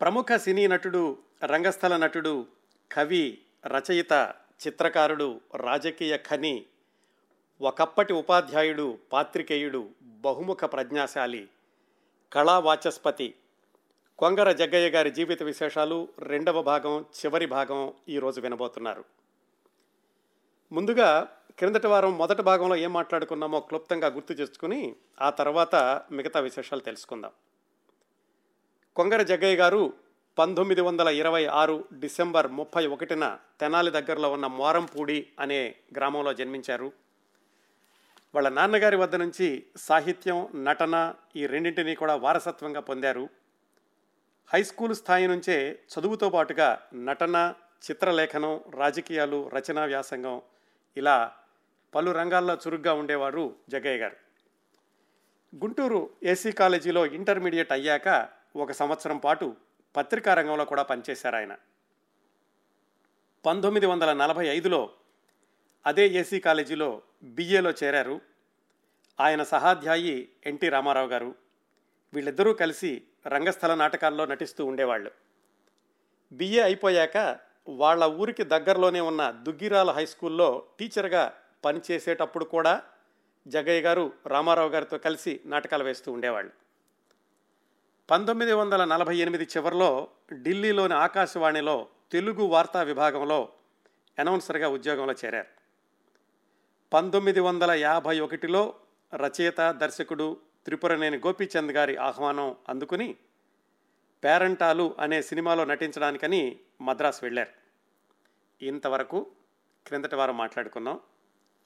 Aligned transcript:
ప్రముఖ 0.00 0.26
సినీ 0.36 0.66
నటుడు 0.66 1.18
రంగస్థల 1.44 1.96
నటుడు 1.96 2.46
కవి 2.92 3.38
రచయిత 3.66 4.34
చిత్రకారుడు 4.66 5.40
రాజకీయ 5.56 6.16
ఖని 6.16 6.66
ఒకప్పటి 7.60 8.12
ఉపాధ్యాయుడు 8.12 8.98
పాత్రికేయుడు 9.12 9.88
బహుముఖ 10.02 10.64
ప్రజ్ఞాశాలి 10.64 11.48
కళా 12.32 12.58
వాచస్పతి 12.58 13.34
కొంగర 14.18 14.52
జగ్గయ్య 14.52 14.90
గారి 14.90 15.10
జీవిత 15.10 15.42
విశేషాలు 15.42 16.08
రెండవ 16.18 16.62
భాగం 16.62 17.00
చివరి 17.00 17.46
భాగం 17.46 17.94
ఈరోజు 18.08 18.40
వినబోతున్నారు. 18.40 19.04
ముందుగా 20.72 21.28
క్రిందటి 21.58 21.86
వారం 21.86 22.18
మొదటి 22.18 22.42
భాగంలో 22.42 22.76
ఏం 22.76 22.92
మాట్లాడుకున్నామో 22.92 23.60
క్లుప్తంగా 23.60 24.08
గుర్తు 24.08 24.32
చేసుకుని 24.32 24.96
ఆ 25.20 25.30
తర్వాత 25.30 26.02
మిగతా 26.12 26.40
విశేషాలు 26.40 26.80
తెలుసుకుందాం. 26.80 27.30
కొంగర 28.96 29.22
జగ్గయ్య 29.22 29.56
గారు 29.56 29.92
పంతొమ్మిది 30.38 30.80
వందల 30.80 31.08
ఇరవై 31.08 31.44
ఆరు 31.44 31.84
డిసెంబర్ 31.98 32.46
ముప్పై 32.46 32.86
ఒకటిన 32.86 33.38
తెనాలి 33.60 33.90
దగ్గరలో 33.90 34.32
ఉన్న 34.32 34.46
మోరంపూడి 34.46 35.26
అనే 35.40 35.74
గ్రామంలో 35.96 36.34
జన్మించారు. 36.34 36.92
వాళ్ళ 38.34 38.48
నాన్నగారి 38.48 38.96
వద్ద 38.96 39.14
నుంచి 39.14 39.66
సాహిత్యం 39.76 40.64
నటన 40.64 41.14
ఈ 41.36 41.46
రెండింటినీ 41.46 41.94
కూడా 41.94 42.14
వారసత్వంగా 42.14 42.80
పొందారు. 42.80 43.28
హై 44.52 44.62
స్కూల్ 44.62 44.94
స్థాయి 44.94 45.26
నుంచే 45.26 45.78
చదువుతో 45.94 46.30
పాటుగా 46.30 46.82
నటన 46.94 47.54
చిత్రలేఖనం 47.90 48.60
రాజకీయాలు 48.74 49.50
రచనా 49.54 49.84
వ్యాసంగం 49.84 50.42
ఇలా 50.96 51.32
పలు 51.94 52.10
రంగాల్లో 52.10 52.54
చురుగ్గా 52.54 52.92
ఉండేవారు 52.92 53.54
జగ్గయ్య 53.68 53.98
గారు. 53.98 54.16
గుంటూరు 55.56 56.10
ఏసీ 56.22 56.52
కాలేజీలో 56.52 57.06
ఇంటర్మీడియట్ 57.06 57.72
అయ్యాక 57.72 58.35
ఒక 58.56 58.72
సంవత్సరం 58.72 59.18
పాటు 59.18 59.56
పత్రికా 59.96 60.34
రంగంలో 60.34 60.64
కూడా 60.64 60.82
పనిచేశారు 60.82 61.36
ఆయన. 61.36 61.56
పంతొమ్మిది 63.46 63.86
వందల 63.86 64.12
నలభై 64.12 64.46
ఐదులో 64.46 64.90
అదే 65.86 66.08
ఏసీ 66.08 66.40
కాలేజీలో 66.40 67.02
బిఏలో 67.22 67.70
చేరారు. 67.70 68.20
ఆయన 69.20 69.42
సహాధ్యాయి 69.42 70.28
ఎన్టీ 70.46 70.68
రామారావు 70.68 71.06
గారు. 71.06 71.34
వీళ్ళిద్దరూ 72.14 72.52
కలిసి 72.52 73.02
రంగస్థల 73.26 73.74
నాటకాల్లో 73.74 74.26
నటిస్తూ 74.26 74.66
ఉండేవాళ్ళు. 74.66 75.10
బిఏ 76.32 76.60
అయిపోయాక 76.60 77.38
వాళ్ళ 77.68 78.04
ఊరికి 78.04 78.44
దగ్గరలోనే 78.44 79.00
ఉన్న 79.00 79.30
దుగ్గిరాల 79.30 79.90
హై 79.90 80.06
స్కూల్లో 80.06 80.62
టీచర్గా 80.78 81.34
పనిచేసేటప్పుడు 81.64 82.44
కూడా 82.44 82.82
జగ్గయ్య 83.48 83.80
గారు 83.80 84.12
రామారావు 84.26 84.68
గారితో 84.68 84.98
కలిసి 84.98 85.40
నాటకాలు 85.44 85.84
వేస్తూ 85.84 86.12
ఉండేవాళ్ళు. 86.12 86.65
పంతొమ్మిది 88.10 88.52
వందల 88.52 88.84
నలభై 88.84 89.16
ఎనిమిది 89.16 89.44
చివరిలో 89.44 90.08
ఢిల్లీలోని 90.32 90.94
ఆకాశవాణిలో 90.94 91.88
తెలుగు 92.12 92.42
వార్తా 92.42 92.82
విభాగంలో 92.82 93.48
అనౌన్సర్గా 94.18 94.68
ఉద్యోగంలో 94.68 95.14
చేరారు. 95.24 95.46
పంతొమ్మిది 96.92 97.40
వందల 97.40 97.70
యాభై 97.70 98.20
ఒకటిలో 98.20 98.74
రచయిత 99.14 99.70
దర్శకుడు 99.70 100.40
త్రిపురనేని 100.64 101.16
గోపీచంద్ 101.16 101.72
గారి 101.72 101.96
ఆహ్వానం 101.96 102.56
అందుకుని 102.68 103.16
పేరంటాలు 104.24 104.94
అనే 104.98 105.22
సినిమాలో 105.22 105.64
నటించడానికని 105.64 106.58
మద్రాసు 106.80 107.20
వెళ్ళారు. 107.22 107.52
ఇంతవరకు 108.64 109.26
క్రిందటి 109.86 110.16
వారం 110.16 110.36
మాట్లాడుకున్నాం 110.36 111.00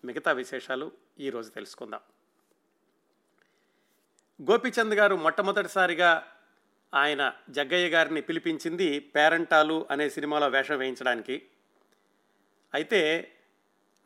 మిగతా 0.05 0.33
విశేషాలు 0.33 0.93
ఈరోజు 1.21 1.51
తెలుసుకుందాం. 1.51 2.01
గోపీచంద్ 4.43 4.95
గారు 4.95 5.17
మొట్టమొదటిసారిగా 5.17 6.27
ఆయన 6.95 7.33
జగ్గయ్య 7.51 7.89
గారిని 7.89 8.21
పిలిపించింది 8.21 8.99
పేరంటాలు 8.99 9.87
అనే 9.91 10.09
సినిమాలో 10.11 10.49
వేషం 10.49 10.79
వేయించడానికి. 10.79 11.43
అయితే 12.75 13.33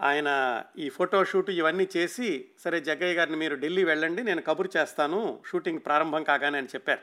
ఆయన 0.01 0.63
ఈ 0.79 0.89
ఫోటోషూట్ 0.89 1.51
ఇవన్నీ 1.51 1.89
చేసి 1.97 2.49
సరే 2.59 2.81
జగ్గయ్య 2.81 3.15
గారిని 3.15 3.37
మీరు 3.37 3.57
ఢిల్లీ 3.57 3.85
వెళ్ళండి 3.85 4.23
నేను 4.23 4.43
కబురు 4.43 4.71
చేస్తాను 4.77 5.43
షూటింగ్ 5.47 5.79
ప్రారంభం 5.79 6.23
కాగానే 6.23 6.59
అని 6.59 6.67
చెప్పారు. 6.67 7.01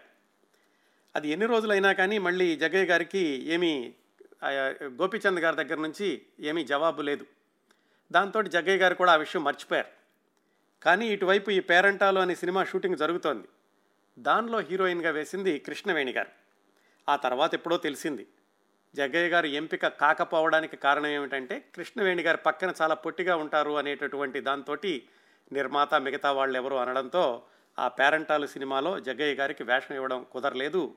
అది 1.15 1.29
ఎన్ని 1.29 1.45
రోజులైనా 1.45 1.93
కానీ 1.93 2.17
మళ్ళీ 2.17 2.55
జగ్గయ్య 2.55 2.85
గారికి 2.85 3.43
ఏమీ 3.53 3.93
గోపీచంద్ 4.83 5.39
గారి 5.39 5.55
దగ్గర 5.55 5.79
నుంచి 5.79 6.21
ఏమీ 6.39 6.63
జవాబు 6.63 7.01
లేదు. 7.01 7.25
దాంతో 8.11 8.41
జగ్గయ్య 8.41 8.77
గారు 8.77 8.95
కూడా 8.95 9.11
ఆ 9.11 9.15
విషయం 9.15 9.43
మర్చిపోయారు. 9.43 10.00
కానీ 10.83 11.07
ఇటువైపు 11.07 11.51
ఈ 11.51 11.59
పేరంటాలు 11.59 12.19
అనే 12.19 12.35
సినిమా 12.35 12.63
షూటింగ్ 12.63 12.97
జరుగుతోంది. 12.97 13.47
దానిలో 14.19 14.59
హీరోయిన్గా 14.59 15.11
వేసింది 15.11 15.59
కృష్ణవేణి 15.59 16.11
గారు. 16.11 16.29
ఆ 17.09 17.15
తర్వాత 17.15 17.53
ఎప్పుడో 17.53 17.77
తెలిసింది. 17.77 18.27
జగ్గయ్య 18.95 19.29
గారు 19.29 19.45
ఎంపిక 19.45 19.87
కాకపోవడానికి 19.87 20.77
కారణం 20.77 21.07
ఏమిటంటే 21.07 21.71
కృష్ణవేణి 21.75 22.23
గారి 22.23 22.37
పక్కన 22.37 22.73
చాలా 22.81 22.95
పొట్టిగా 22.95 23.35
ఉంటారు 23.35 23.77
అనేటటువంటి 23.77 24.39
దాంతో 24.39 24.77
నిర్మాత 25.51 25.95
మిగతా 25.95 26.31
వాళ్ళు 26.31 26.57
ఎవరు 26.57 26.75
అనడంతో 26.75 27.43
ఆ 27.79 27.87
పేరంటాలు 27.87 28.47
సినిమాలో 28.47 28.99
జగ్గయ్య 28.99 29.35
గారికి 29.35 29.63
వేషం 29.63 29.95
ఇవ్వడం 29.95 30.25
కుదరలేదు 30.31 30.95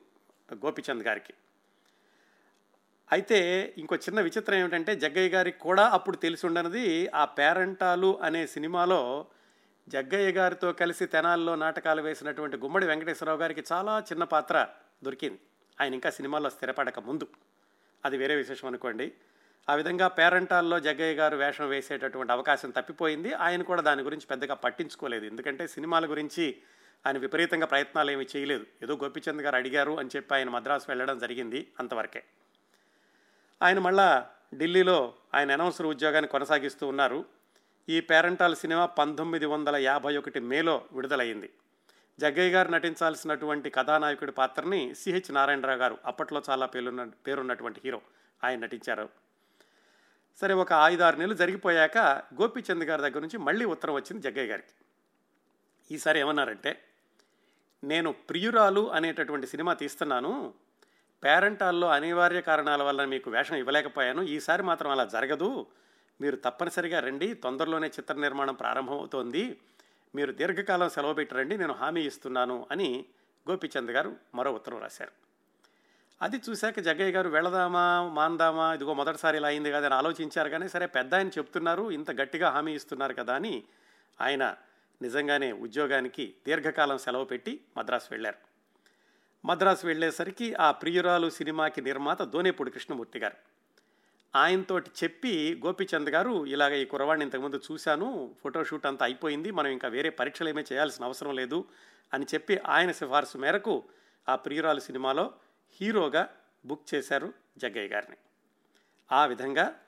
గోపిచంద్ 0.53 1.03
గారికి. 1.03 1.33
అయితే 3.11 3.73
ఇంకో 3.77 3.95
చిన్న 3.95 4.21
విచిత్రం 4.21 4.55
ఏమిటంటే 4.55 4.95
జగ్గయ్య 4.95 5.29
గారికి 5.29 5.59
కూడా 5.59 5.89
అప్పుడు 5.89 6.15
తెలిసి 6.15 6.47
ఉండనిది 6.47 7.09
ఆ 7.15 7.25
పేరంటాలు 7.25 8.19
అనే 8.23 8.47
సినిమాలో 8.47 9.27
జగ్గయ్య 9.89 10.31
గారితో 10.31 10.73
కలిసి 10.73 11.05
తెనాల్లో 11.05 11.55
నాటకాలు 11.55 12.01
వేసినటువంటి 12.01 12.57
గుమ్మడి 12.57 12.85
వెంకటేశ్వరరావు 12.85 13.39
గారికి 13.39 13.63
చాలా 13.71 13.99
చిన్న 13.99 14.23
పాత్ర 14.23 14.67
దొరికింది. 15.03 15.39
ఆయన 15.81 15.93
ఇంకా 15.93 16.09
సినిమాల్లో 16.09 16.49
స్థిరపడక 16.49 16.99
ముందు. 16.99 17.27
అది 18.05 18.17
వేరే 18.17 18.35
విశేషం 18.35 18.67
అనుకోండి. 18.67 19.13
ఆ 19.69 19.75
విధంగా 19.75 20.07
పేరంటాల్లో 20.07 20.79
జగ్గయ్య 20.79 21.15
గారు 21.15 21.37
వేషం 21.37 21.69
వేసేటటువంటి 21.69 22.33
అవకాశం 22.33 22.69
తప్పిపోయింది. 22.69 23.33
ఆయన 23.33 23.61
కూడా 23.61 23.81
దాని 23.81 24.03
గురించి 24.03 24.27
పెద్దగా 24.27 24.53
పట్టించుకోలేదు. 24.53 25.25
ఎందుకంటే 25.25 25.67
సినిమాల 25.67 26.09
గురించి 26.09 26.57
ఆయన 27.05 27.17
విపరీతంగా 27.17 27.65
ప్రయత్నాలు 27.65 28.11
ఏమీ 28.11 28.25
చేయలేదు. 28.35 28.65
ఏదో 28.83 28.99
గోపిచంద్ 29.03 29.41
గారు 29.41 29.55
అడిగారు 29.55 29.99
అని 29.99 30.09
చెప్పి 30.15 30.35
ఆయన 30.35 30.49
మద్రాసు 30.49 30.85
వెళ్ళడం 30.89 31.19
జరిగింది 31.19 31.71
అంతవరకే. 31.79 32.23
ఆయన 33.61 33.79
మళ్ళా 33.79 34.29
ఢిల్లీలో 34.55 35.13
ఆయన 35.33 35.51
అనౌన్సర్ 35.51 35.87
ఉద్యోగాన్ని 35.87 36.27
కొనసాగిస్తూ 36.27 36.87
ఉన్నారు. 36.87 37.25
ఈ 37.89 37.99
పేరంటాల్ 37.99 38.55
సినిమా 38.55 38.85
పంతొమ్మిది 38.85 39.45
వందల 39.45 39.75
యాభై 39.75 40.17
ఒకటి 40.17 40.39
మేలో 40.39 40.85
విడుదలైంది 40.91 41.49
జగ్గయ్య 42.19 42.51
గారు 42.51 42.71
నటించాల్సినటువంటి 42.71 43.69
కథానాయకుడి 43.69 44.31
పాత్రని 44.31 44.95
సిహెచ్ 44.95 45.33
నారాయణరావు 45.33 45.79
గారు 45.79 45.97
అప్పట్లో 46.05 46.41
చాలా 46.49 46.65
పేరున్న 46.65 47.03
పేరున్నటువంటి 47.27 47.81
హీరో 47.85 48.01
ఆయన 48.43 48.59
నటించారు. 48.59 49.09
సరే 50.37 50.53
ఒక 50.53 50.67
ఐదారు 50.83 51.15
నెలలు 51.15 51.33
జరిగిపోయాక 51.33 51.97
గోపీచంద్ 52.41 52.83
గారి 52.83 53.01
దగ్గర 53.01 53.19
నుంచి 53.19 53.37
మళ్ళీ 53.37 53.65
ఉత్తరం 53.65 53.93
వచ్చింది 53.93 54.21
జగ్గయ్య 54.21 54.47
గారికి. 54.47 54.73
ఈసారి 55.91 56.19
ఏమన్నారంటే 56.19 56.81
నేను 57.83 58.11
ప్రియురాలు 58.11 58.91
అనేటటువంటి 58.91 59.47
సినిమా 59.47 59.73
తీస్తున్నాను 59.73 60.53
పేరెంటాల్లో 61.23 61.87
అనివార్య 61.87 62.41
కారణాల 62.41 62.83
వల్ల 62.83 63.05
మీకు 63.05 63.31
వేషం 63.31 63.55
ఇవ్వలేకపోయాను 63.55 64.21
ఈసారి 64.21 64.63
మాత్రం 64.63 64.91
అలా 64.91 65.05
జరగదు 65.05 65.67
మీరు 66.21 66.35
తప్పనిసరిగా 66.35 66.99
రండి. 66.99 67.33
తొందరలోనే 67.33 67.87
చిత్ర 67.87 68.13
నిర్మాణం 68.13 68.53
ప్రారంభమవుతోంది. 68.53 69.59
మీరు 70.15 70.31
దీర్ఘకాలం 70.31 70.89
సెలవు 70.89 71.13
పెట్టరండి. 71.13 71.57
నేను 71.57 71.73
హామీ 71.73 72.01
ఇస్తున్నాను 72.01 72.67
అని 72.71 73.05
గోపీచంద్ 73.49 73.91
గారు 73.91 74.15
మరో 74.35 74.51
ఉత్తరం 74.51 74.79
రాశారు. 74.79 75.11
అది 76.21 76.41
చూశాక 76.49 76.79
జగ్గయ్య 76.79 77.11
గారు 77.11 77.29
వెళదామా 77.29 78.11
మాందామా 78.13 78.73
ఇదిగో 78.73 78.93
మొదటిసారి 78.93 79.37
ఇలా 79.37 79.47
అయింది 79.47 79.71
కదా 79.71 79.85
అని 79.85 79.95
ఆలోచించారు 79.95 80.49
కానీ 80.49 80.69
సరే 80.69 80.85
పెద్ద 80.85 81.15
ఆయన 81.15 81.27
చెప్తున్నారు 81.27 81.91
ఇంత 81.91 82.11
గట్టిగా 82.11 82.49
హామీ 82.49 82.75
ఇస్తున్నారు 82.75 83.13
కదా 83.13 83.35
అని 83.35 83.63
ఆయన 84.21 84.55
నిజంగానే 85.01 85.51
ఉద్యోగానికి 85.51 86.33
దీర్ఘకాలం 86.47 86.97
సెలవు 86.97 87.25
పెట్టి 87.25 87.61
మద్రాసు 87.77 88.07
వెళ్ళారు. 88.11 88.37
మద్రాసు 89.47 89.87
వెళ్ళేసరికి 89.87 90.53
ఆ 90.53 90.71
ప్రియురాలు 90.71 91.29
సినిమాకి 91.29 91.81
నిర్మాత 91.81 92.21
దోనేపూడి 92.21 92.71
కృష్ణమూర్తి 92.71 93.19
గారు. 93.19 93.54
ఆయనతోటి 94.35 94.91
చెప్పి 95.03 95.61
గోపిచంద్ 95.65 96.09
గారు 96.09 96.45
ఇలాగ 96.45 96.73
ఈ 96.73 96.85
కురవాడిని 96.85 97.25
ఇంతకుముందు 97.25 97.61
చూశాను 97.71 98.35
ఫోటోషూట్ 98.43 98.85
అంతా 98.85 99.05
అయిపోయింది 99.05 99.51
మనం 99.51 99.71
ఇంకా 99.71 99.87
వేరే 99.87 100.09
పరీక్షలు 100.09 100.49
ఏమీ 100.49 100.63
చేయాల్సిన 100.73 101.05
అవసరం 101.05 101.35
లేదు 101.35 101.65
అని 102.13 102.25
చెప్పి 102.33 102.57
ఆయన 102.57 102.91
సిఫార్సు 102.91 103.37
మేరకు 103.37 103.83
ఆ 104.29 104.35
ప్రియురాలు 104.35 104.79
సినిమాలో 104.79 105.33
హీరోగా 105.81 106.29
బుక్ 106.65 106.95
చేశారు 106.95 107.33
జగ్గయ్య 107.57 107.87
గారిని. 107.87 108.17
ఆ 109.11 109.25
విధంగా 109.25 109.79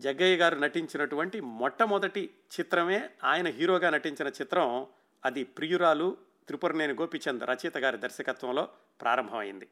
జగ్గయ్య 0.00 0.36
గారు 0.36 0.56
నటించినటువంటి 0.56 1.40
మొట్టమొదటి 1.40 2.30
చిత్రమే 2.60 3.10
ఆయన 3.24 3.48
హీరోగా 3.48 3.90
నటించిన 3.90 4.28
చిత్రం 4.28 4.86
అది 5.24 5.44
ప్రియురాలు 5.44 6.16
త్రిపురనేని 6.46 6.92
గోపిచంద్ 6.92 7.44
రచయిత 7.44 7.78
గారి 7.78 7.98
దర్శకత్వంలో 7.98 8.68
ప్రారంభమైంది. 9.00 9.68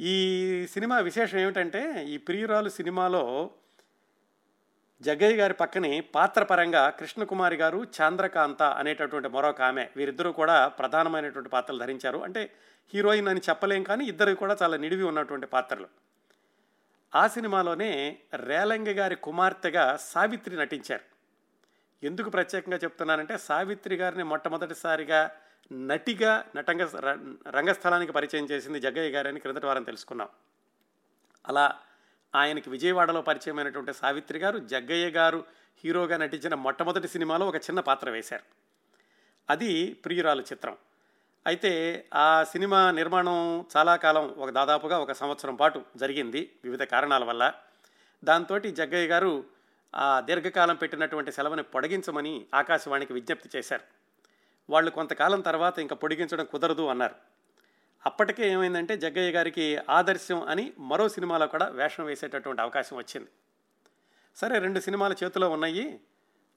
ఈ 0.00 0.66
సినిమా 0.72 0.98
విశేషం 0.98 1.38
ఏమిటంటే 1.38 2.04
ఈ 2.04 2.16
ప్రియురాలు 2.16 2.68
సినిమాలో 2.68 3.50
జగ్గయ్య 5.00 5.36
గారి 5.36 5.54
పక్కనే 5.54 6.00
పాత్రపరంగా 6.00 6.90
కృష్ణకుమారి 6.90 7.56
గారు 7.56 7.84
చంద్రకాంత 7.84 8.62
అనేటటువంటి 8.62 9.28
మరొక 9.28 9.62
ఆమె. 9.62 9.88
వీరిద్దరూ 9.96 10.32
కూడా 10.32 10.68
ప్రధానమైనటువంటి 10.68 11.50
పాత్రలు 11.50 11.78
ధరించారు. 11.78 12.18
అంటే 12.18 12.52
హీరోయిన్ 12.94 13.28
అని 13.28 13.40
చెప్పలేం 13.48 13.82
కానీ 13.82 14.04
ఇద్దరు 14.04 14.34
కూడా 14.34 14.56
చాలా 14.62 14.76
నిడివి 14.76 15.02
ఉన్నటువంటి 15.02 15.46
పాత్రలు. 15.46 15.88
ఆ 17.14 17.26
సినిమాలోనే 17.26 18.18
రేలంగి 18.34 18.92
గారి 18.92 19.16
కుమార్తెగా 19.16 19.96
సావిత్రి 20.00 20.56
నటించారు. 20.56 21.14
ఎందుకు 22.06 22.30
ప్రత్యేకంగా 22.30 22.76
చెప్తున్నానంటే 22.76 23.38
సావిత్రి 23.38 23.96
గారిని 23.96 24.24
మొట్టమొదటిసారిగా 24.24 25.30
నటిగా 25.72 26.44
నటంగ 26.56 26.82
రంగస్థలానికి 27.50 28.12
పరిచయం 28.12 28.44
చేసింది 28.44 28.80
జగ్గయ్య 28.80 29.10
గారని 29.10 29.40
క్రిందటి 29.40 29.66
వారం 29.66 29.82
తెలుసుకున్నాం. 29.82 30.28
అలా 31.48 31.78
ఆయనకి 32.34 32.70
విజయవాడలో 32.70 33.22
పరిచయమైనటువంటి 33.22 33.92
సావిత్రి 33.92 34.38
గారు 34.38 34.58
జగ్గయ్య 34.58 35.10
గారు 35.10 35.44
హీరోగా 35.84 36.16
నటించిన 36.16 36.54
మొట్టమొదటి 36.54 37.08
సినిమాలో 37.08 37.48
ఒక 37.48 37.56
చిన్న 37.56 37.80
పాత్ర 37.80 38.10
వేశారు. 38.10 38.42
అది 39.50 39.94
ప్రియురాలు 39.94 40.42
చిత్రం. 40.42 40.76
అయితే 41.46 42.04
ఆ 42.14 42.44
సినిమా 42.44 42.90
నిర్మాణం 42.90 43.66
చాలా 43.76 43.96
కాలం 43.96 44.28
ఒక 44.28 44.50
దాదాపుగా 44.50 44.98
ఒక 44.98 45.12
సంవత్సరం 45.12 45.54
పాటు 45.54 45.84
జరిగింది 45.96 46.52
వివిధ 46.64 46.82
కారణాల 46.82 47.24
వల్ల. 47.24 47.54
దాంతో 48.24 48.58
జగ్గయ్య 48.58 49.08
గారు 49.08 49.44
ఆ 49.94 50.20
దీర్ఘకాలం 50.20 50.76
పెట్టినటువంటి 50.76 51.32
సెలవుని 51.32 51.62
పొడిగించమని 51.62 52.46
ఆకాశవాణికి 52.54 53.12
విజ్ఞప్తి 53.12 53.50
చేశారు. 53.56 54.03
వాళ్ళు 54.70 54.90
కొంతకాలం 54.90 55.40
తర్వాత 55.40 55.78
ఇంకా 55.78 55.96
పొడిగించడం 55.96 56.44
కుదరదు 56.44 56.86
అన్నారు. 56.86 57.14
అప్పటికే 58.06 58.48
ఏమైందంటే 58.48 58.96
జగ్గయ్య 58.96 59.30
గారికి 59.30 59.78
ఆదర్శం 59.90 60.42
అని 60.42 60.72
మరో 60.78 61.08
సినిమాలో 61.08 61.46
కూడా 61.46 61.66
వేషం 61.68 62.04
వేసేటటువంటి 62.04 62.62
అవకాశం 62.62 62.96
వచ్చింది. 62.96 63.28
సరే 64.36 64.58
రెండు 64.58 64.80
సినిమాలు 64.80 65.16
చేతిలో 65.24 65.50
ఉన్నాయి 65.50 66.00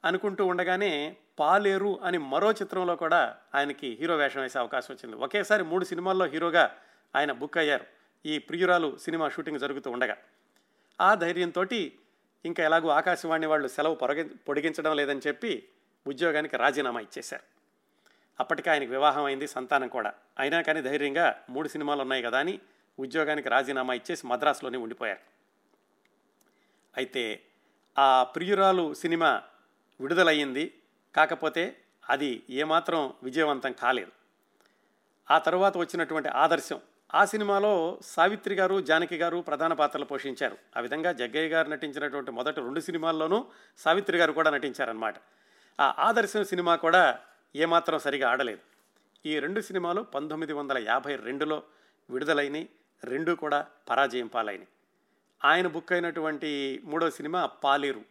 అనుకుంటూ 0.05 0.45
ఉండగానే 0.45 1.17
పాలేరు 1.39 1.99
అని 2.03 2.17
మరో 2.17 2.51
చిత్రంలో 2.51 2.95
కూడా 2.95 3.37
ఆయనకి 3.55 3.97
హీరో 3.99 4.15
వేషం 4.15 4.41
వేసే 4.41 4.59
అవకాశం 4.59 4.93
వచ్చింది. 4.93 5.15
ఒకేసారి 5.15 5.63
మూడు 5.63 5.85
సినిమాల్లో 5.85 6.25
హీరోగా 6.25 6.75
ఆయన 7.15 7.31
బుక్ 7.31 7.57
అయ్యారు. 7.57 7.85
ఈ 8.25 8.37
ప్రియురాలు 8.37 8.97
సినిమా 8.97 9.29
షూటింగ్ 9.29 9.59
జరుగుతూ 9.59 9.91
ఉండగా. 9.91 10.17
ఆ 11.01 11.15
ధైర్యంతో 11.15 11.63
ఇంకా 12.45 12.63
ఎలాగో 12.63 12.89
ఆకాశవాణి 12.89 13.45
వాళ్ళు 13.45 13.67
సెలవు 13.67 13.95
పొరగ 13.95 14.27
పొడిగించడం 14.47 14.95
లేదని 14.95 15.21
చెప్పి 15.27 15.69
ఉద్యోగానికి 16.07 16.57
రాజీనామా 16.57 16.99
ఇచ్చేశారు. 16.99 17.56
అప్పటికే 18.39 18.69
ఆయనకు 18.69 18.89
వివాహం 18.89 19.23
అయింది 19.23 19.47
సంతానం 19.47 19.87
కూడా. 19.87 20.13
అయినా 20.39 20.61
కానీ 20.61 20.81
ధైర్యంగా 20.81 21.35
మూడు 21.49 21.67
సినిమాలు 21.67 22.01
ఉన్నాయి 22.01 22.23
కదా 22.23 22.39
అని 22.39 22.59
ఉద్యోగానికి 22.99 23.49
రాజీనామా 23.49 23.93
ఇచ్చేసి 23.93 24.27
మద్రాసులోనే 24.27 24.77
ఉండిపోయారు. 24.77 25.19
అయితే 26.97 27.41
ఆ 27.99 28.23
ప్రియురాలు 28.23 28.93
సినిమా 28.93 29.43
విడుదలయ్యింది. 29.99 30.73
కాకపోతే 31.15 31.77
అది 32.09 32.43
ఏమాత్రం 32.49 33.13
విజయవంతం 33.23 33.71
కాలేదు. 33.71 34.11
ఆ 35.31 35.37
తర్వాత 35.37 35.77
వచ్చినటువంటి 35.77 36.29
ఆదర్శం. 36.29 36.79
ఆ 37.15 37.25
సినిమాలో 37.25 37.99
సావిత్రి 38.03 38.55
గారు 38.55 38.81
జానకి 38.81 39.17
గారు 39.17 39.37
ప్రధాన 39.37 39.73
పాత్రలు 39.73 40.05
పోషించారు. 40.05 40.57
ఆ 40.77 40.79
విధంగా 40.79 41.11
జగ్గయ్య 41.11 41.49
గారు 41.49 41.69
నటించినటువంటి 41.69 42.31
మొదటి 42.31 42.61
రెండు 42.61 42.79
సినిమాల్లోనూ 42.79 43.45
సావిత్రి 43.77 44.17
గారు 44.17 44.31
కూడా 44.31 44.49
నటించారనమాట 44.49 45.15
ఆ 45.79 45.95
ఆదర్శం 45.99 46.43
సినిమా 46.43 46.75
కూడా 46.75 47.19
ఏమాత్రం 47.57 47.99
సరిగా 47.99 48.29
ఆడలేదు. 48.29 48.59
ఈ 49.25 49.39
రెండు 49.39 49.61
సినిమాలు 49.61 50.01
పంతొమ్మిది 50.01 50.53
వందల 50.53 50.77
యాభై 50.77 51.15
రెండులో 51.15 51.63
విడుదలైనవి 52.09 52.69
రెండు 53.03 53.31
కూడా 53.31 53.67
పరాజయం 53.89 54.27
పాలైనవి 54.27 54.67
ఆయన 55.45 55.67
బుక్ 55.67 55.91
అయినటువంటి 55.91 56.51
మూడో 56.83 57.09
సినిమా 57.09 57.45
పాలేరు. 57.45 58.01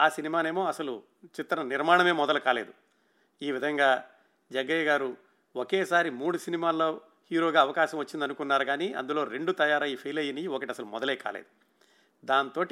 ఆ 0.00 0.08
సినిమానేమో 0.08 0.66
అసలు 0.66 1.02
చిత్ర 1.24 1.62
నిర్మాణమే 1.62 2.12
మొదలు 2.12 2.38
కాలేదు. 2.38 2.72
ఈ 3.42 3.52
విధంగా 3.52 4.10
జగ్గయ్య 4.52 4.84
గారు 4.84 5.16
ఒకేసారి 5.56 6.10
మూడు 6.10 6.38
సినిమాల్లో 6.38 7.00
హీరోగా 7.30 7.60
అవకాశం 7.60 7.98
వచ్చింది 7.98 8.24
అనుకున్నారు 8.24 8.64
కానీ 8.64 8.92
అందులో 8.92 9.24
రెండు 9.24 9.52
తయారై 9.52 9.96
ఫెయిల్ 9.96 10.18
అయినాయి 10.18 10.46
ఒకటి 10.46 10.70
అసలు 10.70 10.86
మొదలే 10.86 11.16
కాలేదు. 11.16 11.46
దాంతో 12.24 12.64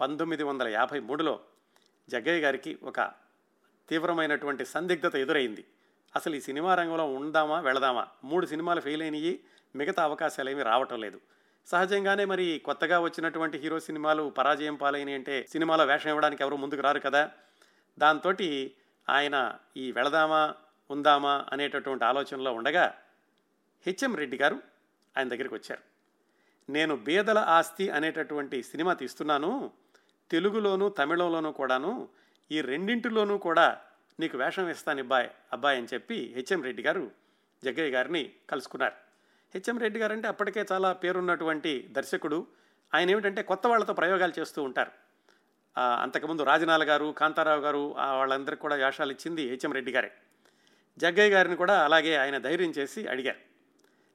పంతొమ్మిది 0.00 0.42
వందల 0.42 0.68
యాభై 0.68 1.00
మూడులో 1.00 1.40
జగ్గయ్య 2.08 2.40
గారికి 2.40 2.78
ఒక 2.82 3.23
తీవ్రమైనటువంటి 3.88 4.66
సందిగ్ధత 4.66 5.16
ఎదురైంది. 5.16 5.64
అసలు 6.16 6.34
ఈ 6.34 6.40
సినిమా 6.40 6.74
రంగంలో 6.74 7.06
ఉందామా 7.06 7.60
వెళదామా? 7.60 8.06
మూడు 8.24 8.46
సినిమాలు 8.46 8.80
ఫెయిల్ 8.80 9.02
అయినాయి 9.02 9.40
మిగతా 9.76 10.02
అవకాశాలు 10.02 10.50
ఏమీ 10.50 10.62
రావటం 10.62 11.00
లేదు. 11.00 11.20
సహజంగానే 11.66 12.24
మరి 12.24 12.62
కొత్తగా 12.64 13.00
వచ్చినటువంటి 13.00 13.58
హీరో 13.58 13.80
సినిమాలు 13.80 14.30
పరాజయం 14.38 14.74
పాలైనవి 14.74 15.14
అంటే 15.14 15.46
సినిమాలో 15.50 15.84
వేషం 15.84 16.08
ఇవ్వడానికి 16.08 16.42
ఎవరు 16.42 16.56
ముందుకు 16.56 16.80
రారు 16.80 17.00
కదా? 17.00 17.30
దాంతో 17.98 18.34
ఆయన 19.08 19.56
ఈ 19.76 19.92
వెళదామా 19.92 20.54
ఉందామా 20.90 21.46
అనేటటువంటి 21.52 22.04
ఆలోచనలో 22.04 22.52
ఉండగా 22.52 22.94
హెచ్ఎం 23.86 24.14
రెడ్డి 24.14 24.36
గారు 24.36 24.60
ఆయన 25.18 25.28
దగ్గరికి 25.28 25.54
వచ్చారు. 25.54 25.82
నేను 26.72 26.96
బేదల 26.96 27.38
ఆస్తి 27.38 27.90
అనేటటువంటి 27.90 28.62
సినిమా 28.62 28.94
తీస్తున్నాను 28.94 29.70
తెలుగులోను 30.30 30.88
తమిళంలోనూ 30.88 31.52
కూడాను 31.52 32.08
ఈ 32.50 32.60
రెండింటిలోనూ 32.70 33.36
కూడా 33.38 33.66
నీకు 34.20 34.36
వేషం 34.38 34.66
ఇస్తాను 34.74 35.00
అబ్బాయి 35.04 35.28
అబ్బాయి 35.52 35.78
అని 35.78 35.88
చెప్పి 35.94 36.18
హెచ్ఎం 36.36 36.60
రెడ్డి 36.62 36.82
గారు 36.82 37.04
జగ్గయ్య 37.62 37.92
గారిని 37.96 38.22
కలుసుకున్నారు. 38.50 38.96
హెచ్ఎం 39.54 39.76
రెడ్డి 39.84 39.98
గారు 40.00 40.12
అంటే 40.12 40.28
అప్పటికే 40.28 40.62
చాలా 40.72 40.92
పేరున్నటువంటి 41.02 41.72
దర్శకుడు. 41.98 42.38
ఆయన 42.92 43.08
ఏమిటంటే 43.14 43.42
కొత్త 43.50 43.66
వాళ్ళతో 43.66 43.92
ప్రయోగాలు 44.00 44.34
చేస్తూ 44.38 44.60
ఉంటారు. 44.68 44.92
అంతకుముందు 46.04 46.42
రాజనాల 46.50 46.82
గారు 46.90 47.08
కాంతారావు 47.20 47.62
గారు 47.66 47.82
వాళ్ళందరికీ 48.20 48.62
కూడా 48.64 48.76
వేషాలు 48.82 49.12
ఇచ్చింది 49.16 49.42
హెచ్ఎం 49.52 49.72
రెడ్డి 49.78 49.92
గారే. 49.96 50.10
జగ్గయ్య 50.98 51.32
గారిని 51.36 51.56
కూడా 51.62 51.76
అలాగే 51.86 52.12
ఆయన 52.16 52.38
ధైర్యం 52.38 52.72
చేసి 52.78 53.00
అడిగారు. 53.12 53.40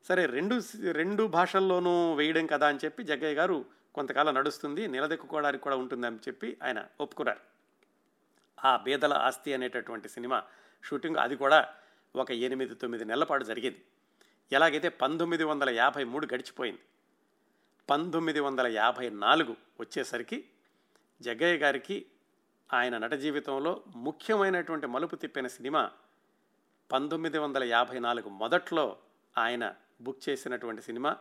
సరే 0.06 0.24
రెండు 0.36 0.56
రెండు 1.02 1.24
భాషల్లోనూ 1.36 1.96
వేయడం 2.20 2.46
కదా 2.54 2.68
అని 2.72 2.82
చెప్పి 2.86 3.04
జగ్గయ్య 3.10 3.38
గారు 3.42 3.58
కొంతకాలం 3.98 4.34
నడుస్తుంది 4.40 4.84
నిలదెక్కుకోవడానికి 4.96 5.64
కూడా 5.64 5.78
ఉంటుందని 5.84 6.22
చెప్పి 6.28 6.50
ఆయన 6.66 6.80
ఒప్పుకున్నారు. 7.00 7.42
ఆ 8.66 8.78
బేదల 8.78 9.14
ఆస్తి 9.14 9.54
అనేటటువంటి 9.54 10.10
సినిమా 10.10 10.44
షూటింగ్ 10.84 11.16
అది 11.16 11.36
కూడా 11.36 11.74
ఒక 12.16 12.32
ఎనిమిది 12.32 12.76
తొమ్మిది 12.76 13.06
నెలల 13.06 13.24
పాటు 13.24 13.44
జరిగింది. 13.44 13.86
ఎలాగైతే 14.52 14.90
పంతొమ్మిది 14.90 15.44
వందల 15.44 15.70
యాభై 15.70 16.04
మూడు 16.04 16.26
గడిచిపోయింది. 16.26 16.82
పంతొమ్మిది 17.90 18.40
వందల 18.40 18.68
యాభై 18.68 19.10
నాలుగు 19.10 19.56
వచ్చేసరికి 19.80 20.50
జగ్గయ్య 21.22 21.58
గారికి 21.58 22.06
ఆయన 22.74 22.98
నట 22.98 23.12
జీవితంలో 23.12 23.84
ముఖ్యమైనటువంటి 23.96 24.88
మలుపు 24.88 25.16
తిప్పిన 25.16 25.48
సినిమా 25.48 25.92
పంతొమ్మిది 26.92 27.38
వందల 27.38 27.64
యాభై 27.64 28.00
నాలుగు 28.00 28.30
మొదట్లో 28.30 28.98
ఆయన 29.38 29.76
బుక్ 30.02 30.30
చేసినటువంటి 30.30 30.82
సినిమా 30.82 31.18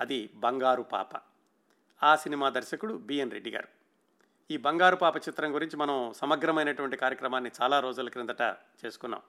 అది 0.00 0.30
బంగారు 0.34 0.82
పాప. 0.82 1.08
ఆ 2.02 2.16
సినిమా 2.16 2.48
దర్శకుడు 2.48 2.94
బిఎన్ 2.94 3.30
రెడ్డి 3.30 3.50
గారు. 3.50 3.75
ఈ 4.50 4.56
బంగారు 4.56 4.96
పాప 4.96 5.16
చిత్రం 5.16 5.54
గురించి 5.54 5.76
మనం 5.76 6.12
సమగ్రమైనటువంటి 6.16 6.96
కార్యక్రమాన్ని 6.96 7.50
చాలా 7.62 7.80
రోజుల 7.80 8.08
క్రిందట 8.08 8.42
చేసుకున్నాం. 8.80 9.22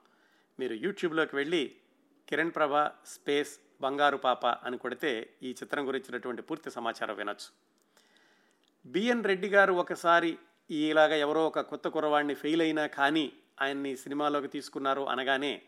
మీరు 0.59 0.73
యూట్యూబ్లోకి 0.73 1.35
వెళ్ళి 1.35 1.75
కిరణ్ 2.27 2.51
ప్రభ 2.51 2.73
స్పేస్ 3.05 3.53
బంగారు 3.81 4.17
పాప 4.17 4.45
అని 4.45 4.77
కొడితే 4.77 5.29
ఈ 5.43 5.51
చిత్రం 5.51 5.87
గురించినటువంటి 5.87 6.41
పూర్తి 6.41 6.71
సమాచారం 6.71 7.15
వినొచ్చు. 7.15 7.49
బిఎన్ 8.85 9.23
రెడ్డి 9.23 9.49
గారు 9.49 9.73
ఒకసారి 9.73 10.37
ఇలాగ 10.69 11.13
ఎవరో 11.13 11.47
ఒక 11.47 11.59
కొత్త 11.61 11.87
కురవాడిని 11.87 12.33
ఫెయిల్ 12.33 12.61
అయినా 12.61 12.87
కానీ 12.87 13.33
ఆయన్ని 13.61 13.95
సినిమాలోకి 13.95 14.47
తీసుకున్నారు 14.47 15.01
అనగానే 15.01 15.61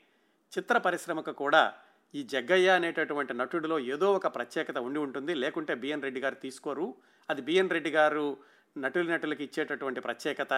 చిత్ర 0.57 0.77
పరిశ్రమకు 0.77 1.31
కూడా 1.31 1.73
ఈ 2.13 2.23
జగ్గయ్య 2.23 2.69
అనేటటువంటి 2.69 3.33
నటుడిలో 3.33 3.79
ఏదో 3.79 4.13
ఒక 4.13 4.27
ప్రత్యేకత 4.35 4.77
ఉండి 4.77 4.99
ఉంటుంది. 4.99 5.33
లేకుంటే 5.33 5.75
బిఎన్ 5.75 6.03
రెడ్డి 6.03 6.21
గారు 6.21 6.35
తీసుకోరు. 6.35 6.95
అది 7.29 7.41
బిఎన్ 7.41 7.69
రెడ్డి 7.69 7.89
గారు 7.89 8.37
నటుల 8.77 9.13
నటులకి 9.13 9.43
ఇచ్చేటటువంటి 9.43 9.99
ప్రత్యేకత 9.99 10.53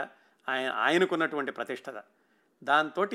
ఆయన 0.49 0.71
ఆయనకున్నటువంటి 0.71 1.51
ప్రతిష్టత. 1.51 2.03
దాంతో 2.63 3.05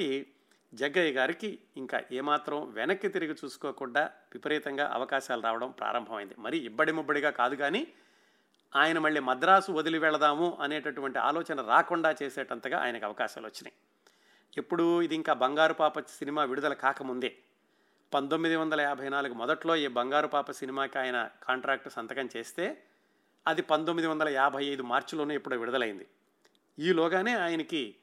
జగ్గయ్య 0.75 1.13
గారికి 1.13 1.59
ఇంకా 1.77 2.03
ఏమాత్రం 2.13 2.73
వెనక్కి 2.73 3.09
తిరిగి 3.09 3.37
చూసుకోకుండా 3.45 4.11
విపరీతంగా 4.33 4.91
అవకాశాలు 4.93 5.43
రావడం 5.43 5.71
ప్రారంభమైంది. 5.71 6.35
మరి 6.39 6.59
ఇబ్బడి 6.59 6.93
ముబ్బడిగా 6.93 7.31
కాదు 7.31 7.55
కానీ 7.55 7.87
ఆయన 8.77 8.99
మళ్ళీ 8.99 9.21
మద్రాసు 9.21 9.73
వదిలి 9.73 9.99
వెళదాము 9.99 10.59
అనేటటువంటి 10.61 11.19
ఆలోచన 11.19 11.63
రాకుండా 11.63 12.15
చేసేటంతగా 12.23 12.79
ఆయనకు 12.79 13.05
అవకాశాలు 13.05 13.47
వచ్చినాయి. 13.47 13.73
ఎప్పుడు 14.59 15.03
ఇది 15.03 15.15
ఇంకా 15.15 15.33
బంగారు 15.33 15.75
పాప 15.75 16.01
సినిమా 16.01 16.45
విడుదల 16.45 16.73
కాకముందే. 16.73 17.37
పంతొమ్మిది 18.15 18.57
వందల 18.57 18.81
యాభై 18.81 19.09
నాలుగు 19.09 19.35
మొదట్లో 19.35 19.77
ఈ 19.77 19.87
బంగారు 19.87 20.27
పాప 20.27 20.51
సినిమాకి 20.51 20.99
ఆయన 20.99 21.31
కాంట్రాక్ట్ 21.43 21.91
సంతకం 21.91 22.29
చేస్తే 22.37 22.83
అది 23.47 23.63
పంతొమ్మిది 23.63 24.09
వందల 24.09 24.29
యాభై 24.29 24.65
ఐదు 24.65 24.83
మార్చిలోనే 24.83 25.35
ఇప్పుడు 25.35 25.57
విడుదలైంది. 25.57 26.07
ఈలోగానే 26.79 27.35
ఆయనకి 27.35 27.97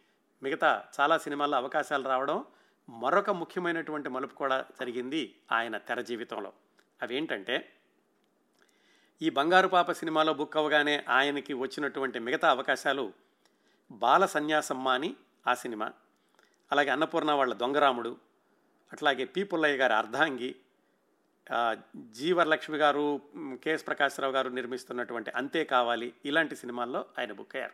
మిగతా 0.43 0.83
చాలా 1.00 1.17
సినిమాల్లో 1.17 1.57
అవకాశాలు 1.57 2.07
రావడం 2.07 2.45
మరొక 2.89 3.29
ముఖ్యమైనటువంటి 3.29 4.09
మలుపు 4.09 4.35
కూడా 4.35 4.65
జరిగింది 4.79 5.35
ఆయన 5.51 5.77
తెర 5.77 6.01
జీవితంలో. 6.01 6.53
అవేంటంటే 7.01 7.69
ఈ 9.21 9.29
బంగారు 9.29 9.67
పాప 9.67 9.91
సినిమాలో 9.91 10.33
బుక్ 10.33 10.57
అవగానే 10.57 11.03
ఆయనకి 11.09 11.53
వచ్చినటువంటి 11.53 12.19
మిగతా 12.19 12.50
అవకాశాలు 12.50 13.13
బాల 13.91 14.25
సన్యాసమ్మ 14.25 14.89
అని 14.89 15.15
ఆ 15.47 15.53
సినిమా 15.53 15.93
అలాగే 16.71 16.89
అన్నపూర్ణ 16.89 17.31
వాళ్ళ 17.31 17.53
దొంగరాముడు 17.53 18.17
అట్లాగే 18.93 19.25
పీపుల్లయ్య 19.25 19.75
గారి 19.75 19.93
అర్ధాంగి 19.93 20.55
జీవరలక్ష్మి 22.12 22.77
గారు 22.77 23.21
మ్, 23.35 23.57
కెఎస్ 23.57 23.88
ప్రకాశ్రావు 23.88 24.33
గారు 24.33 24.50
నిర్మిస్తున్నటువంటి 24.50 25.31
అంతే 25.31 25.63
కావాలి 25.63 26.13
ఇలాంటి 26.25 26.55
సినిమాల్లో 26.55 27.05
ఆయన 27.19 27.31
బుక్ 27.31 27.55
అయ్యారు. 27.55 27.73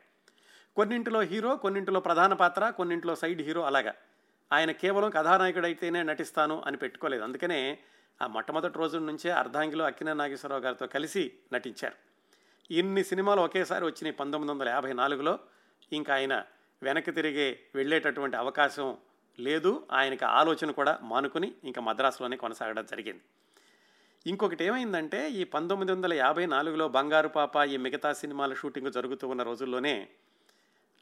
కొన్నింటిలో 0.75 1.19
హీరో 1.21 1.55
కొన్నింటిలో 1.55 1.99
ప్రధాన 1.99 2.33
పాత్ర 2.33 2.69
కొన్నింటిలో 2.69 3.15
సైడ్ 3.15 3.41
హీరో 3.41 3.61
అలాగా. 3.61 3.93
ఆయన 4.51 4.71
కేవలం 4.71 5.09
కథానాయకుడైతేనే 5.09 6.03
నటిస్తాను 6.03 6.63
అని 6.65 6.77
పెట్టుకోలేదు. 6.77 7.23
అందుకనే 7.23 7.79
ఆ 8.21 8.27
మొట్టమొదటి 8.27 8.77
రోజు 8.77 8.97
నుంచే 8.97 9.29
అర్ధాంగిలో 9.29 9.85
అక్కిన 9.85 10.13
నాగేశ్వరరావు 10.13 10.61
గారితో 10.61 10.87
కలిసి 10.87 11.31
నటించారు. 11.53 11.95
ఇన్ని 12.71 13.03
సినిమాలు 13.03 13.41
ఒకేసారి 13.41 13.85
వచ్చినాయి 13.85 14.15
పంతొమ్మిది 14.15 14.51
వందల 14.51 14.69
యాభై 14.69 14.93
నాలుగులో. 14.93 15.39
ఇంకా 15.91 16.13
ఆయన 16.13 16.45
వెనక్కి 16.81 17.11
తిరిగి 17.11 17.59
వెళ్ళేటటువంటి 17.75 18.37
అవకాశం 18.37 18.97
లేదు. 19.39 19.87
ఆయనకి 19.91 20.25
ఆలోచన 20.25 20.71
కూడా 20.71 20.99
మానుకుని 21.01 21.53
ఇంకా 21.63 21.81
మద్రాసులోనే 21.81 22.37
కొనసాగడం 22.37 22.85
జరిగింది. 22.85 23.23
ఇంకొకటి 24.29 24.63
ఏమైందంటే 24.63 25.29
ఈ 25.29 25.43
పంతొమ్మిది 25.43 25.91
వందల 25.91 26.13
యాభై 26.13 26.45
నాలుగులో 26.45 26.87
బంగారు 26.87 27.27
పాప 27.27 27.57
ఈ 27.57 27.77
మిగతా 27.77 28.13
సినిమాల 28.13 28.53
షూటింగ్ 28.53 28.91
జరుగుతూ 28.91 29.27
ఉన్న 29.27 29.43
రోజుల్లోనే 29.43 30.09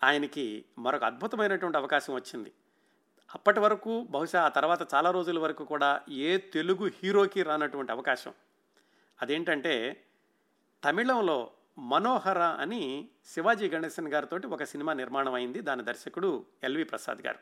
ఆయనకి 0.03 0.65
మరొక 0.77 1.03
అద్భుతమైనటువంటి 1.03 1.77
అవకాశం 1.77 2.15
వచ్చింది. 2.15 2.51
అప్పటి 3.35 3.59
వరకు 3.59 4.07
బహుశా 4.09 4.41
ఆ 4.41 4.47
తర్వాత 4.47 4.93
చాలా 4.93 5.11
రోజుల 5.11 5.39
వరకు 5.39 5.65
కూడా 5.65 6.01
ఏ 6.09 6.37
తెలుగు 6.37 6.85
హీరోకి 6.85 7.43
రానటువంటి 7.43 7.91
అవకాశం. 7.91 8.33
అదేంటంటే 9.21 10.03
తమిళంలో 10.83 11.51
మనోహర 11.77 12.39
అని 12.39 13.09
శివాజీ 13.25 13.69
గణేశన్ 13.69 14.07
గారితో 14.07 14.39
ఒక 14.49 14.63
సినిమా 14.63 14.93
నిర్మాణం 14.93 15.33
అయింది 15.33 15.61
దాని 15.61 15.83
దర్శకుడు 15.83 16.45
ఎల్వి 16.63 16.83
ప్రసాద్ 16.83 17.21
గారు. 17.25 17.39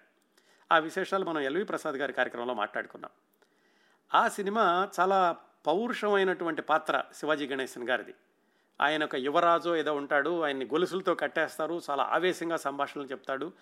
ఆ 0.71 0.77
విశేషాలు 0.77 1.25
మనం 1.25 1.39
ఎల్వి 1.39 1.63
ప్రసాద్ 1.63 1.95
గారి 1.95 2.13
కార్యక్రమంలో 2.13 2.53
మాట్లాడుకున్నాం. 2.53 3.11
ఆ 4.13 4.27
సినిమా 4.27 4.89
చాలా 4.99 5.35
పౌరుషమైనటువంటి 5.67 6.61
పాత్ర 6.61 7.03
శివాజీ 7.15 7.47
గణేశన్ 7.47 7.89
గారిది. 7.89 8.15
ఆయన 8.81 9.03
ఒక 9.03 9.15
యువరాజు 9.15 9.75
ఏదో 9.75 9.95
ఉంటాడు 9.95 10.41
ఆయన్ని 10.41 10.65
గొలుసులతో 10.65 11.15
కట్టేస్తారు 11.15 11.81
చాలా 11.89 12.03
ఆవేశంగా 12.03 12.57
సంభాషణలు 12.57 13.05
చెప్తాడు. 13.05 13.53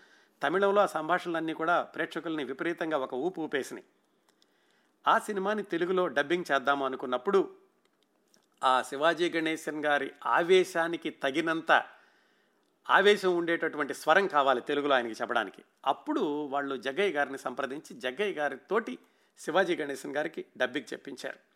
తమిళంలో 0.44 0.82
ఆ 0.82 0.86
సంభాషణలన్నీ 0.86 1.54
కూడా 1.54 1.82
ప్రేక్షకుల్ని 1.82 2.44
విపరీతంగా 2.44 2.98
ఒక 2.98 3.14
ఊపు 3.14 3.42
ఊపేసినాయి. 3.42 3.86
ఆ 5.08 5.20
సినిమాని 5.20 5.64
తెలుగులో 5.64 6.08
డబ్బింగ్ 6.08 6.52
చేద్దాము 6.52 6.86
అనుకున్నప్పుడు 6.86 7.56
ఆ 8.64 8.82
శివాజీ 8.82 9.30
గణేశన్ 9.30 9.86
గారి 9.86 10.12
ఆవేశానికి 10.26 11.10
తగినంత 11.10 11.86
ఆవేశం 12.90 13.38
ఉండేటటువంటి 13.38 13.94
స్వరం 13.94 14.28
కావాలి 14.28 14.62
తెలుగులో 14.62 14.96
ఆయనకి 14.96 15.14
చెప్పడానికి. 15.22 15.64
అప్పుడు 15.86 16.46
వాళ్ళు 16.46 16.76
జగ్గయ్య 16.78 17.14
గారిని 17.14 17.38
సంప్రదించి 17.38 18.00
జగ్గయ్య 18.00 18.34
గారితోటి 18.34 19.00
శివాజీ 19.40 19.76
గణేశన్ 19.76 20.16
గారికి 20.16 20.46
డబ్బింగ్ 20.58 20.94
చెప్పించారు. 20.94 21.53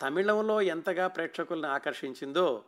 తమిళంలో 0.00 0.62
ఎంతగా 0.62 1.06
ప్రేక్షకులను 1.06 1.68
ఆకర్షించిందో 1.68 2.64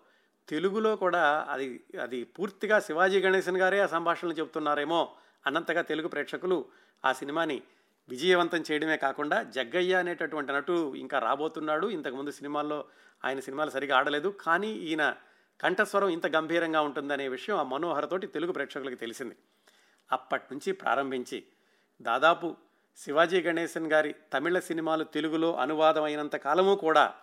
తెలుగులో 0.49 0.97
కూడా 0.97 1.47
అది 1.49 1.85
అది 2.03 2.25
పూర్తిగా 2.25 2.81
శివాజీ 2.81 3.21
గణేశన్ 3.21 3.57
గారే 3.57 3.81
ఆ 3.81 3.87
సంభాషణలు 3.87 4.35
చెబుతున్నారేమో 4.35 5.15
అన్నంతగా 5.47 5.83
తెలుగు 5.83 6.09
ప్రేక్షకులు 6.09 6.65
ఆ 7.05 7.13
సినిమాని 7.13 7.63
విజయవంతం 8.09 8.65
చేయడమే 8.71 8.97
కాకుండా 8.97 9.43
జగ్గయ్య 9.43 9.95
అనేటటువంటి 9.95 10.53
నటుడు 10.53 10.95
ఇంకా 10.95 11.19
రాబోతున్నాడు. 11.19 11.87
ఇంతకుముందు 11.87 12.31
సినిమాల్లో 12.31 12.85
ఆయన 13.25 13.41
సినిమాలు 13.41 13.71
సరిగా 13.71 13.97
ఆడలేదు. 13.97 14.29
కానీ 14.41 14.73
ఈయన 14.73 15.15
కంఠస్వరం 15.61 16.09
ఇంత 16.09 16.27
గంభీరంగా 16.27 16.81
ఉంటుందనే 16.81 17.29
విషయం 17.29 17.57
ఆ 17.57 17.63
మనోహరతోటి 17.63 18.27
తెలుగు 18.27 18.53
ప్రేక్షకులకు 18.53 18.95
తెలిసింది. 18.95 19.37
అప్పటి 20.13 20.45
నుంచి 20.53 20.73
ప్రారంభించి 20.73 21.45
దాదాపు 22.01 22.57
శివాజీ 22.97 23.43
గణేశన్ 23.43 23.93
గారి 23.93 24.15
తమిళ 24.33 24.59
సినిమాలు 24.59 25.05
తెలుగులో 25.05 25.57
అనువాదం 25.57 26.03
అయినంత 26.03 26.37
కాలము 26.37 26.75
కూడా 26.75 27.15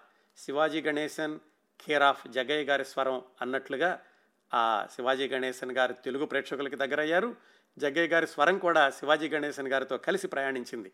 శివాజీ 0.46 0.82
గణేశన్ 0.82 1.40
కేర్ 1.82 2.04
ఆఫ్ 2.04 2.28
జగయ్య 2.28 2.64
గారి 2.64 2.86
స్వరం 2.86 3.22
అన్నట్లుగా 3.42 4.00
ఆ 4.54 4.88
శివాజీ 4.96 5.28
గణేశన్ 5.28 5.72
గారు 5.72 5.94
తెలుగు 5.94 6.26
ప్రేక్షకులకి 6.26 6.76
దగ్గరయ్యారు. 6.76 7.36
జగ్గయ్య 7.78 8.08
గారి 8.08 8.28
స్వరం 8.28 8.58
కూడా 8.58 8.90
శివాజీ 8.90 9.30
గణేశన్ 9.30 9.68
గారితో 9.68 9.98
కలిసి 9.98 10.28
ప్రయాణించింది. 10.28 10.92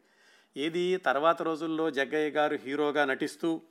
ఏది 0.57 0.97
తర్వాత 0.97 1.41
రోజుల్లో 1.41 1.91
జగ్గయ్య 1.91 2.29
గారు 2.29 2.55
హీరోగా 2.55 3.05
నటిస్తూ 3.05 3.61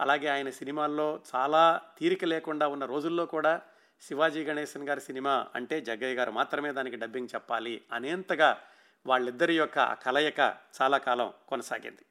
అలాగే 0.00 0.28
ఆయన 0.28 0.50
సినిమాల్లో 0.50 1.20
చాలా 1.34 1.80
తీరిక 1.98 2.24
లేకుండా 2.24 2.68
ఉన్న 2.68 2.84
రోజుల్లో 2.84 3.26
కూడా 3.26 3.60
శివాజీ 4.00 4.44
గణేశన్ 4.44 4.88
గారి 4.88 5.00
సినిమా 5.00 5.46
అంటే 5.54 5.80
జగ్గయ్య 5.80 6.14
గారు 6.14 6.30
మాత్రమే 6.30 6.72
దానికి 6.72 6.96
డబ్బింగ్ 6.96 7.28
చెప్పాలి 7.34 7.82
అనేంతగా 7.92 8.60
వాళ్ళిద్దరి 9.06 9.56
యొక్క 9.56 9.92
కలయిక 9.92 10.54
చాలా 10.82 10.98
కాలం 10.98 11.32
కొనసాగింది. 11.48 12.04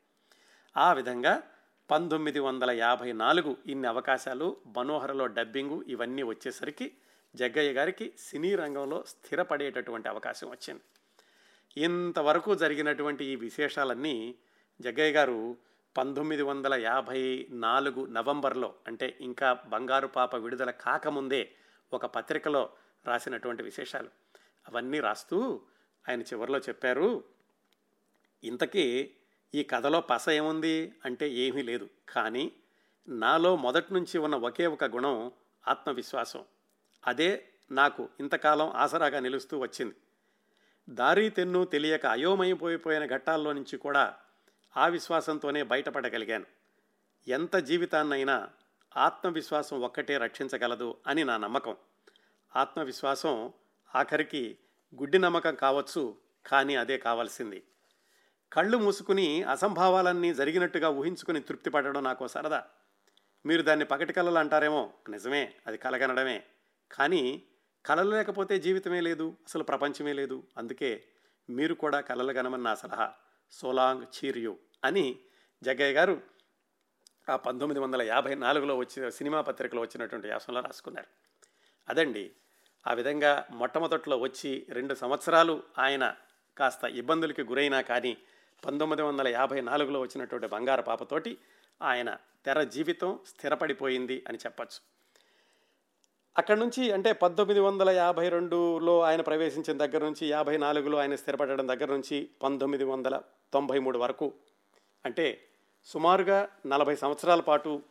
ఆ 0.77 0.93
విధంగా 0.93 1.41
పంతొమ్మిది 1.91 2.39
వందల 2.39 2.71
యాభై 2.71 3.11
నాలుగు 3.11 3.57
ఇన్ని 3.65 3.87
అవకాశాలు 3.87 4.57
మనోహరలో 4.77 5.27
డబ్బింగు 5.27 5.85
ఇవన్నీ 5.87 6.23
వచ్చేసరికి 6.23 6.91
జగ్గయ్య 7.35 7.73
గారికి 7.73 8.13
సినీ 8.19 8.55
రంగంలో 8.55 9.03
స్థిరపడేటటువంటి 9.07 10.09
అవకాశం 10.09 10.49
వచ్చింది. 10.49 10.81
ఇంతవరకు 11.85 12.55
జరిగినటువంటి 12.55 13.25
ఈ 13.25 13.35
విశేషాలన్నీ 13.35 14.35
జగ్గయ్య 14.81 15.11
గారు 15.11 15.57
పంతొమ్మిది 15.97 16.41
వందల 16.41 16.73
యాభై 16.73 17.47
నాలుగు 17.49 18.05
నవంబర్లో 18.05 18.73
అంటే 18.87 19.17
ఇంకా 19.21 19.53
బంగారు 19.53 20.07
పాప 20.07 20.35
విడుదల 20.35 20.71
కాకముందే 20.71 21.51
ఒక 21.93 22.05
పత్రికలో 22.05 22.69
రాసినటువంటి 23.05 23.63
విశేషాలు. 23.63 24.09
అవన్నీ 24.67 24.99
రాస్తూ 24.99 25.61
ఆయన 26.09 26.21
చివరిలో 26.21 26.59
చెప్పారు 26.59 27.23
ఇంతకీ 28.43 29.15
ఈ 29.55 29.63
కథలో 29.63 30.01
పస 30.01 30.29
ఏముంది 30.29 30.93
అంటే 31.05 31.29
ఏమీ 31.29 31.61
లేదు. 31.61 31.89
కానీ 32.09 32.51
నాలో 33.07 33.55
మొదటి 33.55 33.93
నుంచి 33.93 34.17
ఉన్న 34.17 34.35
ఒకే 34.35 34.67
ఒక 34.67 34.83
గుణం 34.83 35.31
ఆత్మవిశ్వాసం. 35.67 36.45
అదే 37.07 37.49
నాకు 37.71 38.09
ఇంతకాలం 38.19 38.69
ఆసరాగా 38.69 39.19
నిలుస్తూ 39.19 39.59
వచ్చింది. 39.59 39.95
దారి 40.89 41.29
తెన్ను 41.29 41.65
తెలియక 41.65 42.05
అయోమయపోయిపోయిన 42.05 43.05
ఘట్టాల్లో 43.05 43.53
నుంచి 43.53 43.77
కూడా 43.77 44.17
ఆ 44.77 44.87
విశ్వాసంతోనే 44.87 45.63
బయటపడగలిగాను. 45.63 46.45
ఎంత 47.27 47.55
జీవితాన్నైనా 47.55 48.49
ఆత్మవిశ్వాసం 48.97 49.81
ఒక్కటే 49.81 50.17
రక్షించగలదు 50.17 50.97
అని 51.07 51.23
నా 51.23 51.37
నమ్మకం. 51.37 51.75
ఆత్మవిశ్వాసం 52.55 53.53
ఆఖరికి 53.95 54.57
గుడ్డి 54.95 55.19
నమ్మకం 55.19 55.55
కావచ్చు 55.55 56.15
కానీ 56.45 56.75
అదే 56.75 56.97
కావాల్సింది. 56.97 57.63
కళ్ళు 58.53 58.77
మూసుకుని 58.77 59.43
అసంభావాలన్నీ 59.43 60.33
జరిగినట్టుగా 60.33 60.89
ఊహించుకుని 60.89 61.39
తృప్తి 61.39 61.69
పడడం 61.69 62.03
నాకు 62.03 62.27
సరదా. 62.27 62.63
మీరు 63.45 63.61
దాన్ని 63.61 63.85
పగటి 63.85 64.13
కళలు 64.13 64.37
అంటారేమో? 64.37 64.93
నిజమే 65.09 65.53
అది 65.67 65.77
కలగనడమే 65.77 66.43
కానీ 66.91 67.43
కళలు 67.85 68.09
లేకపోతే 68.09 68.59
జీవితమే 68.59 69.01
లేదు 69.01 69.37
అసలు 69.47 69.63
ప్రపంచమే 69.63 70.13
లేదు. 70.13 70.43
అందుకే 70.57 71.03
మీరు 71.49 71.73
కూడా 71.73 71.99
కళలు 71.99 72.31
గనమని 72.31 72.63
నా 72.63 72.75
సలహా. 72.75 73.13
సోలాంగ్ 73.51 74.03
చీరియు 74.03 74.57
అని 74.85 75.19
జగ్గయ్య 75.63 75.93
గారు 75.93 76.21
ఆ 77.29 77.35
పంతొమ్మిది 77.35 77.79
వందల 77.79 78.01
యాభై 78.01 78.35
నాలుగులో 78.35 78.77
వచ్చిన 78.77 79.09
సినిమా 79.09 79.41
పత్రికలో 79.41 79.81
వచ్చినటువంటి 79.81 80.27
వ్యాసంలో 80.27 80.61
రాసుకున్నారు. 80.61 81.07
అదండి 81.89 82.31
ఆ 82.87 82.93
విధంగా 82.93 83.47
మొట్టమొదట్లో 83.51 84.17
వచ్చి 84.17 84.67
రెండు 84.69 84.93
సంవత్సరాలు 84.93 85.63
ఆయన 85.77 86.15
కాస్త 86.57 86.83
ఇబ్బందులకి 86.83 87.41
గురైనా 87.41 87.81
కానీ 87.81 88.17
పంతొమ్మిది 88.65 89.01
వందల 89.01 89.27
యాభై 89.27 89.61
నాలుగులో 89.61 89.99
వచ్చినటువంటి 89.99 90.47
బంగారు 90.47 90.81
పాపతోటి 90.81 91.37
ఆయన 91.81 92.17
తెర 92.45 92.63
జీవితం 92.63 93.19
స్థిరపడిపోయింది 93.27 94.25
అని 94.27 94.37
చెప్పచ్చు. 94.37 94.99
అక్కడి 96.37 96.59
నుంచి 96.59 96.91
అంటే 96.91 97.13
పంతొమ్మిది 97.13 97.59
వందల 97.59 97.89
యాభై 97.89 98.29
రెండులో 98.29 99.01
ఆయన 99.01 99.21
ప్రవేశించిన 99.21 99.77
దగ్గర 99.77 100.03
నుంచి 100.03 100.29
యాభై 100.29 100.57
నాలుగులో 100.57 100.97
ఆయన 100.97 101.15
స్థిరపడడం 101.15 101.67
దగ్గర 101.67 101.85
నుంచి 101.85 102.29
పంతొమ్మిది 102.43 102.83
వందల 102.83 103.21
తొంభై 103.53 103.79
మూడు 103.79 103.99
వరకు. 103.99 104.33
అంటే 105.05 105.47
సుమారుగా 105.85 106.49
నలభై 106.67 106.95
సంవత్సరాల 106.95 107.39
పాటు 107.39 107.81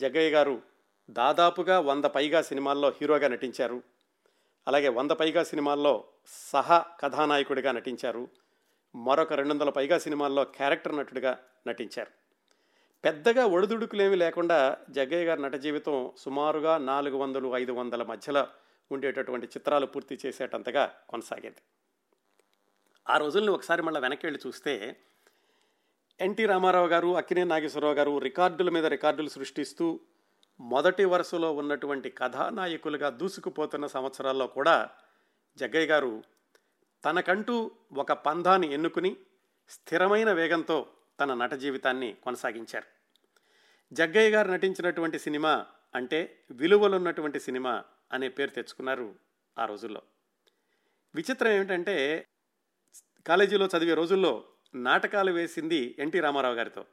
జగ్గయ్య 0.00 0.30
గారు 0.30 0.62
దాదాపుగా 1.10 1.80
వంద 1.80 2.04
పైగా 2.04 2.42
సినిమాల్లో 2.42 2.88
హీరోగా 2.88 3.28
నటించారు. 3.28 3.82
అలాగే 4.68 4.88
వంద 4.88 5.10
పైగా 5.10 5.42
సినిమాల్లో 5.42 6.04
సహ 6.26 6.84
కథానాయకుడిగా 7.00 7.72
నటించారు. 7.72 8.28
మరొక 8.94 9.32
రెండు 9.32 9.52
వందల 9.52 9.70
పైగా 9.70 9.98
సినిమాల్లో 9.98 10.44
క్యారెక్టర్ 10.44 10.96
నటుడిగా 10.96 11.38
నటించారు. 11.66 12.10
పెద్దగా 13.04 13.46
ఒడిదుడుకులేమీ 13.46 14.16
లేకుండా 14.16 14.76
జగ్గయ్య 14.90 15.24
గారి 15.24 15.42
నట 15.42 15.54
జీవితం 15.54 16.12
సుమారుగా 16.18 16.78
నాలుగు 16.78 17.16
వందలు 17.16 17.56
ఐదు 17.56 17.72
వందల 17.72 18.02
మధ్యలో 18.02 18.46
ఉండేటటువంటి 18.90 19.46
చిత్రాలు 19.46 19.86
పూర్తి 19.86 20.18
చేసేటంతగా 20.26 20.94
కొనసాగేది. 21.08 21.62
ఆ 23.08 23.16
రోజుల్ని 23.16 23.52
ఒకసారి 23.52 23.82
మళ్ళీ 23.82 24.00
వెనక్కి 24.00 24.26
వెళ్ళి 24.26 24.40
చూస్తే 24.46 24.96
ఎన్టీ 26.20 26.46
రామారావు 26.46 26.86
గారు 26.86 27.16
అక్కినే 27.16 27.44
నాగేశ్వరరావు 27.44 27.94
గారు 27.94 28.18
రికార్డుల 28.18 28.70
మీద 28.70 28.86
రికార్డులు 28.86 29.28
సృష్టిస్తూ 29.28 30.00
మొదటి 30.60 31.04
వరుసలో 31.04 31.52
ఉన్నటువంటి 31.52 32.10
కథానాయకులుగా 32.10 33.10
దూసుకుపోతున్న 33.10 33.86
సంవత్సరాల్లో 33.86 34.46
కూడా 34.46 34.90
జగ్గయ్య 35.56 35.86
గారు 35.86 36.24
తనకంటూ 37.04 37.70
ఒక 37.92 38.12
పంధాన్ని 38.12 38.72
ఎన్నుకుని 38.72 39.16
స్థిరమైన 39.68 40.32
వేగంతో 40.32 40.86
తన 41.20 41.34
నట 41.34 41.54
జీవితాన్ని 41.54 42.16
కొనసాగించారు. 42.22 42.86
జగ్గయ్య 43.94 44.30
గారు 44.30 44.50
నటించినటువంటి 44.50 45.18
సినిమా 45.18 45.66
అంటే 45.94 46.44
విలువలున్నటువంటి 46.50 47.40
సినిమా 47.40 47.84
అనే 48.12 48.28
పేరు 48.28 48.50
తెచ్చుకున్నారు 48.50 49.14
ఆ 49.58 49.64
రోజుల్లో. 49.64 50.02
విచిత్రం 51.14 51.52
ఏమిటంటే 51.52 52.26
కాలేజీలో 53.26 53.66
చదివే 53.66 53.94
రోజుల్లో 53.94 54.44
నాటకాలు 54.74 55.32
వేసింది 55.32 55.96
ఎన్టీ 55.98 56.20
రామారావు 56.20 56.54
గారితో. 56.54 56.84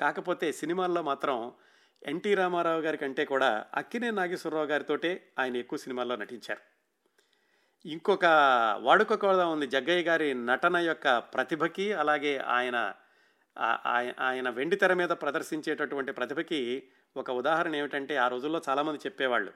కాకపోతే 0.00 0.52
సినిమాల్లో 0.52 1.02
మాత్రం 1.02 1.52
ఎన్టీ 2.06 2.34
రామారావు 2.34 2.80
గారి 2.80 2.96
కంటే 2.96 3.24
కూడా 3.24 3.66
అక్కినే 3.74 4.10
నాగేశ్వరరావు 4.10 4.66
గారితోటే 4.66 5.32
ఆయన 5.38 5.56
ఎక్కువ 5.56 5.78
సినిమాల్లో 5.78 6.16
నటించారు. 6.16 6.75
ఇంకొక 7.86 8.24
వాడుక 8.80 9.14
కూడా 9.14 9.46
ఉంది 9.46 9.66
జగ్గయ్య 9.66 10.02
గారి 10.02 10.34
నటన 10.34 10.76
యొక్క 10.76 11.18
ప్రతిభకి 11.18 11.92
అలాగే 11.92 12.36
ఆయన 12.36 12.94
ఆయన 14.20 14.50
వెండి 14.50 14.76
తెర 14.76 14.94
మీద 14.94 15.08
ప్రదర్శించేటటువంటి 15.08 16.12
ప్రతిభకి 16.12 16.82
ఒక 17.16 17.30
ఉదాహరణ 17.30 17.76
ఏమిటంటే 17.76 18.16
ఆ 18.16 18.28
రోజుల్లో 18.28 18.62
చాలామంది 18.68 18.98
చెప్పేవాళ్ళు. 18.98 19.52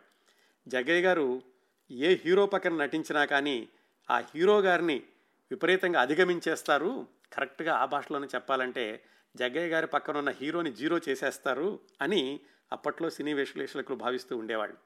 జగ్గయ్య 0.68 1.02
గారు 1.02 1.42
ఏ 1.90 2.14
హీరో 2.14 2.46
పక్కన 2.46 2.74
నటించినా 2.74 3.24
కానీ 3.24 3.68
ఆ 4.10 4.18
హీరో 4.18 4.60
గారిని 4.60 5.02
విపరీతంగా 5.50 6.00
అధిగమించేస్తారు. 6.00 7.06
కరెక్ట్గా 7.32 7.74
ఆ 7.74 7.84
భాషలోనే 7.84 8.26
చెప్పాలంటే 8.34 9.04
జగ్గయ్య 9.36 9.68
గారి 9.68 9.86
పక్కన 9.86 10.18
ఉన్న 10.18 10.30
హీరోని 10.30 10.72
జీరో 10.72 11.00
చేసేస్తారు 11.08 11.80
అని 12.02 12.40
అప్పట్లో 12.72 13.10
సినీ 13.10 13.34
విశ్లేషకులు 13.34 13.96
భావిస్తూ 13.96 14.36
ఉండేవాళ్ళు. 14.36 14.76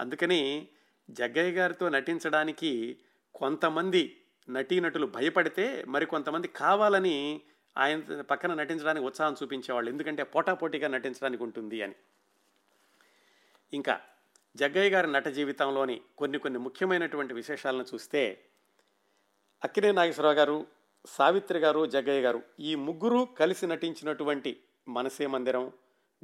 అందుకని 0.00 0.68
జగ్గయ్య 1.08 1.52
గారితో 1.52 1.88
నటించడానికి 1.88 3.00
కొంతమంది 3.34 4.22
నటీనటులు 4.50 5.06
భయపడితే 5.06 5.84
మరి 5.88 6.06
కొంతమంది 6.06 6.48
కావాలని 6.48 7.40
ఆయన 7.76 8.20
పక్కన 8.20 8.54
నటించడానికి 8.54 9.06
ఉత్సాహం 9.06 9.36
చూపించేవాళ్ళు. 9.42 9.90
ఎందుకంటే 9.90 10.22
పోటాపోటీగా 10.22 10.88
నటించడానికి 10.88 11.42
ఉంటుంది 11.42 11.82
అని. 11.82 11.94
ఇంకా 13.72 14.00
జగ్గయ్య 14.56 14.90
గారి 14.90 15.10
నట 15.10 15.28
జీవితంలోని 15.28 16.00
కొన్ని 16.18 16.38
కొన్ని 16.38 16.58
ముఖ్యమైనటువంటి 16.58 17.34
విశేషాలను 17.34 17.84
చూస్తే 17.94 18.42
అక్కినే 19.64 19.92
నాగేశ్వరరావు 19.92 20.36
గారు 20.36 20.66
సావిత్రి 21.06 21.58
గారు 21.58 21.86
జగ్గయ్య 21.86 22.22
గారు 22.22 22.42
ఈ 22.60 22.74
ముగ్గురు 22.74 23.28
కలిసి 23.38 23.66
నటించినటువంటి 23.66 24.60
మనసే 24.88 25.26
మందిరం 25.26 25.72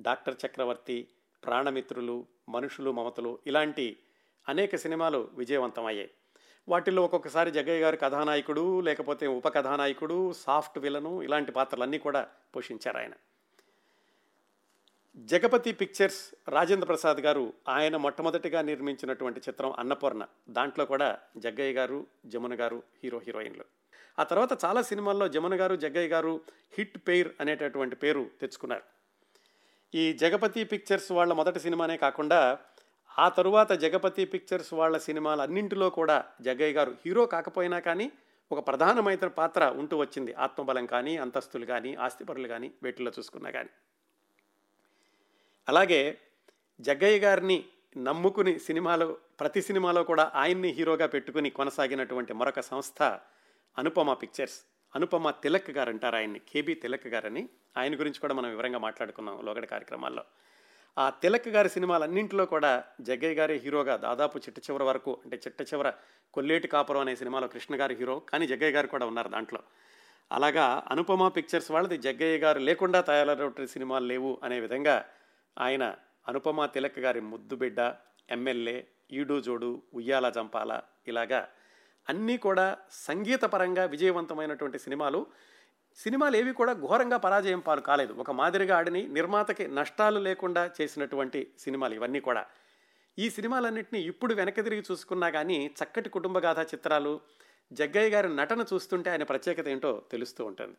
డాక్టర్ 0.00 0.36
చక్రవర్తి 0.46 1.08
ప్రాణమిత్రులు 1.44 2.26
మనుషులు 2.48 2.90
మమతలు 2.90 3.38
ఇలాంటి 3.46 3.96
అనేక 4.48 4.76
సినిమాలు 4.76 5.28
విజయవంతమయ్యాయి. 5.32 6.10
వాటిల్లో 6.68 7.04
ఒక్కొక్కసారి 7.04 7.50
జగ్గయ్య 7.50 7.80
గారు 7.80 7.96
కథానాయకుడు 7.96 8.80
లేకపోతే 8.80 9.26
ఉప 9.26 9.48
కథానాయకుడు 9.48 10.32
సాఫ్ట్ 10.32 10.78
విలను 10.78 11.22
ఇలాంటి 11.22 11.52
పాత్రలన్నీ 11.52 11.98
కూడా 11.98 12.28
పోషించారు 12.56 12.98
ఆయన. 12.98 13.12
జగపతి 15.16 15.72
పిక్చర్స్ 15.72 16.50
రాజేంద్ర 16.50 16.86
ప్రసాద్ 16.86 17.18
గారు 17.18 17.52
ఆయన 17.68 17.96
మొట్టమొదటిగా 17.96 18.62
నిర్మించినటువంటి 18.62 19.40
చిత్రం 19.48 19.74
అన్నపూర్ణ. 19.78 20.26
దాంట్లో 20.48 20.84
కూడా 20.84 21.18
జగ్గయ్య 21.36 21.72
గారు 21.72 22.06
జమున 22.26 22.60
గారు 22.60 22.82
హీరో 23.04 23.18
హీరోయిన్లు. 23.18 23.64
ఆ 24.18 24.22
తర్వాత 24.22 24.64
చాలా 24.64 24.82
సినిమాల్లో 24.82 25.28
జమున 25.28 25.60
గారు 25.60 25.76
జగ్గయ్య 25.76 26.08
గారు 26.08 26.40
హిట్ 26.78 26.98
పెయిర్ 27.08 27.32
అనేటటువంటి 27.40 27.96
పేరు 27.96 28.30
తెచ్చుకున్నారు. 28.40 28.82
ఈ 29.94 30.12
జగపతి 30.12 30.64
పిక్చర్స్ 30.64 31.12
వాళ్ళ 31.12 31.32
మొదటి 31.32 31.60
సినిమానే 31.60 31.96
కాకుండా 31.96 32.58
ఆ 33.18 33.28
తరువాత 33.28 33.72
జగపతి 33.72 34.24
పిక్చర్స్ 34.24 34.74
వాళ్ళ 34.74 34.98
సినిమాలు 34.98 35.42
అన్నింటిలో 35.42 35.90
కూడా 35.90 36.24
జగ్గయ్య 36.40 36.72
గారు 36.72 36.96
హీరో 37.06 37.26
కాకపోయినా 37.26 37.78
కానీ 37.78 38.12
ఒక 38.52 38.66
ప్రధానమైన 38.66 39.26
పాత్ర 39.26 39.64
ఉంటూ 39.64 39.96
వచ్చింది. 39.96 40.34
ఆత్మబలం 40.34 40.86
కానీ 40.86 41.16
అంతస్తులు 41.16 41.66
కానీ 41.66 41.94
ఆస్తిపరులు 41.94 42.48
కానీ 42.48 42.72
వీటిల్లో 42.82 43.12
చూసుకున్నా 43.18 43.50
కానీ. 43.50 43.68
అలాగే 45.68 46.18
జగ్గయ్య 46.80 47.18
గారిని 47.18 47.64
నమ్ముకుని 47.98 48.58
సినిమాలో 48.58 49.16
ప్రతి 49.40 49.62
సినిమాలో 49.62 50.04
కూడా 50.04 50.32
ఆయన్ని 50.34 50.68
హీరోగా 50.68 51.06
పెట్టుకుని 51.06 51.50
కొనసాగినటువంటి 51.50 52.32
మరొక 52.32 52.60
సంస్థ 52.60 53.02
అనుపమ 53.78 54.12
పిక్చర్స్. 54.12 54.60
అనుపమ 54.94 55.30
తిలక్ 55.30 55.70
గారు 55.70 55.88
అంటారు 55.88 56.16
ఆయన్ని. 56.16 56.38
కేబీ 56.38 56.74
తిలక్ 56.74 57.06
గారని. 57.06 57.48
ఆయన 57.76 57.98
గురించి 57.98 58.20
కూడా 58.20 58.34
మనం 58.34 58.50
వివరంగా 58.50 58.78
మాట్లాడుకున్నాం 58.78 59.44
లోగడ 59.44 59.64
కార్యక్రమాల్లో. 59.64 60.24
ఆ 60.98 61.10
తిలక్ 61.10 61.48
గారి 61.48 61.68
సినిమాలన్నింటిలో 61.68 62.46
కూడా 62.46 62.84
జగ్గయ్య 63.00 63.34
గారి 63.34 63.56
హీరోగా 63.56 63.96
దాదాపు 63.96 64.38
చిట్ట 64.38 64.58
చివరి 64.58 64.84
వరకు 64.84 65.20
అంటే 65.24 65.36
చిట్ట 65.36 65.62
చివర 65.62 65.92
కొల్లేటి 66.34 66.68
కాపురం 66.68 67.00
అనే 67.00 67.16
సినిమాలో 67.16 67.48
కృష్ణ 67.48 67.80
గారి 67.80 67.94
హీరో 67.94 68.18
కానీ 68.18 68.46
జగ్గయ్య 68.46 68.72
గారు 68.72 68.86
కూడా 68.86 69.06
ఉన్నారు 69.06 69.28
దాంట్లో. 69.28 69.62
అలాగా 70.32 70.82
అనుపమ 70.90 71.28
పిక్చర్స్ 71.28 71.70
వాళ్ళది 71.70 71.98
జగ్గయ్య 71.98 72.38
గారు 72.38 72.58
లేకుండా 72.58 73.00
తయారైన 73.00 73.64
సినిమాలు 73.64 74.06
లేవు 74.06 74.40
అనే 74.42 74.60
విధంగా 74.60 75.04
ఆయన 75.58 75.94
అనుపమ 76.28 76.66
తిలక్ 76.66 76.98
గారి 76.98 77.20
ముద్దుబిడ్డ 77.20 77.94
ఎమ్మెల్యే 78.30 78.86
ఈడు 79.12 79.40
జోడు 79.40 79.82
ఉయ్యాల 79.94 80.28
జంపాల 80.28 80.80
ఇలాగా 81.08 81.48
అన్నీ 82.08 82.36
కూడా 82.36 82.78
సంగీతపరంగా 82.90 83.84
విజయవంతమైనటువంటి 83.84 84.78
సినిమాలు. 84.78 85.26
సినిమాలు 85.96 86.36
ఏవి 86.36 86.52
కూడా 86.52 86.72
ఘోరంగా 86.72 87.16
పరాజయం 87.16 87.60
పాలు 87.60 87.80
కాలేదు. 87.80 88.12
ఒక 88.12 88.30
మాదిరిగా 88.30 88.76
ఆడిని 88.76 89.06
నిర్మాతకి 89.06 89.68
నష్టాలు 89.68 90.20
లేకుండా 90.20 90.70
చేసినటువంటి 90.80 91.46
సినిమాలు 91.58 91.94
ఇవన్నీ 91.94 92.20
కూడా. 92.20 92.46
ఈ 93.18 93.30
సినిమాలన్నింటినీ 93.30 94.00
ఇప్పుడు 94.02 94.34
వెనక్కి 94.34 94.62
తిరిగి 94.62 94.82
చూసుకున్నా 94.90 95.30
కానీ 95.30 95.74
చక్కటి 95.82 96.08
కుటుంబగాథ 96.08 96.60
చిత్రాలు 96.60 97.20
జగ్గయ్య 97.72 98.10
గారి 98.10 98.36
నటన 98.36 98.64
చూస్తుంటే 98.72 99.10
ఆయన 99.10 99.22
ప్రత్యేకత 99.22 99.68
ఏంటో 99.68 100.02
తెలుస్తూ 100.10 100.44
ఉంటుంది. 100.44 100.76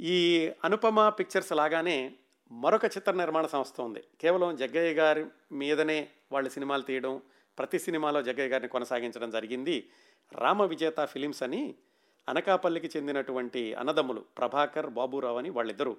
ఈ 0.00 0.50
అనుపమ 0.64 1.08
పిక్చర్స్ 1.08 1.52
లాగానే 1.52 2.14
మరొక 2.52 2.84
చిత్ర 2.84 3.12
నిర్మాణ 3.12 3.46
సంస్థ 3.46 3.80
ఉంది. 3.80 4.02
కేవలం 4.20 4.56
జగ్గయ్య 4.56 4.94
గారి 4.94 5.26
మీదనే 5.52 6.08
వాళ్ళ 6.32 6.48
సినిమాలు 6.48 6.82
తీయడం 6.82 7.22
ప్రతి 7.58 7.78
సినిమాలో 7.78 8.22
జగ్గయ్య 8.22 8.48
గారిని 8.48 8.68
కొనసాగించడం 8.68 9.30
జరిగింది 9.30 9.88
రామ 10.32 10.62
విజేత 10.62 11.04
ఫిలిమ్స్ 11.04 11.42
అని 11.42 11.74
అనకాపల్లికి 12.28 12.90
చెందినటువంటి 12.96 13.74
అన్నదమ్ములు 13.74 14.24
ప్రభాకర్ 14.38 14.86
బాబురావు 14.86 15.38
అని 15.38 15.50
వాళ్ళిద్దరూ. 15.50 15.96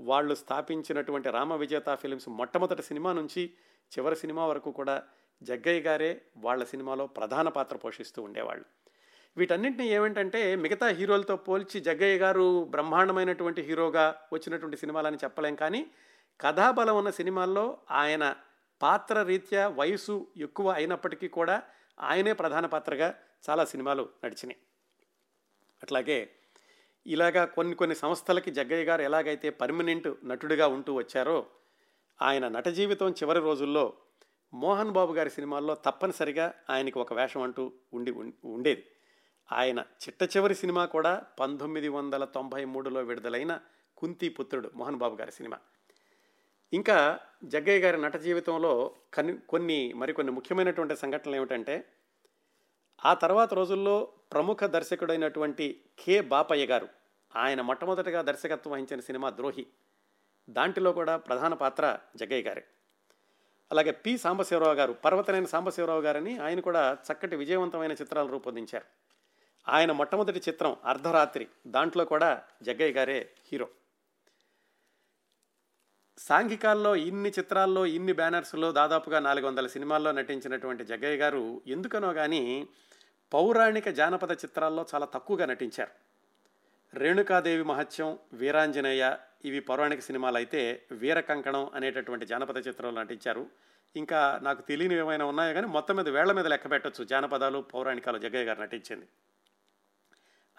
వాళ్ళు 0.00 0.34
స్థాపించినటువంటి 0.34 1.30
రామ 1.30 1.54
విజేత 1.54 1.94
ఫిలిమ్స్ 1.94 2.28
మొట్టమొదటి 2.28 2.82
సినిమా 2.82 3.12
నుంచి 3.12 3.52
చివరి 3.92 4.16
సినిమా 4.16 4.46
వరకు 4.46 4.70
కూడా 4.70 5.02
జగ్గయ్య 5.42 5.80
గారే 5.80 6.22
వాళ్ళ 6.36 6.64
సినిమాలో 6.64 7.06
ప్రధాన 7.06 7.48
పాత్ర 7.48 7.76
పోషిస్తూ 7.76 8.22
ఉండేవాళ్ళు. 8.22 8.64
వీటన్నింటినీ 9.36 9.88
ఏమిటంటే 9.88 10.56
మిగతా 10.56 10.88
హీరోలతో 10.88 11.36
పోల్చి 11.36 11.80
జగ్గయ్య 11.80 12.18
గారు 12.18 12.64
బ్రహ్మాండమైనటువంటి 12.70 13.62
హీరోగా 13.62 14.16
వచ్చినటువంటి 14.32 14.76
సినిమాలని 14.76 15.16
చెప్పలేం 15.16 15.54
కానీ 15.54 15.86
కథాబలం 16.40 16.96
ఉన్న 16.98 17.10
సినిమాల్లో 17.10 17.78
ఆయన 17.90 18.34
పాత్ర 18.82 19.22
రీత్యా 19.22 19.68
వయసు 19.68 20.26
ఎక్కువ 20.36 20.70
అయినప్పటికీ 20.70 21.28
కూడా 21.28 21.62
ఆయనే 22.00 22.32
ప్రధాన 22.32 22.66
పాత్రగా 22.66 23.14
చాలా 23.50 23.64
సినిమాలు 23.64 24.08
నడిచినాయి. 24.24 24.56
అట్లాగే 25.84 26.30
ఇలాగా 27.06 27.44
కొన్ని 27.44 27.74
కొన్ని 27.76 27.96
సంస్థలకి 27.96 28.50
జగ్గయ్య 28.50 28.84
గారు 28.84 29.02
ఎలాగైతే 29.02 29.50
పర్మనెంట్ 29.50 30.08
నటుడిగా 30.24 30.66
ఉంటూ 30.66 30.94
వచ్చారో 30.94 31.46
ఆయన 32.22 32.48
నట 32.48 32.68
జీవితం 32.68 33.10
చివరి 33.10 33.40
రోజుల్లో 33.40 33.92
మోహన్ 34.54 34.90
బాబు 34.90 35.12
గారి 35.12 35.30
సినిమాల్లో 35.30 35.74
తప్పనిసరిగా 35.74 36.54
ఆయనకి 36.70 36.98
ఒక 36.98 37.12
వేషం 37.12 37.42
అంటూ 37.42 37.72
ఉండి 37.94 38.10
ఉండేది. 38.44 38.86
ఆయన 39.52 39.78
చిట్ట 39.78 40.36
చివరి 40.36 40.54
సినిమా 40.54 40.84
కూడా 40.84 41.22
పంతొమ్మిది 41.40 41.88
వందల 41.88 42.24
తొంభై 42.24 42.64
మూడులో 42.64 43.00
విడుదలైన 43.00 43.60
కుంతి 43.96 44.28
పుత్రుడు 44.28 44.70
మోహన్ 44.74 44.96
బాబు 44.96 45.14
గారి 45.14 45.32
సినిమా. 45.32 45.58
ఇంకా 46.72 47.18
జగ్గయ్య 47.44 47.78
గారి 47.78 48.02
నట 48.02 48.16
జీవితంలో 48.16 48.94
కన్ 49.14 49.38
కొన్ని 49.38 49.92
మరికొన్ని 49.92 50.32
ముఖ్యమైనటువంటి 50.32 50.96
సంఘటనలు 50.96 51.36
ఏమిటంటే 51.36 51.84
ఆ 53.04 53.14
తర్వాత 53.14 53.54
రోజుల్లో 53.54 54.08
ప్రముఖ 54.32 54.64
దర్శకుడైనటువంటి 54.64 55.84
కె. 55.98 56.20
బాపయ్య 56.20 56.66
గారు 56.66 56.88
ఆయన 57.36 57.60
మొట్టమొదటిగా 57.60 58.22
దర్శకత్వం 58.22 58.72
వహించిన 58.72 59.00
సినిమా 59.00 59.30
ద్రోహి 59.30 59.66
దాంట్లో 60.50 60.92
కూడా 60.92 61.16
ప్రధాన 61.16 61.54
పాత్ర 61.54 61.98
జగ్గయ్య 62.16 62.42
గారే. 62.42 62.64
అలాగే 63.72 63.90
పి. 63.90 64.18
సాంబశివరావు 64.18 64.74
గారు 64.74 64.92
పర్వతనైన 64.92 65.44
సాంబశివరావు 65.44 66.00
గారని 66.00 66.38
ఆయన 66.38 66.60
కూడా 66.60 66.98
చక్కటి 67.12 67.36
విజయవంతమైన 67.36 67.92
చిత్రాలు 67.92 68.28
రూపొందించారు. 68.28 68.84
ఆయన 69.68 69.92
మొట్టమొదటి 69.92 70.38
చిత్రం 70.48 70.76
అర్ధరాత్రి 70.84 71.48
దాంట్లో 71.66 72.04
కూడా 72.04 72.42
జగ్గయ్య 72.62 72.92
గారే 72.92 73.30
హీరో. 73.52 73.68
సాంఘికాల్లో 76.18 76.96
ఇన్ని 76.96 77.30
చిత్రాల్లో 77.30 77.86
ఇన్ని 77.86 78.12
బ్యానర్స్లో 78.12 78.72
దాదాపుగా 78.72 79.18
నాలుగు 79.18 79.46
వందల 79.46 79.66
సినిమాల్లో 79.66 80.12
నటించినటువంటి 80.12 80.84
జగ్గయ్య 80.84 81.16
గారు 81.16 81.62
ఎందుకనో 81.66 82.12
కానీ 82.12 82.68
పౌరాణిక 83.34 83.88
జానపద 83.88 84.32
చిత్రాల్లో 84.32 84.86
చాలా 84.94 85.06
తక్కువగా 85.06 85.46
నటించారు. 85.46 85.90
రేణుకాదేవి 86.98 87.62
మహత్యం 87.62 88.18
వీరాంజనేయ 88.32 89.16
ఇవి 89.44 89.60
పౌరాణిక 89.60 90.00
సినిమాలు 90.00 90.36
అయితే 90.36 90.86
వీర 90.92 91.20
కంకణం 91.20 91.70
అనేటటువంటి 91.74 92.26
జానపద 92.26 92.68
చిత్రంలో 92.68 93.02
నటించారు. 93.02 93.50
ఇంకా 93.96 94.40
నాకు 94.42 94.62
తెలియని 94.62 94.94
ఏమైనా 94.94 95.24
ఉన్నాయో 95.24 95.54
కానీ 95.54 95.66
మొత్తం 95.66 95.96
మీద 95.96 96.08
వేళ్ళ 96.08 96.32
మీద 96.32 96.46
లెక్క 96.46 96.70
పెట్టచ్చు. 96.70 97.04
జానపదాలు 97.04 97.58
పౌరాణికాలు 97.58 98.18
జగ్గయ్య 98.18 98.44
గారు 98.44 98.60
నటించింది. 98.60 99.08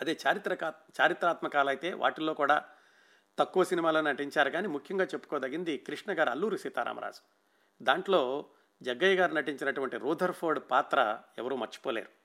అదే 0.02 0.18
చారిత్రక 0.28 0.64
చారిత్రాత్మకాలు 1.02 1.70
అయితే 1.70 1.94
వాటిల్లో 1.94 2.34
కూడా 2.34 2.66
తక్కువ 3.40 3.64
సినిమాలో 3.64 4.02
నటించారు 4.02 4.50
కానీ 4.50 4.68
ముఖ్యంగా 4.68 5.06
చెప్పుకోదగింది 5.06 5.78
కృష్ణ 5.78 6.20
గారు 6.20 6.30
అల్లూరి 6.30 6.58
సీతారామరాజు. 6.58 7.22
దాంట్లో 7.84 8.46
జగ్గయ్య 8.82 9.16
గారు 9.16 9.34
నటించినటువంటి 9.34 9.98
రూధర్ఫోర్డ్ 9.98 10.64
పాత్ర 10.72 11.20
ఎవరూ 11.38 11.56
మర్చిపోలేరు. 11.56 12.25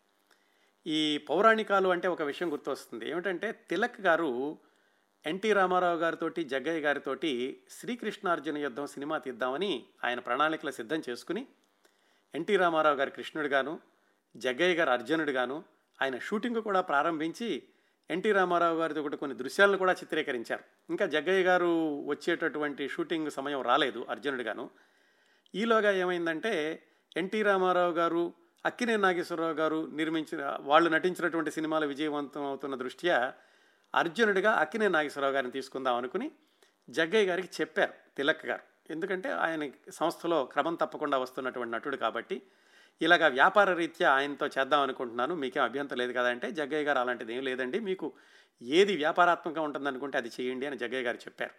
ఈ 0.87 1.19
పౌరాణికాలు 1.19 1.89
అంటే 1.89 2.09
ఒక 2.09 2.23
విషయం 2.23 2.53
గుర్తొస్తుంది. 2.53 3.11
ఏమిటంటే 3.11 3.53
తిలక్ 3.53 4.01
గారు 4.01 4.59
ఎన్టీ 5.27 5.53
రామారావు 5.53 5.99
గారితో 5.99 6.29
జగ్గయ్య 6.29 6.81
గారితోటి 6.81 7.63
శ్రీకృష్ణార్జున 7.71 8.59
యుద్ధం 8.59 8.87
సినిమా 8.87 9.19
తీద్దామని 9.19 9.87
ఆయన 10.05 10.21
ప్రణాళికలు 10.21 10.71
సిద్ధం 10.71 11.03
చేసుకుని 11.11 11.47
ఎన్టీ 12.35 12.57
రామారావు 12.57 12.97
గారు 12.97 13.11
కృష్ణుడిగాను 13.11 13.81
జగ్గయ్య 14.37 14.75
గారు 14.75 14.91
అర్జునుడిగాను 14.91 15.65
ఆయన 16.03 16.19
షూటింగ్ 16.19 16.63
కూడా 16.63 16.81
ప్రారంభించి 16.81 17.63
ఎన్టీ 18.11 18.33
రామారావు 18.33 18.79
గారితో 18.79 19.03
కూడా 19.03 19.17
కొన్ని 19.17 19.37
దృశ్యాలను 19.37 19.79
కూడా 19.79 19.93
చిత్రీకరించారు. 19.93 20.65
ఇంకా 20.91 21.07
జగ్గయ్య 21.07 21.43
గారు 21.43 22.03
వచ్చేటటువంటి 22.07 22.89
షూటింగ్ 22.89 23.31
సమయం 23.31 23.63
రాలేదు 23.63 24.07
అర్జునుడిగాను 24.11 24.71
ఈలోగా 25.55 25.91
ఏమైందంటే 25.91 26.83
ఎన్టీ 27.17 27.43
రామారావు 27.43 27.93
గారు 27.93 28.35
అక్కినే 28.65 28.97
నాగేశ్వరరావు 28.97 29.53
గారు 29.53 29.89
నిర్మించిన 29.93 30.57
వాళ్ళు 30.61 30.91
నటించినటువంటి 30.91 31.51
సినిమాలు 31.51 31.87
విజయవంతం 31.87 32.45
అవుతున్న 32.45 32.75
దృష్ట్యా 32.75 33.33
అర్జునుడిగా 33.95 34.51
అక్కినే 34.53 34.89
నాగేశ్వరరావు 34.89 35.35
గారిని 35.35 35.53
తీసుకుందాం 35.53 35.97
అనుకుని 35.97 36.31
జగ్గయ్య 36.89 37.27
గారికి 37.27 37.49
చెప్పారు 37.61 37.93
తిలక్ 38.17 38.47
గారు. 38.47 38.63
ఎందుకంటే 38.91 39.29
ఆయన 39.29 39.71
సంస్థలో 39.91 40.45
క్రమం 40.45 40.75
తప్పకుండా 40.75 41.19
వస్తున్నటువంటి 41.19 41.73
నటుడు 41.73 41.97
కాబట్టి 41.97 42.43
ఇలాగ 43.01 43.29
వ్యాపార 43.29 43.73
రీత్యా 43.73 44.13
ఆయనతో 44.13 44.47
చేద్దాం 44.47 44.81
అనుకుంటున్నాను 44.81 45.35
మీకేం 45.35 45.65
అభ్యంతరం 45.65 45.99
లేదు 45.99 46.13
కదా 46.13 46.29
అంటే 46.29 46.51
జగ్గయ్య 46.51 46.85
గారు 46.85 46.99
అలాంటిది 46.99 47.35
ఏం 47.37 47.45
లేదండి 47.45 47.81
మీకు 47.81 48.07
ఏది 48.63 48.97
వ్యాపారాత్మకంగా 48.97 49.61
ఉంటుందనుకుంటే 49.61 50.19
అది 50.19 50.31
చేయండి 50.41 50.67
అని 50.67 50.79
జగ్గయ్య 50.79 51.03
గారు 51.03 51.17
చెప్పారు. 51.17 51.55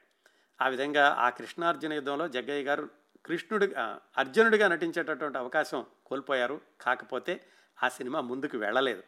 ఆ 0.62 0.68
విధంగా 0.68 1.06
ఆ 1.18 1.30
కృష్ణార్జున 1.30 1.94
యుద్ధంలో 1.94 2.28
జగ్గయ్య 2.28 2.64
గారు 2.64 2.90
కృష్ణుడి 3.26 3.68
అర్జునుడిగా 4.18 4.68
నటించేటటువంటి 4.68 5.38
అవకాశం 5.38 5.86
కోల్పోయారు. 6.06 6.62
కాకపోతే 6.82 7.46
ఆ 7.84 7.90
సినిమా 7.90 8.22
ముందుకు 8.22 8.58
వెళ్ళలేదు. 8.58 9.04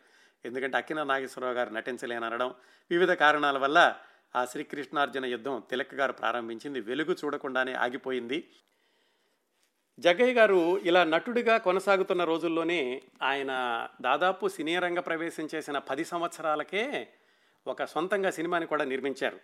ఎందుకంటే 0.45 0.77
అక్కిన 0.77 1.03
నాగేశ్వరరావు 1.03 1.55
గారు 1.55 1.69
నటించలేననడం 1.69 2.53
వివిధ 2.91 3.11
కారణాల 3.11 3.57
వల్ల 3.57 3.95
ఆ 4.35 4.45
శ్రీకృష్ణార్జున 4.45 5.25
యుద్ధం 5.25 5.63
తిలక్ 5.69 5.93
గారు 5.93 6.11
ప్రారంభించింది. 6.11 6.81
వెలుగు 6.81 7.15
చూడకుండానే 7.25 7.73
ఆగిపోయింది. 7.73 8.49
జగ్గయ్య 9.99 10.33
గారు 10.33 10.79
ఇలా 10.79 11.03
నటుడిగా 11.03 11.57
కొనసాగుతున్న 11.57 12.23
రోజుల్లోనే 12.23 13.01
ఆయన 13.21 13.51
దాదాపు 14.01 14.47
సినీ 14.47 14.79
రంగ 14.79 14.99
ప్రవేశం 14.99 15.47
చేసిన 15.55 15.77
పది 15.77 16.05
సంవత్సరాలకే 16.05 17.07
ఒక 17.67 17.83
సొంతంగా 17.83 18.31
సినిమాని 18.31 18.65
కూడా 18.65 18.83
నిర్మించారు. 18.83 19.39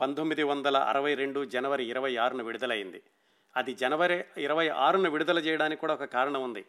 పంతొమ్మిది 0.00 0.42
వందల 0.42 0.76
అరవై 0.76 1.14
రెండు 1.14 1.44
జనవరి 1.44 1.84
ఇరవై 1.84 2.16
ఆరున 2.16 2.42
విడుదలైంది. 2.42 3.02
అది 3.56 3.74
జనవరి 3.74 4.24
ఇరవై 4.38 4.68
ఆరున 4.68 5.08
విడుదల 5.08 5.38
చేయడానికి 5.38 5.80
కూడా 5.80 5.94
ఒక 5.94 6.04
కారణం 6.04 6.42
ఉంది. 6.42 6.64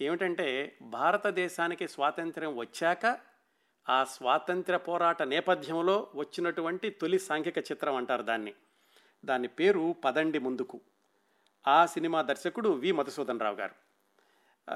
ఏమిటంటే 0.00 0.76
భారతదేశానికి 0.82 1.88
స్వాతంత్ర్యం 1.88 2.56
వచ్చాక 2.56 3.18
ఆ 3.88 4.04
స్వాతంత్ర్య 4.04 4.78
పోరాట 4.78 5.22
నేపథ్యంలో 5.22 6.08
వచ్చినటువంటి 6.14 6.90
తొలి 6.90 7.18
సాంఘిక 7.18 7.58
చిత్రం 7.58 7.96
అంటారు 7.96 8.22
దాన్ని. 8.22 8.54
దాని 9.24 9.48
పేరు 9.48 9.94
పదండి 10.04 10.38
ముందుకు. 10.38 10.80
ఆ 11.68 11.86
సినిమా 11.86 12.22
దర్శకుడు 12.22 12.68
వి. 12.68 12.92
మధుసూదన్ 12.92 13.40
రావు 13.40 13.56
గారు. 13.56 13.74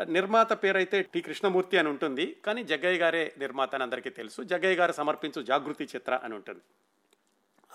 నిర్మాత 0.04 0.62
పేరైతే 0.62 1.02
టి. 1.02 1.20
కృష్ణమూర్తి 1.20 1.78
అని 1.78 1.88
ఉంటుంది. 1.88 2.36
కానీ 2.46 2.64
జగ్గయ్య 2.64 2.98
గారే 2.98 3.34
నిర్మాత 3.38 3.74
అని 3.74 3.82
అందరికీ 3.82 4.10
తెలుసు. 4.10 4.42
జగ్గయ్య 4.42 4.76
గారు 4.76 4.92
సమర్పించు 4.92 5.42
జాగృతి 5.42 5.84
చిత్ర 5.84 6.20
అని 6.24 6.34
ఉంటుంది. 6.34 6.60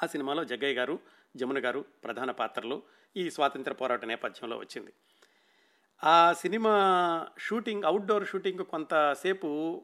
ఆ 0.04 0.06
సినిమాలో 0.06 0.44
జగ్గయ్య 0.44 0.74
గారు 0.74 1.00
జమున 1.36 1.66
గారు 1.66 1.86
ప్రధాన 2.04 2.32
పాత్రలు 2.32 2.84
ఈ 3.18 3.30
స్వాతంత్ర 3.30 3.74
పోరాట 3.74 4.06
నేపథ్యంలో 4.06 4.58
వచ్చింది. 4.58 4.94
ఆ 6.04 6.34
సినిమా 6.34 7.28
షూటింగ్ 7.40 7.84
అవుట్డోర్ 7.84 8.28
షూటింగ్ 8.28 8.60
కొంతసేపు 8.60 9.82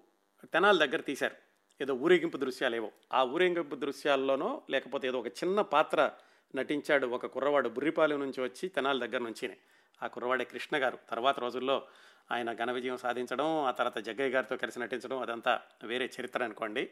తెనాల 0.54 0.86
దగ్గర 0.86 1.02
తీశారు. 1.02 1.36
ఏదో 1.82 1.94
ఊరేగింపు 1.94 2.38
దృశ్యాలేవో. 2.38 2.92
ఆ 3.14 3.24
ఊరేగింపు 3.24 3.76
దృశ్యాల్లోనో 3.76 4.62
లేకపోతే 4.70 5.08
ఏదో 5.08 5.20
ఒక 5.20 5.28
చిన్న 5.28 5.62
పాత్ర 5.62 6.12
నటించాడు 6.56 7.08
ఒక 7.08 7.26
కుర్రవాడు 7.26 7.70
బుర్రిపాలెం 7.70 8.20
నుంచి 8.20 8.44
వచ్చి 8.44 8.70
తెనాల 8.70 9.06
దగ్గర 9.06 9.18
నుంచినే. 9.18 9.58
ఆ 10.04 10.08
కుర్రవాడే 10.08 10.46
కృష్ణ 10.46 10.78
గారు. 10.78 10.98
తర్వాత 11.10 11.40
రోజుల్లో 11.40 11.88
ఆయన 12.32 12.54
ఘన 12.54 12.72
విజయం 12.72 12.98
సాధించడం 12.98 13.46
ఆ 13.46 13.72
తర్వాత 13.72 13.98
జగ్గయ్య 13.98 14.30
గారితో 14.30 14.58
కలిసి 14.58 14.80
నటించడం 14.80 15.22
అదంతా 15.22 15.62
వేరే 15.84 16.10
చరిత్ర 16.22 16.44
అనుకోండి. 16.44 16.92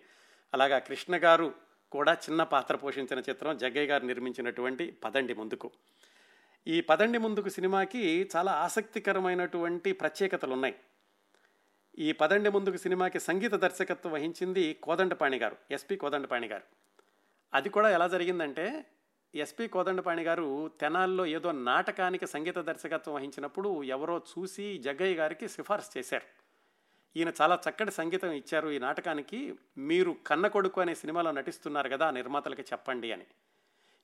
అలాగా 0.53 0.79
కృష్ణ 0.79 1.17
గారు 1.17 1.53
కూడా 1.91 2.13
చిన్న 2.13 2.43
పాత్ర 2.43 2.75
పోషించిన 2.75 3.19
చిత్రం 3.19 3.57
జగ్గయ్య 3.57 3.87
గారు 3.87 4.05
నిర్మించినటువంటి 4.05 4.91
పదండి 4.91 5.33
ముందుకు. 5.33 5.71
ఈ 6.67 6.81
పదండి 6.81 7.17
ముందుకు 7.17 7.49
సినిమాకి 7.49 8.29
చాలా 8.35 8.51
ఆసక్తికరమైనటువంటి 8.51 9.91
ప్రత్యేకతలు 9.91 10.53
ఉన్నాయి. 10.53 10.75
ఈ 11.99 12.11
పదండి 12.11 12.49
ముందుకు 12.49 12.77
సినిమాకి 12.77 13.19
సంగీత 13.19 13.53
దర్శకత్వం 13.53 14.13
వహించింది 14.13 14.73
కోదండపాణి 14.73 15.37
గారు 15.37 15.55
ఎస్పి 15.71 15.95
కోదండపాణి 15.95 16.47
గారు. 16.47 16.63
అది 17.53 17.69
కూడా 17.69 17.89
ఎలా 17.89 18.07
జరిగిందంటే 18.07 18.85
ఎస్పి 19.35 19.67
కోదండపాణి 19.67 20.23
గారు 20.23 20.71
తెనాల్లో 20.81 21.25
ఏదో 21.25 21.51
నాటకానికి 21.51 22.27
సంగీత 22.27 22.57
దర్శకత్వం 22.57 23.15
వహించినప్పుడు 23.15 23.83
ఎవరో 23.83 24.17
చూసి 24.17 24.77
జగ్గయ్య 24.77 25.15
గారికి 25.15 25.47
సిఫార్సు 25.47 25.97
చేశారు. 25.97 26.44
ఈయన 27.17 27.31
చాలా 27.41 27.59
చక్కటి 27.69 27.91
సంగీతం 27.91 28.31
ఇచ్చారు 28.31 28.69
ఈ 28.69 28.79
నాటకానికి. 28.79 29.55
మీరు 29.77 30.15
కన్న 30.27 30.47
కొడుకు 30.47 30.81
అనే 30.81 30.95
సినిమాలో 30.95 31.31
నటిస్తున్నారు 31.31 31.89
కదా 31.89 32.11
నిర్మాతలకి 32.11 32.61
చెప్పండి 32.61 33.11
అని. 33.11 33.25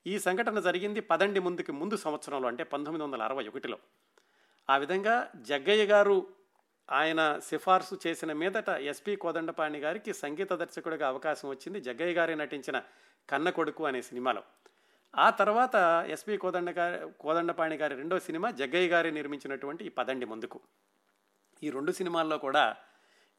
ఈ 0.08 0.20
సంఘటన 0.20 0.60
జరిగింది 0.60 1.00
పదండి 1.00 1.40
ముందుకి 1.40 1.72
ముందు 1.72 1.98
సంవత్సరంలో 1.98 2.48
అంటే 2.48 2.64
పంతొమ్మిది 2.64 3.04
వందల 3.04 3.22
అరవై 3.22 3.48
ఒకటిలో. 3.48 3.80
ఆ 4.70 4.78
విధంగా 4.78 5.32
జగ్గయ్య 5.36 5.86
గారు 5.86 6.28
ఆయన 6.92 7.40
సిఫార్సు 7.40 8.00
చేసిన 8.08 8.34
మీదట 8.34 8.70
ఎస్పి 8.70 9.16
కోదండపాణి 9.16 9.80
గారికి 9.80 10.14
సంగీత 10.14 10.54
దర్శకుడిగా 10.54 11.08
అవకాశం 11.08 11.50
వచ్చింది. 11.50 11.82
జగ్గయ్య 11.82 12.14
గారే 12.14 12.36
నటించిన 12.36 12.82
కన్న 13.30 13.50
కొడుకు 13.50 13.86
అనే 13.86 14.02
సినిమాలో. 14.02 14.44
ఆ 15.18 15.30
తర్వాత 15.30 16.06
ఎస్పి 16.10 16.38
కోదండ 16.38 16.70
గారి 16.70 17.12
కోదండపాణి 17.20 17.76
గారి 17.76 17.96
రెండో 17.96 18.20
సినిమా 18.20 18.52
జగ్గయ్య 18.52 18.88
గారి 18.88 19.12
నిర్మించినటువంటి 19.12 19.86
ఈ 19.86 19.90
పదండి 19.90 20.26
ముందుకు. 20.26 20.60
ఈ 21.64 21.70
రెండు 21.70 21.92
సినిమాల్లో 21.92 22.38
కూడా 22.38 22.76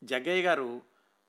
జగ్గయ్య 0.03 0.43
గారు 0.43 0.81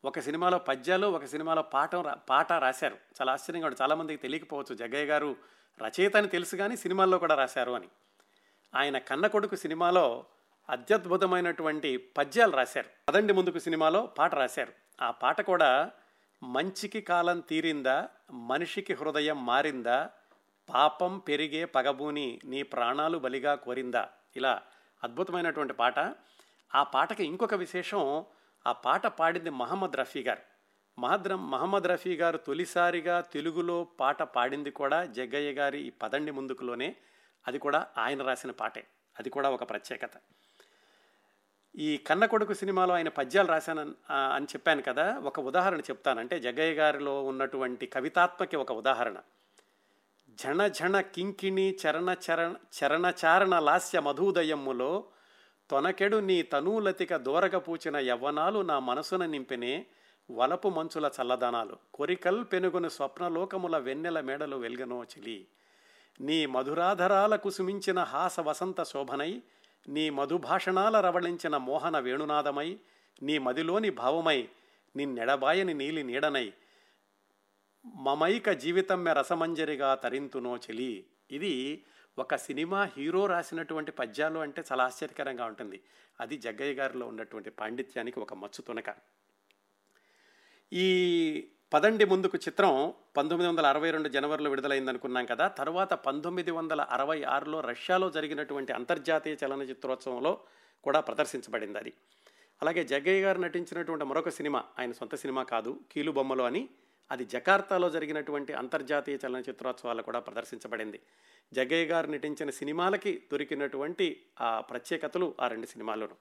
ఒక 0.06 0.20
సినిమాలో 0.20 0.58
పద్యాలు 0.58 1.08
ఒక 1.08 1.26
సినిమాలో 1.26 1.62
పాఠం 1.62 2.04
పాట 2.30 2.54
రాశారు. 2.54 2.94
చాలా 2.94 3.34
ఆశ్చర్యంగా 3.34 3.66
ఉంటుంది 3.66 3.84
చాలామందికి 3.84 4.22
తెలియకపోవచ్చు. 4.22 4.76
జగ్గయ్య 4.76 5.06
గారు 5.06 5.36
రచయిత 5.84 6.18
అని 6.18 6.28
తెలుసు 6.28 6.56
కానీ 6.56 6.78
సినిమాల్లో 6.78 7.18
కూడా 7.18 7.36
రాశారు 7.36 7.72
అని. 7.72 7.88
ఆయన 8.76 8.98
కన్న 8.98 9.28
కొడుకు 9.28 9.56
సినిమాలో 9.56 10.26
అత్యద్భుతమైనటువంటి 10.70 11.98
పద్యాలు 11.98 12.52
రాశారు. 12.52 12.90
పదండి 13.10 13.34
ముందుకు 13.34 13.60
సినిమాలో 13.60 14.06
పాట 14.06 14.36
రాశారు. 14.36 14.74
ఆ 15.02 15.12
పాట 15.12 15.42
కూడా 15.42 15.92
మంచికి 16.44 17.02
కాలం 17.02 17.40
తీరిందా 17.40 18.10
మనిషికి 18.32 18.94
హృదయం 18.94 19.46
మారిందా 19.46 20.10
పాపం 20.74 21.20
పెరిగే 21.20 21.66
పగబూని 21.66 22.40
నీ 22.46 22.64
ప్రాణాలు 22.64 23.18
బలిగా 23.18 23.56
కోరిందా? 23.56 24.10
ఇలా 24.36 24.62
అద్భుతమైనటువంటి 25.04 25.74
పాట. 25.74 26.00
ఆ 26.76 26.84
పాటకి 26.84 27.26
ఇంకొక 27.26 27.54
విశేషం 27.54 28.26
ఆ 28.68 28.72
పాట 28.72 29.08
పాడింది 29.08 29.50
మహమ్మద్ 29.50 29.98
రఫీ 29.98 30.24
గారు. 30.24 30.42
మహద్ర 31.00 31.36
మహమ్మద్ 31.36 31.84
రఫీ 31.84 32.16
గారు 32.16 32.38
తొలిసారిగా 32.38 33.22
తెలుగులో 33.22 33.84
పాట 33.84 34.24
పాడింది 34.24 34.72
కూడా 34.72 35.06
జగ్గయ్య 35.06 35.52
గారి 35.52 35.80
ఈ 35.82 35.90
పదండి 35.90 36.32
ముందుకులోనే. 36.32 36.96
అది 37.48 37.60
కూడా 37.60 37.88
ఆయన 37.98 38.24
రాసిన 38.24 38.52
పాటే. 38.52 38.88
అది 39.20 39.30
కూడా 39.30 39.50
ఒక 39.50 39.70
ప్రత్యేకత. 39.70 40.10
ఈ 41.76 41.98
కన్న 41.98 42.26
కొడుకు 42.26 42.54
సినిమాలో 42.54 42.96
ఆయన 42.96 43.10
పద్యాలు 43.10 43.48
రాశాను 43.48 43.96
అని 44.12 44.46
చెప్పాను 44.46 44.82
కదా 44.82 45.18
ఒక 45.18 45.40
ఉదాహరణ 45.40 45.80
చెప్తానంటే 45.80 46.40
జగ్గయ్య 46.40 46.74
గారిలో 46.74 47.24
ఉన్నటువంటి 47.24 47.86
కవితాత్మకి 47.86 48.56
ఒక 48.56 48.72
ఉదాహరణ. 48.72 49.18
జణ 50.30 50.68
జణ 50.68 51.00
కింకిణి 51.00 51.78
చరణ 51.86 52.16
చరణ 52.32 52.56
చరణచారణ 52.80 53.60
లాస్య 53.60 54.00
మధుదయమ్ములో 54.00 55.06
తొనకెడు 55.74 56.18
నీ 56.18 56.42
తనూలతిక 56.42 57.16
దూరగ 57.16 57.58
పూచిన 57.58 57.98
యవ్వనాలు 57.98 58.60
నా 58.62 58.80
మనసున 58.80 59.26
నింపినే 59.26 59.86
వలపు 60.32 60.70
మంచుల 60.70 61.10
చల్లదనాలు. 61.22 61.78
కొరికల్ 61.94 62.46
పెనుగును 62.52 62.90
స్వప్నలోకముల 62.90 63.78
వెన్నెల 63.78 64.20
మేడలు 64.20 64.58
వెల్గనో 64.58 65.04
చిలి. 65.04 65.48
నీ 66.22 66.46
మధురాధరాల 66.46 67.36
కుసుమించిన 67.36 68.00
హాస 68.00 68.40
వసంత 68.40 68.84
శోభనై 68.84 69.42
నీ 69.90 70.10
మధుభాషణాల 70.10 71.02
రవళించిన 71.02 71.58
మోహన 71.58 72.00
వేణునాదమై 72.00 72.80
నీ 73.24 73.38
మదిలోని 73.38 73.90
భావమై 73.90 74.50
నిన్నెడబాయని 74.96 75.74
నీలి 75.74 76.04
నీడనై 76.04 76.54
మమైక 77.86 78.50
జీవితమ్మె 78.50 79.14
రసమంజరిగా 79.14 79.96
తరింతునో 79.96 80.58
చెలి. 80.58 81.06
ఇది 81.32 81.84
ఒక 82.18 82.36
సినిమా 82.36 82.90
హీరో 82.98 83.26
రాసినటువంటి 83.26 83.92
పద్యాలు 83.92 84.40
అంటే 84.40 84.64
చాలా 84.72 84.84
ఆశ్చర్యకరంగా 84.84 85.46
ఉంటుంది. 85.46 85.84
అది 86.20 86.38
జగ్గయ్య 86.38 86.74
గారిలో 86.74 87.08
ఉన్నటువంటి 87.08 87.50
పాండిత్యానికి 87.50 88.20
ఒక 88.20 88.34
మచ్చు 88.34 88.62
తునక. 88.62 88.96
ఈ 90.74 90.88
పదండి 91.74 92.06
ముందుకు 92.06 92.38
చిత్రం 92.38 92.94
పంతొమ్మిది 93.18 93.50
వందల 93.50 93.66
అరవై 93.66 93.92
రెండు 93.92 94.10
జనవరిలో 94.10 94.50
విడుదలైంది 94.50 94.90
అనుకున్నాం 94.90 95.26
కదా. 95.26 95.48
తర్వాత 95.48 95.94
పంతొమ్మిది 95.94 96.52
వందల 96.52 96.82
అరవై 96.82 97.24
ఆరులో 97.24 97.60
రష్యాలో 97.60 98.10
జరిగినటువంటి 98.10 98.74
అంతర్జాతీయ 98.74 99.36
చలనచిత్రోత్సవంలో 99.46 100.40
కూడా 100.84 101.00
ప్రదర్శించబడింది 101.00 101.78
అది. 101.78 101.94
అలాగే 102.62 102.84
జగ్గయ్య 102.84 103.22
గారు 103.22 103.40
నటించినటువంటి 103.40 104.06
మరొక 104.06 104.30
సినిమా 104.30 104.64
ఆయన 104.80 104.92
సొంత 104.92 105.16
సినిమా 105.16 105.44
కాదు 105.44 105.80
కీలుబొమ్మలు 105.92 106.44
అని 106.44 106.70
అది 107.12 107.26
జకార్తాలో 107.26 107.90
జరిగినటువంటి 107.90 108.54
అంతర్జాతీయ 108.54 109.18
చలనచిత్రోత్సవాల్లో 109.28 110.04
కూడా 110.04 110.20
ప్రదర్శించబడింది. 110.20 111.00
జగయ్య 111.54 111.86
గారు 111.86 112.08
నటించిన 112.08 112.50
సినిమాలకి 112.50 113.24
దొరికినటువంటి 113.32 114.26
ఆ 114.42 114.62
ప్రత్యేకతలు 114.62 115.36
ఆ 115.42 115.48
రెండు 115.48 115.66
సినిమాల్లోనూ. 115.66 116.16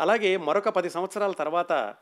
అలాగే 0.00 0.36
మరొక 0.36 0.68
పది 0.68 0.90
సంవత్సరాల 0.90 1.32
తర్వాత 1.32 1.96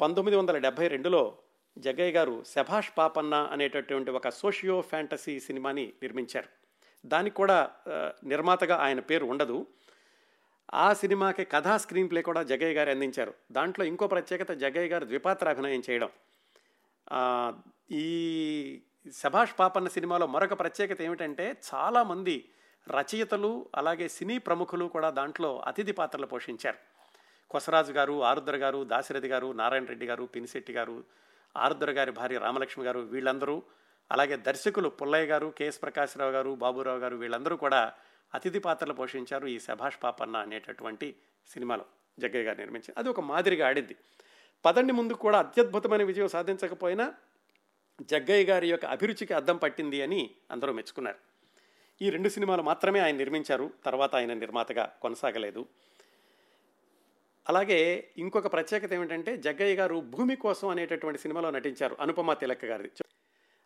పంతొమ్మిది 0.00 0.36
వందల 0.36 0.58
డెబ్భై 0.58 0.88
రెండులో 0.88 1.38
జగయ్య 1.78 2.12
గారు 2.12 2.44
శభాష్ 2.44 2.90
పాపన్న 2.98 3.34
అనేటటువంటి 3.34 4.10
ఒక 4.10 4.28
సోషియో 4.28 4.80
ఫ్యాంటసీ 4.80 5.40
సినిమాని 5.40 5.92
నిర్మించారు. 6.02 6.48
దానికి 7.06 7.36
కూడా 7.36 7.70
నిర్మాతగా 8.24 8.76
ఆయన 8.76 9.00
పేరు 9.00 9.26
ఉండదు. 9.26 9.66
ఆ 10.74 10.92
సినిమాకి 10.92 11.44
కథా 11.44 11.76
స్క్రీన్ 11.76 12.10
ప్లే 12.10 12.22
కూడా 12.22 12.42
జగయ్య 12.42 12.74
గారు 12.74 12.90
అందించారు. 12.90 13.34
దాంట్లో 13.52 13.84
ఇంకో 13.84 14.06
ప్రత్యేకత 14.06 14.52
జగయ్య 14.52 14.88
గారు 14.88 15.04
ద్విపాత్ర 15.04 15.48
అభినయం 15.48 15.82
చేయడం. 15.90 16.08
ఈ 17.92 18.80
శభాష్ 19.12 19.54
పాపన్న 19.58 19.88
సినిమాలో 19.88 20.26
మరొక 20.26 20.60
ప్రత్యేకత 20.60 21.02
ఏమిటంటే 21.02 21.56
చాలామంది 21.74 22.50
రచయితలు 22.88 23.66
అలాగే 23.74 24.08
సినీ 24.08 24.38
ప్రముఖులు 24.38 24.84
కూడా 24.84 25.10
దాంట్లో 25.10 25.62
అతిథి 25.66 25.92
పాత్రలు 25.92 26.26
పోషించారు. 26.26 26.78
కొసరాజు 27.50 27.92
గారు 27.92 28.22
ఆరుద్ర 28.22 28.56
గారు 28.56 28.84
దాశరథి 28.84 29.28
గారు 29.28 29.52
నారాయణ 29.52 29.84
రెడ్డి 29.84 30.06
గారు 30.06 30.26
పినిశెట్టి 30.26 30.72
గారు 30.72 31.04
ఆరుద్ర 31.56 31.90
గారి 31.90 32.10
భార్య 32.10 32.38
రామలక్ష్మి 32.38 32.84
గారు 32.84 32.98
వీళ్ళందరూ 32.98 33.62
అలాగే 34.10 34.36
దర్శకులు 34.36 34.88
పుల్లయ్య 34.88 35.26
గారు 35.26 35.48
కెఎస్ 35.50 35.82
ప్రకాశ్రావు 35.82 36.30
గారు 36.30 36.54
బాబురావు 36.54 36.98
గారు 36.98 37.16
వీళ్ళందరూ 37.16 37.56
కూడా 37.56 37.92
అతిథి 38.34 38.58
పాత్రలు 38.58 38.92
పోషించారు 38.92 39.46
ఈ 39.46 39.58
శభాష్ 39.58 40.02
పాపన్న 40.02 40.36
అనేటటువంటి 40.36 41.16
సినిమాలో 41.48 41.84
జగ్గయ్య 42.18 42.44
గారు 42.44 42.58
నిర్మించి 42.58 42.92
అది 42.96 43.08
ఒక 43.08 43.20
మాదిరిగా 43.20 43.66
ఆడింది. 43.66 43.96
పదండి 44.64 44.92
ముందు 44.92 45.12
కూడా 45.12 45.38
అత్యద్భుతమైన 45.38 46.02
విజయం 46.02 46.28
సాధించకపోయినా 46.28 47.14
జగ్గయ్య 48.00 48.44
గారి 48.44 48.70
యొక్క 48.70 48.84
అభిరుచికి 48.84 49.34
అద్దం 49.34 49.56
పట్టింది 49.56 50.02
అని 50.02 50.30
అందరూ 50.50 50.72
మెచ్చుకున్నారు. 50.72 51.16
ఈ 52.02 52.10
రెండు 52.10 52.28
సినిమాలు 52.28 52.62
మాత్రమే 52.62 53.00
ఆయన 53.00 53.16
నిర్మించారు 53.16 53.70
తర్వాత 53.84 54.16
ఆయన 54.16 54.32
నిర్మాతగా 54.34 54.92
కొనసాగలేదు. 55.02 55.66
అలాగే 57.48 58.10
ఇంకొక 58.16 58.52
ప్రత్యేకత 58.52 58.92
ఏమిటంటే 58.92 59.36
జగ్గయ్య 59.36 59.74
గారు 59.74 60.00
భూమి 60.00 60.36
కోసం 60.36 60.68
అనేటటువంటి 60.68 61.20
సినిమాలో 61.20 61.50
నటించారు 61.50 61.96
అనుపమ 62.00 62.32
తిలక్ 62.32 62.64
గారిది. 62.64 63.04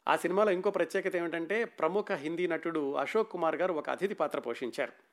ఆ 0.08 0.16
సినిమాలో 0.16 0.50
ఇంకో 0.50 0.70
ప్రత్యేకత 0.70 1.16
ఏమిటంటే 1.16 1.64
ప్రముఖ 1.64 2.12
హిందీ 2.12 2.46
నటుడు 2.46 2.94
అశోక్ 2.94 3.32
కుమార్ 3.32 3.56
గారు 3.56 3.72
ఒక 3.72 3.90
అతిథి 3.90 4.14
పాత్ర 4.14 4.40
పోషించారు. 4.40 5.11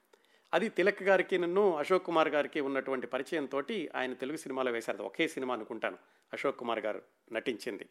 అది 0.53 0.69
తిలక్ 0.69 1.03
గారికి 1.03 1.37
నన్ను 1.37 1.77
అశోక్ 1.77 2.05
కుమార్ 2.05 2.29
గారికి 2.29 2.59
ఉన్నటువంటి 2.59 3.07
పరిచయంతో 3.07 3.63
ఆయన 3.95 4.13
తెలుగు 4.13 4.37
సినిమాలో 4.37 4.71
వేశారు. 4.71 5.03
ఒకే 5.03 5.27
సినిమా 5.27 5.53
అనుకుంటాను. 5.53 5.97
అశోక్ 6.33 6.57
కుమార్ 6.57 6.79
గారు 6.79 7.01
నటించింది. 7.31 7.89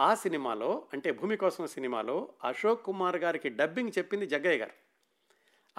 ఆ 0.00 0.14
సినిమాలో 0.14 0.86
అంటే 0.92 1.12
భూమి 1.12 1.36
కోసం 1.36 1.66
సినిమాలో 1.66 2.28
అశోక్ 2.44 2.84
కుమార్ 2.84 3.16
గారికి 3.16 3.48
డబ్బింగ్ 3.48 3.90
చెప్పింది 3.98 4.26
జగ్గయ్య 4.26 4.58
గారు. 4.58 4.70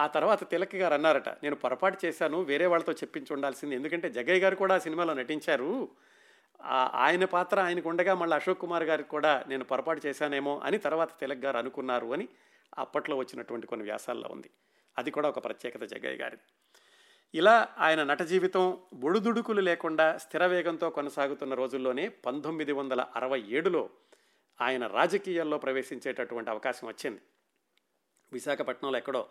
ఆ 0.00 0.06
తర్వాత 0.06 0.50
తిలక్ 0.50 0.74
గారు 0.74 0.94
అన్నారట 0.94 1.28
నేను 1.28 1.56
పొరపాటు 1.56 2.06
చేశాను 2.06 2.42
వేరే 2.42 2.66
వాళ్ళతో 2.66 2.92
చెప్పించి 2.92 3.32
ఉండాల్సింది. 3.32 3.74
ఎందుకంటే 3.74 4.10
జగ్గయ్య 4.10 4.40
గారు 4.40 4.56
కూడా 4.56 4.74
ఆ 4.74 4.78
సినిమాలో 4.78 5.14
నటించారు. 5.14 5.88
ఆయన 6.94 7.24
పాత్ర 7.24 7.60
ఆయనకు 7.60 7.88
ఉండగా 7.88 8.14
మళ్ళీ 8.14 8.36
అశోక్ 8.36 8.58
కుమార్ 8.58 8.82
గారికి 8.82 9.08
కూడా 9.08 9.44
నేను 9.48 9.64
పొరపాటు 9.64 10.06
చేశానేమో 10.06 10.60
అని 10.64 10.78
తర్వాత 10.78 11.20
తిలక్ 11.20 11.44
గారు 11.44 11.56
అనుకున్నారు 11.56 12.12
అని 12.12 12.28
అప్పట్లో 12.78 13.16
వచ్చినటువంటి 13.16 13.66
కొన్ని 13.66 13.84
వ్యాసాల్లో 13.84 14.28
ఉంది. 14.32 14.50
అది 14.98 15.10
కూడా 15.10 15.28
ఒక 15.28 15.44
ప్రత్యేకత 15.44 15.84
జగ్గయ్య 15.84 16.16
గారిది. 16.16 16.42
ఇలా 17.34 17.68
ఆయన 17.78 18.04
నట 18.04 18.22
జీవితం 18.22 18.78
ఒడుదుడుకులు 19.04 19.60
లేకుండా 19.60 20.18
స్థిర 20.18 20.46
వేగంతో 20.46 20.90
కొనసాగుతున్న 20.90 21.54
రోజుల్లోనే 21.54 22.08
పంతొమ్మిది 22.08 22.72
వందల 22.72 23.06
అరవై 23.16 23.40
ఏడులో 23.48 23.90
ఆయన 24.60 24.86
రాజకీయాల్లో 24.86 25.58
ప్రవేశించేటటువంటి 25.58 26.50
అవకాశం 26.50 26.88
వచ్చింది. 26.88 27.20
విశాఖపట్నంలో 28.32 28.98
ఎక్కడో 28.98 29.28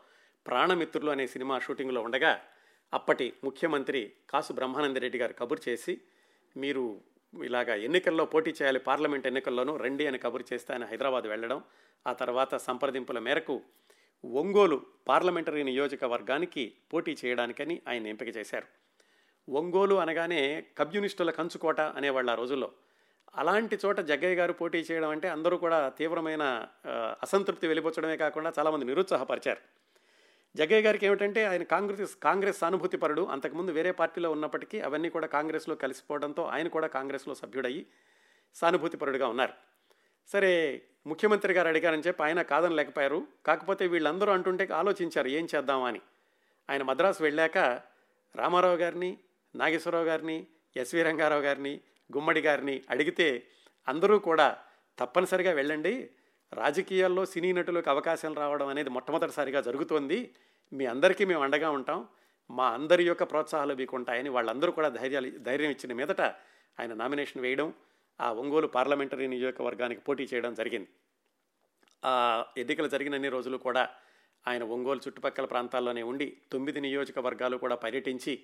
ప్రాణమిత్రులు 0.47 1.11
అనే 1.11 1.27
సినిమా 1.27 1.59
షూటింగ్లో 1.59 2.01
ఉండగా 2.01 2.41
అప్పటి 2.93 3.33
ముఖ్యమంత్రి 3.43 4.13
కాసు 4.29 4.53
బ్రహ్మానందరెడ్డి 4.53 5.17
గారు 5.17 5.33
కబురు 5.33 5.61
చేసి 5.69 6.01
మీరు 6.57 7.01
ఇలాగా 7.43 7.75
ఎన్నికల్లో 7.75 8.25
పోటీ 8.25 8.51
చేయాలి 8.51 8.79
పార్లమెంట్ 8.79 9.27
ఎన్నికల్లోనూ 9.27 9.77
రండి 9.77 10.07
అని 10.07 10.17
కబురు 10.17 10.45
చేస్తే 10.53 10.73
ఆయన 10.73 10.85
హైదరాబాద్ 10.85 11.27
వెళ్ళడం 11.27 11.63
ఆ 12.07 12.13
తర్వాత 12.13 12.55
సంప్రదింపుల 12.55 13.19
మేరకు 13.19 13.61
ఒంగోలు 14.25 14.81
పార్లమెంటరీ 15.07 15.63
నియోజకవర్గానికి 15.63 16.73
పోటీ 16.93 17.17
చేయడానికని 17.25 17.81
ఆయన 17.87 18.07
ఎంపిక 18.07 18.37
చేశారు. 18.37 18.65
ఒంగోలు 19.49 19.95
అనగానే 19.95 20.63
కమ్యూనిస్టుల 20.77 21.31
కంచుకోట 21.31 21.81
అనేవాళ్ళు 21.81 22.31
ఆ 22.31 22.35
రోజుల్లో. 22.35 22.71
అలాంటి 23.35 23.79
చోట 23.85 23.99
జగ్గయ్య 23.99 24.35
గారు 24.35 24.53
పోటీ 24.53 24.77
చేయడం 24.77 25.09
అంటే 25.09 25.29
అందరూ 25.29 25.57
కూడా 25.57 25.89
తీవ్రమైన 25.89 26.67
అసంతృప్తి 27.23 27.67
వెళ్ళిపోవడమే 27.67 28.17
కాకుండా 28.17 28.53
చాలామంది 28.59 28.85
నిరుత్సాహపరిచారు. 28.85 29.59
జగ్గయ్య 30.55 30.81
గారికి 30.81 31.05
ఏమిటంటే 31.05 31.45
ఆయన 31.45 31.63
కాంగ్రెస్ 31.63 32.15
కాంగ్రెస్ 32.15 32.59
సానుభూతిపరుడు 32.59 33.21
అంతకుముందు 33.21 33.71
వేరే 33.71 33.91
పార్టీలో 33.91 34.31
ఉన్నప్పటికీ 34.31 34.79
అవన్నీ 34.79 35.09
కూడా 35.09 35.27
కాంగ్రెస్లో 35.27 35.75
కలిసిపోవడంతో 35.75 36.43
ఆయన 36.43 36.67
కూడా 36.67 36.87
కాంగ్రెస్లో 36.87 37.35
సభ్యుడయ్యి 37.35 37.85
సానుభూతిపరుడుగా 38.55 39.27
ఉన్నారు. 39.27 39.53
సరే 40.27 40.81
ముఖ్యమంత్రి 41.05 41.53
గారు 41.53 41.67
అడిగారని 41.67 42.03
చెప్పి 42.07 42.23
ఆయన 42.23 42.41
కాదని 42.41 42.75
లేకపోయారు 42.75 43.27
కాకపోతే 43.45 43.87
వీళ్ళందరూ 43.87 44.31
అంటుంటే 44.31 44.67
ఆలోచించారు 44.73 45.27
ఏం 45.27 45.47
చేద్దామని 45.55 46.01
ఆయన 46.69 46.83
మద్రాసు 46.83 47.23
వెళ్ళాక 47.23 47.57
రామారావు 48.35 48.75
గారిని 48.75 49.17
నాగేశ్వరరావు 49.55 50.05
గారిని 50.05 50.47
ఎస్వి 50.75 51.03
రంగారావు 51.03 51.41
గారిని 51.41 51.81
గుమ్మడి 52.15 52.41
గారిని 52.41 52.83
అడిగితే 52.89 53.43
అందరూ 53.87 54.19
కూడా 54.19 54.57
తప్పనిసరిగా 54.99 55.51
వెళ్ళండి 55.51 56.09
రాజకీయాల్లో 56.53 57.25
సినీ 57.25 57.53
నటులకు 57.53 57.89
అవకాశాలు 57.89 58.33
రావడం 58.33 58.67
అనేది 58.67 58.89
మొట్టమొదటిసారిగా 58.89 59.61
జరుగుతోంది. 59.61 60.35
మీ 60.73 60.85
అందరికీ 60.85 61.25
మేము 61.25 61.43
అండగా 61.43 61.69
ఉంటాం. 61.69 62.07
మా 62.49 62.69
అందరి 62.69 63.03
యొక్క 63.03 63.23
ప్రోత్సాహాలు 63.23 63.73
మీకు 63.73 63.95
ఉంటాయని 63.95 64.29
వాళ్ళందరూ 64.29 64.71
కూడా 64.71 64.89
ధైర్యాలు 64.89 65.29
ధైర్యం 65.37 65.71
ఇచ్చిన 65.71 65.93
మీదట 65.93 66.21
ఆయన 66.79 66.93
నామినేషన్ 66.93 67.41
వేయడం 67.41 67.73
ఆ 68.19 68.31
ఒంగోలు 68.31 68.67
పార్లమెంటరీ 68.67 69.27
నియోజకవర్గానికి 69.27 70.01
పోటీ 70.01 70.23
చేయడం 70.33 70.53
జరిగింది. 70.53 70.89
ఆ 72.05 72.43
ఎన్నికలు 72.57 72.87
జరిగినన్ని 72.87 73.29
రోజులు 73.29 73.57
కూడా 73.57 73.89
ఆయన 74.47 74.63
ఒంగోలు 74.63 75.01
చుట్టుపక్కల 75.07 75.45
ప్రాంతాల్లోనే 75.45 76.01
ఉండి 76.01 76.37
తొమ్మిది 76.51 76.81
నియోజకవర్గాలు 76.81 77.57
కూడా 77.57 77.75
పర్యటించి 77.75 78.43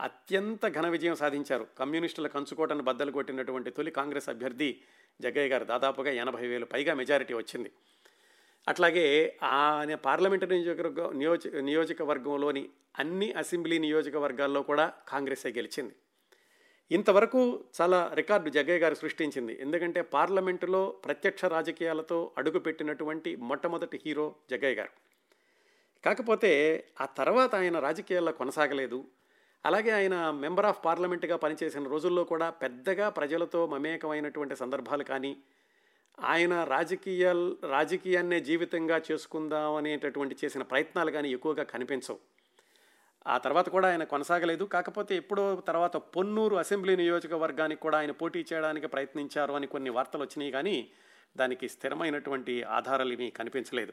అత్యంత 0.00 0.66
ఘన 0.66 0.88
విజయం 0.88 1.14
సాధించారు. 1.14 1.66
కమ్యూనిస్టుల 1.78 2.26
కంచుకోటను 2.26 2.82
బద్దలు 2.82 3.10
కొట్టినటువంటి 3.10 3.70
తొలి 3.70 3.90
కాంగ్రెస్ 3.90 4.28
అభ్యర్థి 4.28 4.80
జగ్గయ్య 5.20 5.48
గారు 5.48 5.64
దాదాపుగా 5.64 6.10
ఎనభై 6.10 6.46
వేలు 6.46 6.64
పైగా 6.64 6.94
మెజారిటీ 6.94 7.34
వచ్చింది. 7.34 7.70
అట్లాగే 8.68 9.38
ఆయన 9.42 9.94
పార్లమెంటరీ 9.94 10.58
నియోజకవర్గ 10.58 11.10
నియోజ 11.12 11.46
నియోజకవర్గంలోని 11.46 12.68
అన్ని 12.98 13.32
అసెంబ్లీ 13.32 13.78
నియోజకవర్గాల్లో 13.78 14.62
కూడా 14.62 14.92
కాంగ్రెసే 15.08 15.48
గెలిచింది. 15.48 15.94
ఇంతవరకు 16.90 17.64
చాలా 17.80 18.10
రికార్డు 18.14 18.50
జగ్గయ్య 18.50 18.78
గారు 18.78 18.94
సృష్టించింది. 18.94 19.58
ఎందుకంటే 19.60 20.02
పార్లమెంటులో 20.02 20.90
ప్రత్యక్ష 21.04 21.44
రాజకీయాలతో 21.44 22.32
అడుగుపెట్టినటువంటి 22.38 23.36
మొట్టమొదటి 23.36 24.00
హీరో 24.06 24.34
జగ్గయ్య 24.50 24.74
గారు. 24.74 24.90
కాకపోతే 26.04 26.84
ఆ 27.00 27.04
తర్వాత 27.04 27.54
ఆయన 27.54 27.78
రాజకీయాల్లో 27.78 28.32
కొనసాగలేదు. 28.32 29.04
అలాగే 29.66 29.90
ఆయన 29.90 30.30
మెంబర్ 30.30 30.66
ఆఫ్ 30.66 30.84
పార్లమెంట్గా 30.84 31.36
పనిచేసిన 31.36 31.88
రోజుల్లో 31.88 32.24
కూడా 32.24 32.50
పెద్దగా 32.50 33.08
ప్రజలతో 33.08 33.66
మమేకమైనటువంటి 33.66 34.56
సందర్భాలు 34.56 35.04
కానీ 35.04 35.36
ఆయన 36.20 36.64
రాజకీయాల్ 36.64 37.56
రాజకీయాన్నే 37.70 38.40
జీవితంగా 38.40 39.02
చేసుకుందాం 39.12 39.74
అనేటటువంటి 39.74 40.36
చేసిన 40.44 40.62
ప్రయత్నాలు 40.62 41.10
కానీ 41.10 41.32
ఎక్కువగా 41.32 41.62
కనిపించవు. 41.62 42.18
ఆ 43.26 43.38
తర్వాత 43.38 43.68
కూడా 43.68 43.88
ఆయన 43.88 44.04
కొనసాగలేదు. 44.04 44.64
కాకపోతే 44.64 45.16
ఎప్పుడో 45.16 45.56
తర్వాత 45.56 45.96
పొన్నూరు 45.96 46.56
అసెంబ్లీ 46.56 46.96
నియోజకవర్గానికి 46.96 47.80
కూడా 47.80 47.98
ఆయన 47.98 48.10
పోటీ 48.10 48.46
చేయడానికి 48.52 48.86
ప్రయత్నించారు 48.86 49.52
అని 49.52 49.66
కొన్ని 49.66 49.90
వార్తలు 49.90 50.20
వచ్చినాయి 50.20 50.52
కానీ 50.52 50.90
దానికి 51.36 51.68
స్థిరమైనటువంటి 51.68 52.62
ఆధారాలు 52.62 53.12
ఏమీ 53.12 53.30
కనిపించలేదు. 53.30 53.92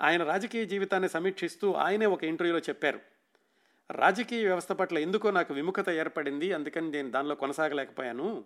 ఆయన 0.00 0.24
రాజకీయ 0.24 0.64
జీవితాన్ని 0.64 1.08
సమీక్షిస్తూ 1.08 1.72
ఆయనే 1.72 2.06
ఒక 2.06 2.24
ఇంటర్వ్యూలో 2.24 2.60
చెప్పారు. 2.60 3.00
రాజకీయ 3.90 4.46
వ్యవస్థ 4.46 4.72
పట్ల 4.72 4.98
ఎందుకో 4.98 5.30
నాకు 5.30 5.54
విముఖత 5.54 5.88
ఏర్పడింది 5.88 6.52
అందుకని 6.52 6.90
నేను 6.90 7.10
దానిలో 7.10 7.34
కొనసాగలేకపోయాను. 7.34 8.44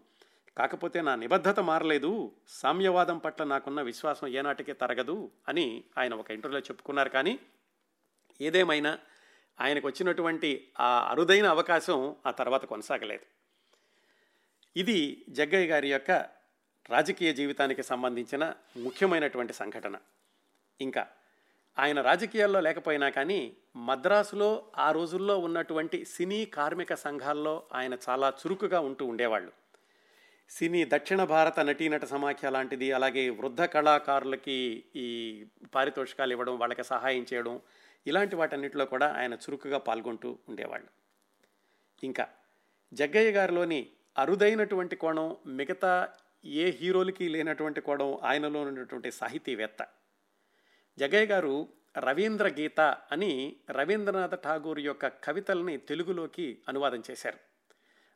కాకపోతే 0.58 1.00
నా 1.00 1.14
నిబద్ధత 1.14 1.60
మారలేదు 1.60 2.32
సామ్యవాదం 2.48 3.18
పట్ల 3.18 3.44
నాకున్న 3.44 3.82
విశ్వాసం 3.82 4.26
ఏనాటికి 4.26 4.72
తరగదు 4.72 5.30
అని 5.48 5.84
ఆయన 5.98 6.14
ఒక 6.14 6.30
ఇంటర్వ్యూలో 6.30 6.64
చెప్పుకున్నారు. 6.64 7.08
కానీ 7.08 7.38
ఏదేమైనా 8.40 8.98
ఆయనకు 9.60 9.86
వచ్చినటువంటి 9.86 10.70
ఆ 10.80 11.08
అరుదైన 11.10 11.46
అవకాశం 11.46 12.16
ఆ 12.26 12.30
తర్వాత 12.30 12.64
కొనసాగలేదు. 12.64 13.24
ఇది 14.76 15.24
జగ్గయ్య 15.28 15.66
గారి 15.66 15.90
యొక్క 15.90 16.10
రాజకీయ 16.90 17.32
జీవితానికి 17.32 17.82
సంబంధించిన 17.82 18.54
ముఖ్యమైనటువంటి 18.76 19.52
సంఘటన. 19.52 19.96
ఇంకా 20.80 21.06
ఆయన 21.78 22.00
రాజకీయాల్లో 22.00 22.60
లేకపోయినా 22.60 23.08
కానీ 23.08 23.56
మద్రాసులో 23.76 24.64
ఆ 24.78 24.92
రోజుల్లో 24.92 25.38
ఉన్నటువంటి 25.38 26.04
సినీ 26.04 26.44
కార్మిక 26.44 26.94
సంఘాల్లో 26.94 27.62
ఆయన 27.72 27.96
చాలా 28.08 28.32
చురుకుగా 28.40 28.80
ఉంటూ 28.80 29.06
ఉండేవాళ్ళు. 29.06 29.52
సినీ 30.48 30.84
దక్షిణ 30.84 31.24
భారత 31.24 31.60
నటీనట 31.60 32.04
సమాఖ్య 32.04 32.50
లాంటిది 32.50 32.92
అలాగే 32.92 33.30
వృద్ధ 33.30 33.62
కళాకారులకి 33.62 34.84
ఈ 34.96 35.46
పారితోషికాలు 35.74 36.32
ఇవ్వడం 36.32 36.58
వాళ్ళకి 36.58 36.84
సహాయం 36.84 37.26
చేయడం 37.32 37.60
ఇలాంటి 38.06 38.36
వాటన్నిటిలో 38.36 38.84
కూడా 38.84 39.14
ఆయన 39.14 39.34
చురుకుగా 39.34 39.78
పాల్గొంటూ 39.78 40.38
ఉండేవాళ్ళు. 40.48 40.88
ఇంకా 42.04 42.28
జగ్గయ్య 42.92 43.30
గారిలోని 43.30 43.90
అరుదైనటువంటి 44.18 44.96
కోణం 44.96 45.36
మిగతా 45.46 46.08
ఏ 46.44 46.70
హీరోలకి 46.70 47.28
లేనటువంటి 47.28 47.80
కోణం 47.80 48.18
ఆయనలో 48.22 48.60
ఉన్నటువంటి 48.60 49.10
సాహితీవేత్త. 49.10 49.86
జగ్గయ్య 50.98 51.26
గారు 51.26 51.68
రవీంద్ర 51.98 52.48
గీత 52.48 52.80
అని 52.80 53.56
రవీంద్రనాథ్ 53.70 54.42
ఠాగూర్ 54.44 54.80
యొక్క 54.80 55.06
కవితల్ని 55.06 55.76
తెలుగులోకి 55.76 56.58
అనువాదం 56.68 57.02
చేశారు. 57.10 57.38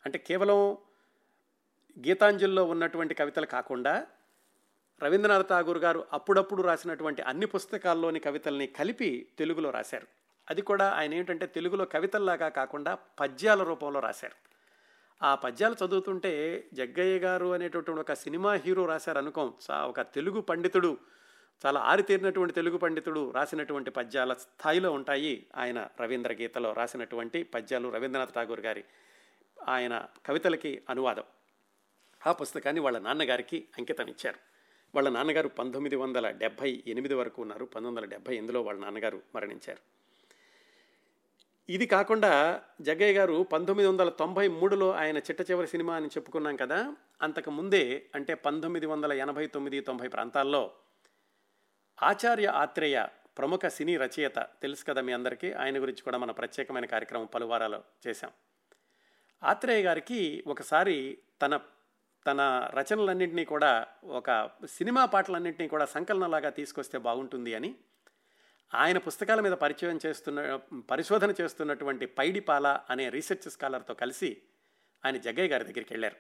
అంటే 0.04 0.18
కేవలం 0.18 0.72
గీతాంజలిలో 1.98 2.64
ఉన్నటువంటి 2.64 3.14
కవితలు 3.14 3.46
కాకుండా 3.46 4.06
రవీంద్రనాథ్ 5.02 5.48
ఠాగూర్ 5.48 5.78
గారు 5.78 6.06
అప్పుడప్పుడు 6.12 6.62
రాసినటువంటి 6.62 7.22
అన్ని 7.22 7.46
పుస్తకాల్లోని 7.46 8.20
కవితల్ని 8.20 8.66
కలిపి 8.66 9.28
తెలుగులో 9.38 9.70
రాశారు. 9.70 10.06
అది 10.50 10.62
కూడా 10.62 10.90
ఆయన 10.90 11.14
ఏంటంటే 11.14 11.46
తెలుగులో 11.46 11.84
కవితల్లాగా 11.84 12.48
కాకుండా 12.48 12.94
పద్యాల 12.94 13.62
రూపంలో 13.62 14.00
రాశారు. 14.00 14.34
ఆ 15.22 15.34
పద్యాలు 15.34 15.76
చదువుతుంటే 15.84 16.64
జగ్గయ్య 16.72 17.18
గారు 17.18 17.52
అనేటటువంటి 17.52 18.00
ఒక 18.00 18.12
సినిమా 18.12 18.52
హీరో 18.52 18.86
రాశారు 18.86 19.18
అనుకోం 19.18 19.54
ఒక 19.70 20.00
తెలుగు 20.00 20.40
పండితుడు 20.40 20.98
చాలా 21.66 21.80
ఆరితేరినటువంటి 21.80 22.54
తెలుగు 22.54 22.78
పండితుడు 22.78 23.30
రాసినటువంటి 23.30 23.90
పద్యాల 23.90 24.32
స్థాయిలో 24.32 24.92
ఉంటాయి 24.92 25.46
ఆయన 25.56 25.88
రవీంద్ర 26.00 26.32
గీతలో 26.32 26.72
రాసినటువంటి 26.72 27.42
పద్యాలు 27.42 27.88
రవీంద్రనాథ్ 27.88 28.34
ఠాగూర్ 28.34 28.60
గారి 28.60 28.84
ఆయన 29.68 30.06
కవితలకి 30.26 30.82
అనువాదం. 30.90 31.24
ఆ 32.26 32.32
పుస్తకాన్ని 32.32 32.80
వాళ్ళ 32.80 32.98
నాన్నగారికి 32.98 33.68
అంకితం 33.78 34.08
ఇచ్చారు. 34.08 34.55
వాళ్ళ 34.94 35.08
నాన్నగారు 35.08 35.48
పంతొమ్మిది 35.48 35.96
వందల 35.96 36.30
డెబ్భై 36.30 36.84
ఎనిమిది 36.86 37.14
వరకు 37.14 37.42
ఉన్నారు. 37.42 37.64
పంతొమ్మిది 37.64 37.96
వందల 37.96 38.10
డెబ్భై 38.10 38.32
ఎనిమిదిలో 38.32 38.62
వాళ్ళ 38.62 38.80
నాన్నగారు 38.80 39.22
మరణించారు. 39.34 39.96
ఇది 41.68 41.86
కాకుండా 41.86 42.62
జగ్గయ్య 42.80 43.12
గారు 43.12 43.46
పంతొమ్మిది 43.52 43.88
వందల 43.88 44.08
తొంభై 44.08 44.48
మూడులో 44.48 44.92
ఆయన 44.92 45.18
చిట్ట 45.18 45.50
చివరి 45.50 45.66
సినిమా 45.66 45.96
అని 45.96 46.06
చెప్పుకున్నాం 46.06 46.56
కదా 46.56 46.96
అంతకు 47.22 47.50
ముందే 47.50 48.06
అంటే 48.14 48.34
పంతొమ్మిది 48.34 48.86
వందల 48.86 49.12
ఎనభై 49.12 49.46
తొమ్మిది 49.46 49.80
తొంభై 49.80 50.08
ప్రాంతాల్లో 50.08 50.72
ఆచార్య 52.02 52.46
ఆత్రేయ 52.46 53.06
ప్రముఖ 53.38 53.66
సినీ 53.66 53.96
రచయిత 53.96 54.38
తెలుసు 54.38 54.84
కదా 54.84 55.00
మీ 55.00 55.12
అందరికీ 55.12 55.52
ఆయన 55.52 55.82
గురించి 55.82 56.02
కూడా 56.02 56.18
మన 56.18 56.30
ప్రత్యేకమైన 56.30 56.84
కార్యక్రమం 56.84 57.26
పలువారాలు 57.26 57.82
చేశాం. 58.06 58.30
ఆత్రేయ 59.42 59.82
గారికి 59.82 60.44
ఒకసారి 60.46 61.18
తన 61.42 61.60
తన 62.26 62.70
రచనలన్నింటినీ 62.74 63.44
కూడా 63.44 63.86
ఒక 64.04 64.50
సినిమా 64.66 65.04
పాటలన్నింటినీ 65.04 65.68
కూడా 65.68 65.84
సంకలనలాగా 65.84 66.50
తీసుకొస్తే 66.50 66.98
బాగుంటుంది 66.98 67.54
అని 67.54 67.74
ఆయన 68.74 68.98
పుస్తకాల 68.98 69.40
మీద 69.40 69.52
పరిచయం 69.52 69.98
చేస్తున్న 70.06 70.58
పరిశోధన 70.90 71.34
చేస్తున్నటువంటి 71.40 72.06
పైడిపాల 72.06 72.80
అనే 72.90 73.08
రీసెర్చ్ 73.08 73.50
స్కాలర్తో 73.50 73.94
కలిసి 73.94 74.42
ఆయన 75.04 75.16
జగ్గయ్య 75.16 75.48
గారి 75.48 75.64
దగ్గరికి 75.64 75.94
వెళ్ళారు. 75.94 76.16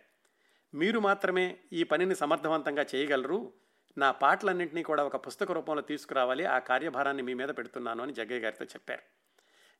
మీరు 0.76 1.00
మాత్రమే 1.00 1.56
ఈ 1.72 1.82
పనిని 1.82 2.14
సమర్థవంతంగా 2.14 2.86
చేయగలరు. 2.94 3.52
నా 3.98 4.10
పాటలన్నింటినీ 4.10 4.82
కూడా 4.82 5.04
ఒక 5.04 5.26
పుస్తక 5.26 5.52
రూపంలో 5.52 5.82
తీసుకురావాలి. 5.82 6.44
ఆ 6.44 6.58
కార్యభారాన్ని 6.58 7.22
మీ 7.22 7.34
మీద 7.34 7.48
పెడుతున్నాను 7.48 8.02
అని 8.02 8.12
జగ్గయ్య 8.12 8.40
గారితో 8.40 8.64
చెప్పారు. 8.64 9.02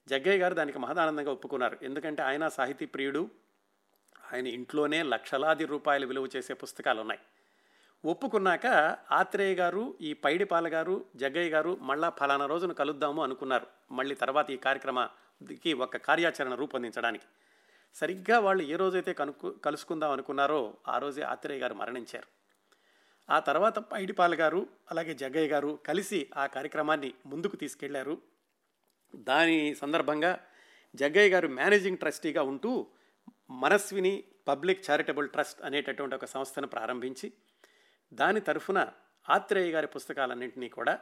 జగ్గయ్య 0.09 0.39
గారు 0.39 0.55
దానికి 0.55 0.79
మహదానందంగా 0.79 1.33
ఒప్పుకున్నారు. 1.33 1.79
ఎందుకంటే 1.83 2.23
ఆయన 2.23 2.49
సాహితీ 2.49 2.87
ప్రియుడు. 2.87 3.31
ఆయన 4.33 4.47
ఇంట్లోనే 4.47 5.03
లక్షలాది 5.03 5.65
రూపాయలు 5.65 6.07
విలువ 6.07 6.29
చేసే 6.37 6.55
పుస్తకాలు 6.55 7.01
ఉన్నాయి 7.01 7.21
ఒప్పుకున్నాక 8.05 8.67
ఆత్రేయ 9.13 9.55
గారు 9.55 9.95
ఈ 10.01 10.13
పైడిపాల 10.13 10.69
గారు 10.69 11.05
జగ్గయ్య 11.17 11.51
గారు 11.51 11.77
మళ్ళా 11.77 12.09
ఫలానా 12.11 12.47
రోజున 12.47 12.73
కలుద్దాము 12.73 13.23
అనుకున్నారు. 13.23 13.67
మళ్ళీ 13.93 14.15
తర్వాత 14.15 14.51
ఈ 14.51 14.57
కార్యక్రమానికి 14.57 15.73
ఒక 15.73 15.97
కార్యాచరణ 15.97 16.55
రూపొందించడానికి. 16.55 17.25
సరిగ్గా 17.95 18.39
వాళ్ళు 18.39 18.63
ఏ 18.63 18.77
రోజైతే 18.77 19.13
కనుక్కు 19.13 19.51
కలుసుకుందాం 19.51 20.11
అనుకున్నారో 20.11 20.75
ఆ 20.89 20.99
రోజే 20.99 21.23
ఆత్రేయ 21.23 21.59
గారు 21.59 21.75
మరణించారు. 21.75 22.27
ఆ 23.33 23.39
తర్వాత 23.39 23.79
పైడిపాల 23.79 24.35
గారు 24.35 24.67
అలాగే 24.91 25.15
జగ్గయ్య 25.15 25.49
గారు 25.49 25.79
కలిసి 25.87 26.31
ఆ 26.37 26.47
కార్యక్రమాన్ని 26.47 27.15
ముందుకు 27.27 27.57
తీసుకెళ్ళారు. 27.57 28.19
దాని 29.17 29.75
సందర్భంగా 29.75 30.41
జగ్గయ్య 30.95 31.31
గారు 31.31 31.49
మేనేజింగ్ 31.49 31.99
ట్రస్టీగా 31.99 32.43
ఉంటూ 32.43 32.87
మనస్విని 33.51 34.25
పబ్లిక్ 34.49 34.91
చారిటబుల్ 34.91 35.29
ట్రస్ట్ 35.29 35.63
అనేటటువంటి 35.63 36.15
ఒక 36.15 36.25
సంస్థను 36.25 36.67
ప్రారంభించి 36.67 37.33
దాని 38.13 38.41
తరఫున 38.41 38.89
ఆత్రేయ 39.31 39.71
గారి 39.71 39.87
పుస్తకాలన్నింటినీ 39.87 40.69
కూడా 40.69 40.99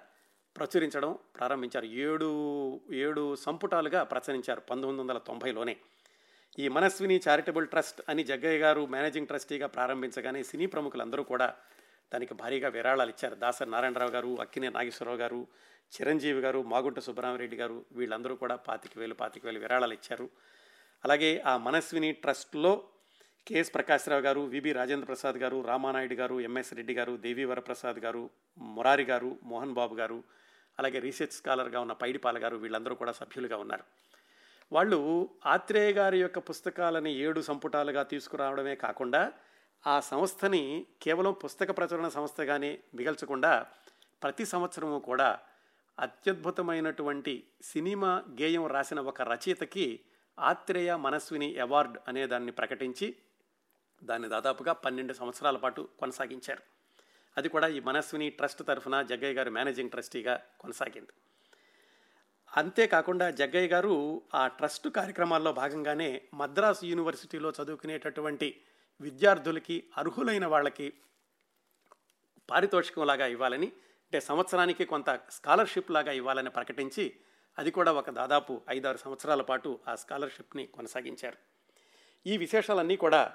ప్రచురించడం 0.57 1.19
ప్రారంభించారు. 1.37 1.85
ఏడు 1.85 2.81
ఏడు 2.93 3.35
సంపుటాలుగా 3.35 4.03
ప్రచురించారు 4.03 4.61
పంతొమ్మిది 4.61 5.01
వందల 5.01 5.19
తొంభైలోనే. 5.19 5.77
ఈ 6.59 6.69
మనస్విని 6.69 7.21
చారిటబుల్ 7.29 7.69
ట్రస్ట్ 7.69 8.03
అని 8.09 8.25
జగ్గయ్య 8.25 8.59
గారు 8.59 8.87
మేనేజింగ్ 8.87 9.27
ట్రస్టీగా 9.27 9.67
ప్రారంభించగానే 9.67 10.43
సినీ 10.43 10.67
ప్రముఖులందరూ 10.67 11.23
కూడా 11.23 11.55
దానికి 12.13 12.35
భారీగా 12.35 12.69
విరాళాలు 12.69 13.11
ఇచ్చారు. 13.11 13.35
దాసరి 13.35 13.71
నారాయణరావు 13.71 14.11
గారు 14.11 14.37
అక్కినే 14.41 14.69
నాగేశ్వరరావు 14.69 15.19
గారు 15.19 15.47
చిరంజీవి 16.01 16.41
గారు 16.41 16.63
మాగుంట 16.63 16.99
సుబ్బరామరెడ్డి 16.99 17.57
గారు 17.57 17.85
వీళ్ళందరూ 17.93 18.37
కూడా 18.37 18.57
పాతిక 18.57 18.93
వేలు 18.97 19.15
పాతిక 19.15 19.47
వేలు 19.47 19.59
విరాళాలు 19.59 19.93
ఇచ్చారు. 19.93 20.31
అలాగే 21.05 21.41
ఆ 21.47 21.57
మనస్విని 21.57 22.13
ట్రస్ట్లో 22.13 22.73
కెఎస్ 23.47 23.75
ప్రకాశ్రావు 23.75 24.23
గారు 24.23 24.41
విబి 24.41 24.73
రాజేంద్ర 24.73 25.07
ప్రసాద్ 25.07 25.37
గారు 25.37 25.61
రామానాయుడు 25.61 26.15
గారు 26.15 26.41
ఎంఎస్ 26.41 26.75
రెడ్డి 26.75 26.95
గారు 26.95 27.17
దేవి 27.17 27.45
వరప్రసాద్ 27.45 27.99
గారు 27.99 28.31
మురారి 28.57 29.03
గారు 29.03 29.39
మోహన్ 29.43 29.75
బాబు 29.75 29.95
గారు 29.95 30.25
అలాగే 30.79 30.99
రీసెర్చ్ 30.99 31.33
స్కాలర్గా 31.33 31.81
ఉన్న 31.81 31.93
పైడిపాల 31.93 32.39
గారు 32.39 32.57
వీళ్ళందరూ 32.57 32.95
కూడా 32.95 33.13
సభ్యులుగా 33.13 33.57
ఉన్నారు. 33.57 33.85
వాళ్ళు 34.73 34.99
ఆత్రేయ 35.45 35.93
గారి 35.93 36.19
యొక్క 36.19 36.39
పుస్తకాలని 36.39 37.13
ఏడు 37.15 37.41
సంపుటాలుగా 37.41 38.03
తీసుకురావడమే 38.03 38.75
కాకుండా 38.75 39.33
ఆ 39.87 40.01
సంస్థని 40.01 40.87
కేవలం 41.03 41.33
పుస్తక 41.33 41.71
ప్రచురణ 41.77 42.09
సంస్థగానే 42.09 42.79
మిగల్చకుండా 42.95 43.67
ప్రతి 44.23 44.45
సంవత్సరము 44.45 44.99
కూడా 44.99 45.39
అత్యద్భుతమైనటువంటి 45.99 47.45
సినిమా 47.63 48.25
గేయం 48.41 48.67
రాసిన 48.67 49.01
ఒక 49.01 49.23
రచయితకి 49.23 50.01
ఆత్రేయ 50.39 50.97
మనస్విని 50.97 51.59
అవార్డ్ 51.59 51.99
అనే 52.09 52.27
దాన్ని 52.27 52.53
ప్రకటించి 52.53 53.17
దాన్ని 54.05 54.29
దాదాపుగా 54.29 54.73
పన్నెండు 54.73 55.13
సంవత్సరాల 55.13 55.57
పాటు 55.57 55.89
కొనసాగించారు. 55.99 56.63
అది 57.37 57.49
కూడా 57.49 57.69
ఈ 57.69 57.81
మనస్విని 57.81 58.31
ట్రస్ట్ 58.31 58.63
తరఫున 58.63 59.03
జగ్గయ్య 59.03 59.35
గారు 59.35 59.51
మేనేజింగ్ 59.51 59.91
ట్రస్టీగా 59.91 60.43
కొనసాగింది. 60.61 61.13
అంతేకాకుండా 62.57 63.31
జగ్గయ్య 63.31 63.69
గారు 63.69 64.23
ఆ 64.35 64.49
ట్రస్ట్ 64.49 64.89
కార్యక్రమాల్లో 64.89 65.53
భాగంగానే 65.53 66.23
మద్రాసు 66.35 66.85
యూనివర్సిటీలో 66.85 67.51
చదువుకునేటటువంటి 67.51 68.61
విద్యార్థులకి 69.01 69.85
అర్హులైన 69.97 70.47
వాళ్ళకి 70.47 70.93
పారితోషికంలాగా 72.51 73.27
ఇవ్వాలని 73.27 73.67
అంటే 73.67 74.21
సంవత్సరానికి 74.21 74.85
కొంత 74.85 75.21
స్కాలర్షిప్ 75.31 75.91
లాగా 75.91 76.13
ఇవ్వాలని 76.13 76.51
ప్రకటించి 76.51 77.17
అది 77.59 77.71
కూడా 77.71 77.93
ఒక 77.93 78.11
దాదాపు 78.11 78.61
ఐదారు 78.71 78.97
సంవత్సరాల 78.97 79.43
పాటు 79.43 79.79
ఆ 79.89 79.95
స్కాలర్షిప్ని 79.95 80.67
కొనసాగించారు. 80.67 81.37
ఈ 82.27 82.37
విశేషాలన్నీ 82.37 82.97
కూడా 82.97 83.33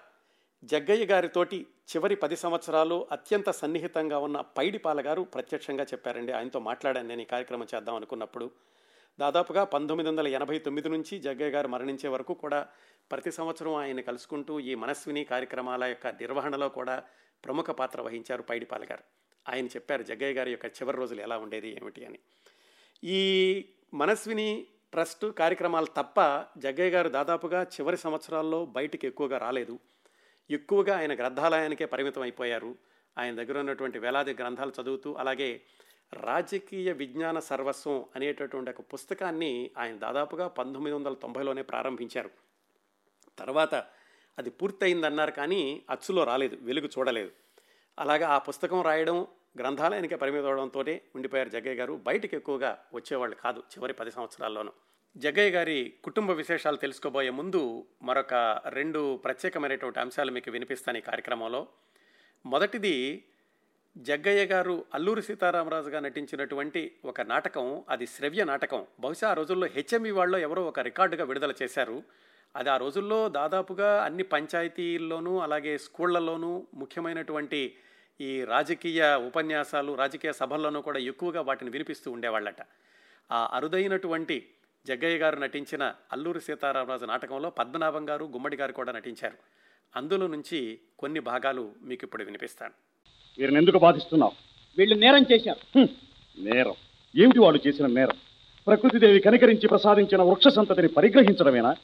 జగ్గయ్య 0.63 1.05
గారితోటి 1.05 1.67
చివరి 1.95 2.15
పది 2.15 2.35
సంవత్సరాలు 2.35 3.07
అత్యంత 3.11 3.49
సన్నిహితంగా 3.49 4.19
ఉన్న 4.19 4.41
పైడిపాల 4.41 5.05
గారు 5.05 5.21
ప్రత్యక్షంగా 5.21 5.83
చెప్పారండి. 5.83 6.31
ఆయనతో 6.31 6.59
మాట్లాడాను 6.59 7.07
నేను 7.07 7.21
ఈ 7.21 7.25
కార్యక్రమం 7.25 7.67
చేద్దాం 7.75 7.95
అనుకున్నప్పుడు. 7.95 8.51
దాదాపుగా 9.19 9.63
పంతొమ్మిది 9.63 10.09
వందల 10.09 10.27
ఎనభై 10.27 10.59
తొమ్మిది 10.59 10.89
నుంచి 10.89 11.19
జగ్గయ్య 11.19 11.51
గారు 11.51 11.67
మరణించే 11.67 12.09
వరకు 12.09 12.33
కూడా 12.33 12.67
ప్రతి 13.11 13.31
సంవత్సరం 13.31 13.75
ఆయన 13.75 14.01
కలుసుకుంటూ 14.01 14.59
ఈ 14.59 14.75
మనస్విని 14.75 15.23
కార్యక్రమాల 15.23 15.83
యొక్క 15.83 16.07
నిర్వహణలో 16.07 16.69
కూడా 16.69 17.03
ప్రముఖ 17.45 17.65
పాత్ర 17.65 18.01
వహించారు 18.01 18.41
పైడిపాల 18.41 18.83
గారు. 18.83 19.03
ఆయన 19.49 19.65
చెప్పారు 19.65 20.03
జగ్గయ్య 20.03 20.33
గారి 20.33 20.51
యొక్క 20.51 20.65
చివరి 20.65 20.97
రోజులు 20.97 21.21
ఎలా 21.21 21.37
ఉండేది 21.37 21.69
ఏమిటి 21.69 22.05
అని. 22.05 22.19
ఈ 23.03 23.69
మనస్విని 23.93 24.67
ట్రస్ట్ 24.91 25.31
కార్యక్రమాలు 25.31 25.85
తప్ప 25.85 26.21
జగ్గయ్య 26.57 26.89
గారు 26.89 27.09
దాదాపుగా 27.09 27.63
చివరి 27.63 27.97
సంవత్సరాల్లో 27.97 28.65
బయటికి 28.65 29.07
ఎక్కువగా 29.07 29.37
రాలేదు. 29.37 29.79
ఎక్కువగా 30.51 30.97
ఆయన 30.97 31.15
గ్రంథాలయానికే 31.15 31.85
పరిమితం 31.85 32.21
అయిపోయారు. 32.21 32.75
ఆయన 33.17 33.35
దగ్గర 33.35 33.59
ఉన్నటువంటి 33.59 33.99
వేలాది 33.99 34.33
గ్రంథాలు 34.33 34.73
చదువుతూ 34.81 35.13
అలాగే 35.13 35.61
రాజకీయ 36.13 36.91
విజ్ఞాన 36.91 37.39
సర్వస్వం 37.39 38.05
అనేటటువంటి 38.15 38.71
ఒక 38.71 38.81
పుస్తకాన్ని 38.93 39.71
ఆయన 39.77 39.95
దాదాపుగా 39.95 40.47
పంతొమ్మిది 40.47 40.95
వందల 40.95 41.13
తొంభైలోనే 41.13 41.61
ప్రారంభించారు. 41.61 42.29
తర్వాత 43.39 43.75
అది 44.37 44.49
పూర్తయిందన్నారు 44.49 45.31
కానీ 45.31 45.83
అచ్చులో 45.89 46.23
రాలేదు 46.23 46.57
వెలుగు 46.61 46.87
చూడలేదు. 46.87 47.31
అలాగా 47.99 48.27
ఆ 48.27 48.37
పుస్తకం 48.37 48.81
రాయడం 48.81 49.27
గ్రంథాలయానికి 49.57 50.15
పరిమితం 50.15 50.45
అవడంతో 50.45 50.79
ఉండిపోయారు 51.15 51.49
జగ్గయ్య 51.49 51.75
గారు. 51.75 51.93
బయటకు 51.93 52.35
ఎక్కువగా 52.35 52.79
వచ్చేవాళ్ళు 52.93 53.35
కాదు 53.35 53.59
చివరి 53.59 53.93
పది 53.93 54.11
సంవత్సరాల్లోనూ. 54.11 54.71
జగ్గయ్య 55.17 55.51
గారి 55.51 55.93
కుటుంబ 56.03 56.31
విశేషాలు 56.31 56.77
తెలుసుకోబోయే 56.77 57.29
ముందు 57.29 57.85
మరొక 58.03 58.61
రెండు 58.69 59.17
ప్రత్యేకమైనటువంటి 59.17 59.99
అంశాలు 59.99 60.31
మీకు 60.31 60.51
వినిపిస్తాను 60.51 60.97
ఈ 60.97 61.01
కార్యక్రమంలో. 61.01 61.67
మొదటిది 62.45 63.23
జగ్గయ్య 63.97 64.45
గారు 64.45 64.85
అల్లూరి 64.93 65.21
సీతారామరాజుగా 65.21 65.99
నటించినటువంటి 65.99 66.91
ఒక 67.05 67.21
నాటకం 67.21 67.83
అది 67.89 68.07
శ్రవ్య 68.07 68.43
నాటకం. 68.43 68.85
బహుశా 68.99 69.29
ఆ 69.29 69.33
రోజుల్లో 69.33 69.67
హెచ్ఎంఈ 69.67 70.11
వాళ్ళు 70.11 70.37
ఎవరో 70.37 70.65
ఒక 70.65 70.79
రికార్డుగా 70.79 71.23
విడుదల 71.23 71.53
చేశారు. 71.63 72.03
అది 72.55 72.69
ఆ 72.69 72.77
రోజుల్లో 72.77 73.29
దాదాపుగా 73.29 74.03
అన్ని 74.03 74.23
పంచాయతీల్లోనూ 74.23 75.37
అలాగే 75.37 75.77
స్కూళ్ళలోనూ 75.77 76.67
ముఖ్యమైనటువంటి 76.73 77.75
ఈ 78.21 78.43
రాజకీయ 78.43 79.19
ఉపన్యాసాలు 79.25 79.93
రాజకీయ 79.93 80.33
సభల్లోనూ 80.33 80.81
కూడా 80.81 80.99
ఎక్కువగా 80.99 81.41
వాటిని 81.41 81.71
వినిపిస్తూ 81.71 82.11
ఉండేవాళ్ళట. 82.11 82.61
ఆ 83.31 83.49
అరుదైనటువంటి 83.53 84.47
జగ్గయ్య 84.87 85.17
గారు 85.17 85.39
నటించిన 85.39 85.93
అల్లూరి 86.13 86.41
సీతారామరాజు 86.41 87.05
నాటకంలో 87.05 87.49
పద్మనాభం 87.49 88.09
గారు 88.09 88.25
గుమ్మడి 88.25 88.57
గారు 88.57 88.71
కూడా 88.71 88.91
నటించారు. 88.91 89.37
అందులో 89.95 90.27
నుంచి 90.27 90.79
కొన్ని 90.99 91.19
భాగాలు 91.19 91.71
మీకు 91.81 92.05
ఇప్పుడు 92.05 92.23
వినిపిస్తాను. 92.23 92.73
వీరిని 93.39 93.57
ఎందుకు 93.57 93.77
బాధిస్తున్నావు? 93.77 94.31
వీళ్ళు 94.77 94.95
నేరం 94.95 95.25
చేశారు. 95.31 95.87
నేరం. 96.39 96.73
ఏమిటి 97.15 97.39
వాళ్ళు 97.39 97.67
చేసిన 97.67 97.85
నేరం? 97.85 98.17
ప్రకృతిదేవి 98.67 99.19
కనికరించి 99.19 99.67
ప్రసాదించిన 99.67 100.21
వృక్ష 100.21 100.47
సంతతిని 100.47 100.87
పరిగ్రహించడమేనా? 100.87 101.75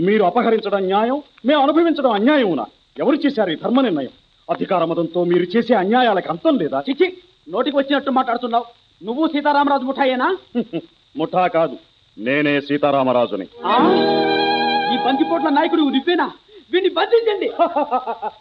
మీరు 0.00 0.24
అపహరించడం 0.24 0.78
న్యాయం 0.78 1.22
మేము 1.46 1.62
అనుభవించడం 1.62 2.10
అన్యాయమునా? 2.10 2.66
ఎవరు 2.98 3.16
చేశారు 3.16 3.50
ఈ 3.50 3.56
ధర్మ 3.56 3.80
నిర్ణయం 3.80 4.10
అధికార 4.52 4.84
మదంతో 4.84 5.24
మీరు 5.30 5.46
చేసే 5.54 5.74
అన్యాయాలకు 5.74 6.32
అంతం 6.32 6.58
లేదా? 6.62 6.82
చిచి 6.88 7.22
నోటికి 7.48 7.76
వచ్చినట్టు 7.76 8.10
మాట్లాడుతున్నావు. 8.10 8.64
నువ్వు 9.00 9.28
సీతారామరాజు 9.32 9.84
ముఠాయేనా? 9.84 10.36
ముఠా 11.14 11.48
కాదు. 11.56 11.76
నేనే 12.16 12.60
సీతారామరాజుని? 12.60 13.46
ఈ 14.92 14.96
బందిపోట్ల 15.04 15.48
నాయకుడు 15.56 15.82
నువ్వేనా? 15.88 16.26
వీడిని 16.72 16.94
బంధించండి. 16.98 17.48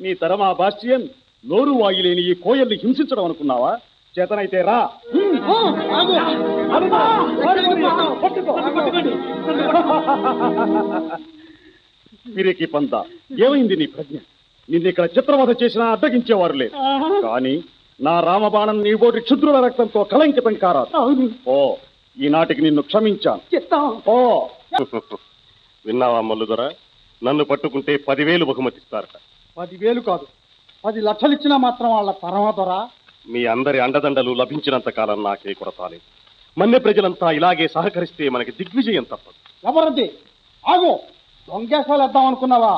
నీ 0.00 0.14
తరమా 0.14 0.52
బాస్టియన్ 0.60 1.08
నోరు 1.44 1.72
వాయిలేని 1.80 2.22
ఈ 2.30 2.34
కోయల్ని 2.44 2.78
హింసించడం 2.82 3.24
అనుకున్నావా? 3.24 3.78
చేతనైతే 4.14 4.62
రా. 4.62 4.90
పిరికి 12.26 12.66
పంత 12.66 13.04
ఏమైంది 13.44 13.76
నీ 13.76 13.86
ప్రజ్ఞ? 13.86 14.16
నిన్ను 14.68 14.88
ఇక్కడ 14.90 15.06
చిత్రవధ 15.14 15.50
చేసినా 15.62 15.84
అడ్డగించేవారు 15.94 16.56
లేదు 16.60 16.74
కానీ 17.24 17.54
నా 18.00 18.14
రామబాణం 18.26 18.76
నీ 18.84 18.92
బోటి 19.00 19.20
క్షుద్రుల 19.26 19.56
రక్తంతో 19.64 20.00
కళంకితం 20.12 20.54
కారాదు. 20.62 20.90
అవును. 21.00 21.24
ఓ 21.48 21.56
ఈనాటికి 22.16 22.62
నిన్ను 22.66 22.82
క్షమించాను. 22.82 23.42
ఓ 24.08 24.16
విన్నావా 25.84 26.20
మల్లుదొర? 26.22 26.62
నన్ను 27.22 27.44
పట్టుకుంటే 27.50 27.92
పదివేలు 28.08 28.44
బహుమతిస్తారట. 28.50 29.14
పదివేలు 29.56 30.00
కాదు 30.08 30.26
పది 30.84 31.00
లక్షలు 31.06 31.34
ఇచ్చినా 31.36 31.56
మాత్రం 31.66 31.90
వాళ్ళ 31.96 32.10
పరమదొర. 32.22 32.72
మీ 33.26 33.40
అందరి 33.54 33.78
అండదండలు 33.84 34.32
లభించినంత 34.40 34.88
కాలం 34.98 35.18
నాకే 35.22 35.54
కొరతాలేదు 35.60 36.06
మన్య 36.56 36.78
ప్రజలంతా 36.86 37.26
ఇలాగే 37.38 37.66
సహకరిస్తే 37.74 38.24
మనకి 38.34 38.52
దిగ్విజయం 38.58 39.04
తప్పదు. 39.10 39.38
ఎవరది? 39.64 40.06
ఆగు 40.64 40.92
దొంగేసాలు 41.48 42.02
వేద్దాం 42.02 42.26
అనుకున్నావా 42.26 42.72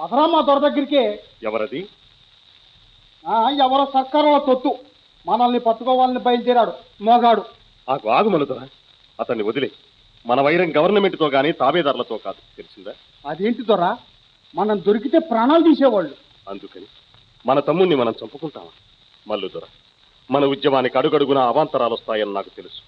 పదరామా 0.00 0.40
దొర 0.40 0.68
దగ్గరికి. 0.68 1.18
ఎవరది? 1.42 1.88
ఆ, 3.28 3.50
ఎవరో 3.50 3.84
సర్కారులో 3.84 4.38
తొత్తు. 4.38 4.78
మనల్ని 5.26 5.60
పట్టుకోవాలని 5.60 6.18
బయలుదేరాడు. 6.18 6.72
మోగాడు. 7.02 7.44
ఆగు 7.90 8.08
ఆగు 8.08 8.28
మల్లుదొర 8.28 8.66
అతన్ని 9.20 9.44
వదిలే. 9.44 9.70
మన 10.26 10.40
వైరం 10.40 10.76
గవర్నమెంట్తో 10.76 11.28
గానీ 11.28 11.52
తాబేదారులతో 11.52 12.16
కాదు. 12.16 12.56
తెలిసిందా? 12.56 12.92
అదేంటి 13.26 13.62
దొర? 13.62 13.96
మనం 14.54 14.82
దొరికితే 14.86 15.18
ప్రాణాలు 15.18 15.62
తీసేవాళ్ళు. 15.62 16.14
అందుకని 16.48 16.84
మన 17.46 17.60
తమ్ముణ్ణి 17.60 17.94
మనం 17.94 18.14
చంపుకుంటామా? 18.24 18.68
మల్లుదొర 19.28 19.62
మన 20.30 20.44
ఉద్యమానికి 20.44 20.98
అడుగడుగునా 20.98 21.46
అవాంతరాలు 21.46 21.92
వస్తాయని 21.92 22.32
నాకు 22.32 22.48
తెలుసు. 22.48 22.80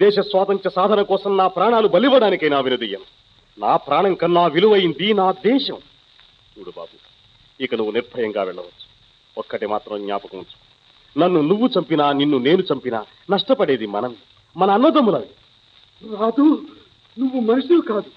దేశ 0.00 0.18
స్వాతంత్ర్య 0.18 0.70
సాధన 0.70 1.02
కోసం 1.02 1.36
నా 1.36 1.48
ప్రాణాలు 1.48 1.88
బలివ్వడానికే 1.88 2.48
నా 2.48 2.60
వినుదీయం 2.60 3.00
నా 3.58 3.76
ప్రాణం 3.76 4.14
కన్నా 4.14 4.46
విలువైంది 4.46 5.14
నా 5.14 5.32
దేశం. 5.32 5.78
చూడు 6.58 6.72
బాబు. 6.76 6.96
ఇక 7.62 7.74
నువ్వు 7.74 7.92
నిర్భయంగా 7.92 8.42
వెళ్ళవచ్చు. 8.42 8.84
ఒక్కటి 9.38 9.66
మాత్రం 9.66 10.02
జ్ఞాపకం 10.02 10.38
ఉంచు. 10.38 10.56
నన్ను 11.18 11.40
నువ్వు 11.40 11.66
చంపినా 11.66 12.12
నిన్ను 12.12 12.38
నేను 12.38 12.62
చంపినా 12.62 13.06
నష్టపడేది 13.30 13.86
మనం 13.86 14.16
మన 14.56 14.70
అన్నదమ్ములవి. 14.70 15.28
రాదు 16.02 16.44
నువ్వు 17.18 17.40
మనిషివి 17.40 17.80
కాదు 17.80 18.10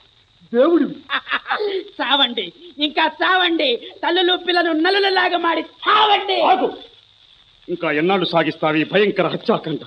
దేవుడివి. 0.54 0.96
చావండి 2.02 2.54
ఇంకా 2.80 3.08
చావండి. 3.24 3.76
తల్లులు 4.04 4.38
పిల్లలు 4.38 4.72
నలులలాగా 4.72 5.38
మాడి 5.38 5.62
చావండి. 5.62 6.42
ఆగు. 6.42 6.70
ఇంకా 7.70 7.92
ఎన్నాళ్ళు 7.92 8.26
సాగిస్తావి 8.26 8.84
భయంకర 8.84 9.28
హత్యాకండ? 9.28 9.82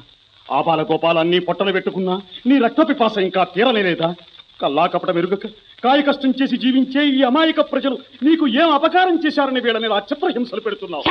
ఆపాల 0.53 0.83
గోపాలన్నీ 0.83 1.39
పొట్టలు 1.39 1.73
పెట్టుకున్నా 1.73 2.23
నీ 2.47 2.59
రక్తపిపాస 2.59 3.19
ఇంకా 3.19 3.45
తీరలేదా 3.45 4.15
కల్లా 4.61 4.87
కపట 4.87 5.11
మెరుగక 5.11 5.47
కాయ 5.85 6.03
కష్టం 6.03 6.35
చేసి 6.43 6.57
జీవించే 6.57 7.07
ఈ 7.07 7.23
అమాయక 7.23 7.61
ప్రజలు 7.61 7.99
నీకు 8.23 8.49
ఏం 8.49 8.71
అపకారం 8.71 9.19
చేశారని 9.27 9.61
వీళ్ళ 9.61 9.79
మీద 9.79 9.93
ఆ 9.93 9.99
చిత్రహింసలు 9.99 10.61
పెడుతున్నావు 10.61 11.11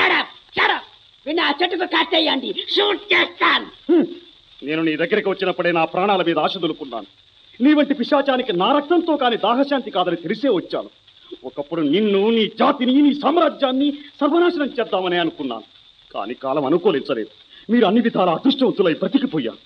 ఆ 1.41 1.51
చెట్టుకు 1.61 1.86
కాటేయండి. 1.86 2.55
షూట్ 2.69 3.13
చేస్తాను 3.13 3.65
హ్మ్. 3.65 4.05
నేను 4.63 4.82
నీ 4.82 4.97
దగ్గరికి 4.97 5.30
వచ్చినప్పుడే 5.30 5.71
నా 5.71 5.86
ప్రాణాల 5.86 6.24
మీద 6.24 6.39
ఆశ 6.39 6.57
దులుకున్నాను. 6.57 7.05
నీ 7.61 7.74
వంటి 7.74 7.93
పిశాచానికి 7.93 8.53
నా 8.53 8.78
రక్తంతో 8.78 9.17
కాని 9.17 9.38
దాహశాంతి 9.38 9.91
కాదని 9.91 10.15
తెలిసే 10.15 10.49
వచ్చాను. 10.49 10.89
ఒకప్పుడు 11.43 11.82
నిన్ను 11.82 12.30
నీ 12.30 12.47
జాతిని 12.47 13.01
నీ 13.01 13.13
సామ్రాజ్యాన్ని 13.13 13.91
సర్వనాశనం 13.91 14.67
చేద్దామని 14.67 15.17
అనుకున్నాను. 15.17 15.63
కానీ 16.13 16.34
కాలం 16.34 16.65
అనుకూలించలేదు. 16.65 17.30
మీరు 17.71 17.86
అన్ని 17.86 18.01
విధాల 18.01 18.30
అదృష్టవంతులై 18.30 18.93
బ్రతికిపోయారు. 18.93 19.57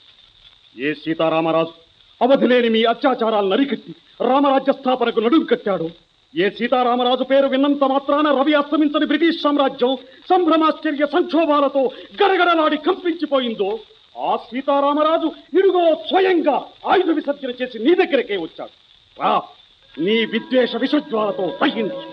ఏ 0.82 0.94
సీతారామరాజు 0.94 1.87
అవధి 2.22 2.48
లేని 2.48 2.70
మీ 2.70 2.84
అత్యాచారాలు 2.84 3.50
నరికట్టి 3.50 3.96
రామరాజ్య 4.22 4.74
స్థాపనకు 4.74 5.20
నడుం 5.20 5.44
కట్టాడు. 5.44 5.90
ఏ 6.36 6.50
సీతారామరాజు 6.50 7.24
పేరు 7.24 7.48
విన్నంత 7.48 7.84
మాత్రాన 7.84 8.28
రవి 8.40 8.54
అస్తమించని 8.54 9.06
బ్రిటిష్ 9.06 9.42
సామ్రాజ్యం 9.44 9.98
సంభ్రమాశ్చర్య 10.30 11.06
సంక్షోభాలతో 11.14 11.92
గడగడలాడి 12.22 12.78
కంపించిపోయిందో 12.78 13.80
ఆ 14.18 14.36
సీతారామరాజు 14.36 15.32
ఇడుగో 15.58 15.96
స్వయంగా 16.10 16.58
ఆయుధ 16.88 17.10
విసర్జన 17.10 17.52
చేసి 17.62 17.80
నీ 17.80 17.94
దగ్గరకే 17.94 18.38
వచ్చాడు. 18.38 18.74
రా 19.22 19.42
నీ 20.00 20.26
విద్వేష 20.26 20.76
విషజ్వాలతో 20.76 21.46
సహించు 21.62 22.04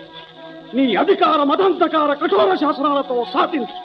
నీ 0.75 0.95
అధికార 0.95 1.43
మదంతకార 1.43 2.13
కఠోర 2.13 2.55
శాసనాలతో 2.55 3.25
సాధించు. 3.33 3.77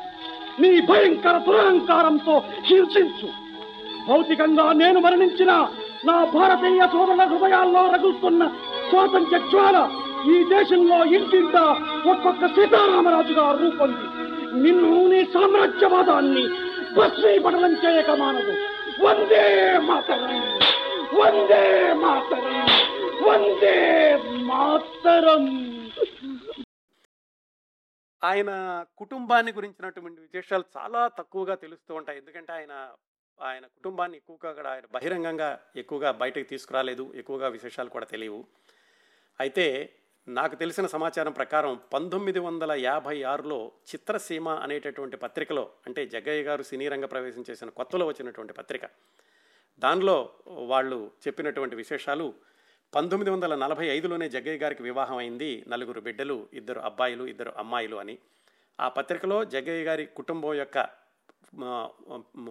నీ 0.63 0.81
భయంకర 0.81 1.39
దురహంకారంతో 1.39 2.43
హింసించు. 2.65 3.29
భౌతికంగా 4.09 4.73
నేను 4.73 5.01
మరణించిన 5.01 5.53
నా 6.05 6.25
భారతీయ 6.25 6.87
సోదరుల 6.87 7.23
హృదయాల్లో 7.25 7.93
రగులుతున్న 7.93 8.49
స్వాతంత్ర 8.91 9.39
జ్వాల 9.39 9.91
ఈ 10.31 10.45
దేశంలో 10.45 11.05
ఇంటింట 11.05 11.57
ఒక్కొక్క 12.11 12.47
సీతారామరాజుగా 12.47 13.53
రూపొంది. 13.53 14.21
నిన్ను 14.63 15.07
నీ 15.07 15.25
సామ్రాజ్యవాదాన్ని 15.25 16.49
భస్మీపటలం 16.95 17.73
చేయక 17.73 18.11
మానదు 18.11 18.53
వందే 19.05 19.79
మాతరం. 19.79 20.41
వందే 21.21 21.93
మాతరం. 21.93 22.67
వందే 23.29 24.17
మాతరం. 24.33 25.71
ఆయన 28.25 28.85
కుటుంబాన్ని 28.99 29.53
గురించినటువంటి 29.53 30.21
విశేషాలు 30.21 30.65
చాలా 30.79 31.09
తక్కువగా 31.09 31.55
తెలుస్తూ 31.55 31.95
ఉంటాయి. 31.95 32.19
ఎందుకంటే 32.19 32.53
ఆయన 32.53 32.89
ఆయన 33.43 33.67
కుటుంబాన్ని 33.67 34.17
ఎక్కువగా 34.17 34.53
కూడా 34.53 34.71
ఆయన 34.71 34.87
బహిరంగంగా 34.95 35.59
ఎక్కువగా 35.77 36.13
బయటకు 36.13 36.43
తీసుకురాలేదు 36.43 37.13
ఎక్కువగా 37.15 37.49
విశేషాలు 37.49 37.89
కూడా 37.89 38.07
తెలియవు. 38.07 38.45
అయితే 39.41 39.95
నాకు 40.29 40.55
తెలిసిన 40.57 40.87
సమాచారం 40.87 41.33
ప్రకారం 41.33 41.81
పంతొమ్మిది 41.93 42.39
వందల 42.39 42.73
యాభై 42.73 43.23
ఆరులో 43.23 43.73
చిత్రసీమ 43.91 44.49
అనేటటువంటి 44.49 45.17
పత్రికలో 45.17 45.71
అంటే 45.87 46.07
జగ్గయ్య 46.07 46.43
గారు 46.43 46.63
సినీ 46.63 46.89
రంగ 46.89 47.05
ప్రవేశం 47.05 47.45
చేసిన 47.51 47.69
కొత్తలో 47.69 48.07
వచ్చినటువంటి 48.07 48.53
పత్రిక 48.53 48.81
దానిలో 49.79 50.33
వాళ్ళు 50.47 51.11
చెప్పినటువంటి 51.27 51.77
విశేషాలు 51.77 52.35
పంతొమ్మిది 52.95 53.31
వందల 53.31 53.55
నలభై 53.55 53.87
ఐదులోనే 53.87 54.29
జగ్గయ్య 54.29 54.59
గారికి 54.59 54.83
వివాహం 54.83 55.17
అయింది 55.17 55.65
నలుగురు 55.69 56.01
బిడ్డలు 56.01 56.49
ఇద్దరు 56.55 56.81
అబ్బాయిలు 56.81 57.25
ఇద్దరు 57.25 57.53
అమ్మాయిలు 57.57 57.97
అని. 57.97 58.19
ఆ 58.81 58.89
పత్రికలో 58.89 59.45
జగ్గయ్య 59.45 59.85
గారి 59.85 60.07
కుటుంబం 60.07 60.55
యొక్క 60.55 61.00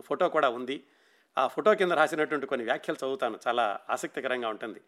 ఫోటో 0.01 0.29
కూడా 0.29 0.49
ఉంది. 0.49 0.83
ఆ 1.37 1.47
ఫోటో 1.47 1.75
కింద 1.75 1.91
రాసినటువంటి 1.91 2.45
కొన్ని 2.47 2.63
వ్యాఖ్యలు 2.65 3.05
చదువుతాను. 3.05 3.39
చాలా 3.47 3.79
ఆసక్తికరంగా 3.89 4.49
ఉంటుంది. 4.49 4.81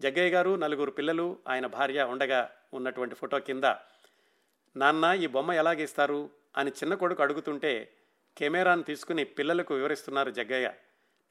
జగ్గయ్య 0.00 0.30
గారు 0.30 0.56
నలుగురు 0.56 0.90
పిల్లలు 0.90 1.38
ఆయన 1.48 1.66
భార్య 1.66 2.02
ఉండగా 2.02 2.50
ఉన్నటువంటి 2.74 3.14
ఫోటో 3.14 3.38
కింద 3.38 3.64
నాన్న 4.76 5.04
ఈ 5.20 5.26
బొమ్మ 5.26 5.52
ఎలా 5.52 5.70
గీస్తారు 5.70 6.30
అని 6.56 6.70
చిన్న 6.70 6.94
కొడుకు 6.94 7.22
అడుగుతుంటే 7.22 7.92
కెమెరాను 8.38 8.82
తీసుకుని 8.82 9.24
పిల్లలకు 9.24 9.74
వివరిస్తున్నారు 9.74 10.30
జగ్గయ్య. 10.30 10.72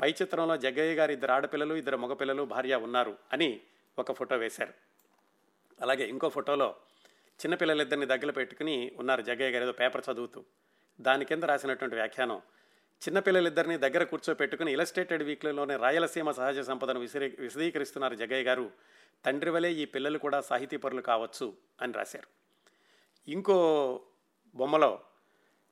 పై 0.02 0.10
చిత్రంలో 0.22 0.58
జగ్గయ్య 0.58 0.96
గారు 0.96 1.12
ఇద్దరు 1.12 1.32
ఆడపిల్లలు 1.32 1.76
ఇద్దరు 1.76 1.98
మగపిల్లలు 1.98 2.44
భార్య 2.44 2.76
ఉన్నారు 2.76 3.18
అని 3.34 3.62
ఒక 4.00 4.12
ఫోటో 4.12 4.36
వేశారు. 4.36 4.74
అలాగే 5.82 6.04
ఇంకో 6.04 6.30
ఫోటోలో 6.30 6.76
చిన్నపిల్లలిద్దరిని 7.40 8.06
దగ్గర 8.06 8.32
పెట్టుకుని 8.32 8.92
ఉన్నారు 8.98 9.22
జగ్గయ్య 9.22 9.52
గారు. 9.52 9.64
ఏదో 9.64 9.72
పేపర్ 9.72 10.04
చదువుతూ. 10.12 10.44
దాని 11.00 11.26
కింద 11.26 11.44
రాసినటువంటి 11.44 11.96
వ్యాఖ్యానం 11.96 12.42
చిన్నపిల్లలిద్దరిని 13.02 13.78
దగ్గర 13.78 14.04
కూర్చోపెట్టుకుని 14.04 14.74
ఇలస్ట్రేటెడ్ 14.74 15.24
వీక్లీలోనే 15.24 15.76
రాయలసీమ 15.76 16.32
సహజ 16.32 16.60
సంపదను 16.60 17.00
విసిరి 17.00 17.36
విశదీకరిస్తున్నారు 17.40 18.16
జగ్గయ్య 18.16 18.44
గారు. 18.44 18.72
తండ్రి 19.26 19.52
వలె 19.52 19.72
ఈ 19.72 19.86
పిల్లలు 19.86 20.18
కూడా 20.18 20.42
సాహితీపరులు 20.42 21.02
కావచ్చు 21.02 21.54
అని 21.82 21.94
రాశారు. 21.94 22.28
ఇంకో 23.28 23.58
బొమ్మలో 24.56 25.00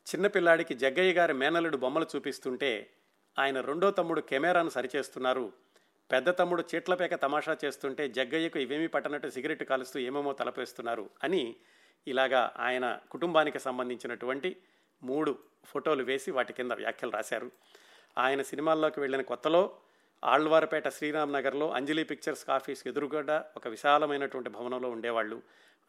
చిన్నపిల్లాడికి 0.08 0.74
జగ్గయ్య 0.74 1.14
గారి 1.14 1.34
మేనలుడు 1.34 1.78
బొమ్మలు 1.78 2.06
చూపిస్తుంటే 2.16 2.90
ఆయన 3.40 3.62
రెండో 3.62 3.92
తమ్ముడు 3.92 4.22
కెమెరాను 4.22 4.70
సరిచేస్తున్నారు. 4.70 5.54
పెద్ద 6.12 6.30
తమ్ముడు 6.30 6.64
చీట్లపేక 6.76 7.16
తమాషా 7.16 7.58
చేస్తుంటే 7.66 8.08
జగ్గయ్యకు 8.08 8.60
ఇవేమీ 8.60 8.88
పట్టనట్టు 8.88 9.28
సిగరెట్ 9.28 9.64
కాలుస్తూ 9.64 10.00
ఏమేమో 10.00 10.34
తలపేస్తున్నారు 10.34 11.10
అని 11.24 11.56
ఇలాగా 12.08 12.54
ఆయన 12.60 13.00
కుటుంబానికి 13.12 13.60
సంబంధించినటువంటి 13.60 14.58
మూడు 15.04 15.38
ఫోటోలు 15.66 16.04
వేసి 16.04 16.32
వాటి 16.32 16.54
కింద 16.54 16.72
వ్యాఖ్యలు 16.72 17.12
రాశారు. 17.12 17.52
ఆయన 18.18 18.42
సినిమాల్లోకి 18.42 19.00
వెళ్ళిన 19.00 19.22
కొత్తలో 19.22 19.78
ఆళ్వారపేట 20.24 20.90
శ్రీరామ్ 20.90 21.34
నగర్లో 21.34 21.72
అంజలి 21.72 22.04
పిక్చర్స్ 22.04 22.50
ఆఫీస్ 22.50 22.88
ఎదురుగడ్డ 22.88 23.32
ఒక 23.32 23.68
విశాలమైనటువంటి 23.68 24.50
భవనంలో 24.50 24.90
ఉండేవాళ్ళు. 24.90 25.42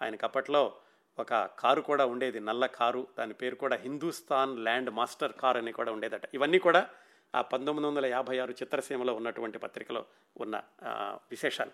ఆయనకు 0.02 0.24
అప్పట్లో 0.24 0.74
ఒక 1.18 1.34
కారు 1.58 1.80
కూడా 1.80 2.06
ఉండేది 2.06 2.40
నల్ల 2.40 2.66
కారు. 2.66 3.06
దాని 3.18 3.34
పేరు 3.34 3.54
కూడా 3.54 3.76
హిందుస్థాన్ 3.76 4.58
ల్యాండ్ 4.58 4.90
మాస్టర్ 4.90 5.32
కార్ 5.32 5.56
అని 5.56 5.72
కూడా 5.72 5.92
ఉండేదట. 5.92 6.22
ఇవన్నీ 6.34 6.58
కూడా 6.58 6.88
ఆ 7.34 7.40
పంతొమ్మిది 7.42 7.88
వందల 7.88 8.06
యాభై 8.06 8.38
ఆరు 8.38 8.50
చిత్రసీమలో 8.50 9.14
ఉన్నటువంటి 9.14 9.58
పత్రికలో 9.58 10.04
ఉన్న 10.36 10.62
విశేషాలు. 11.30 11.70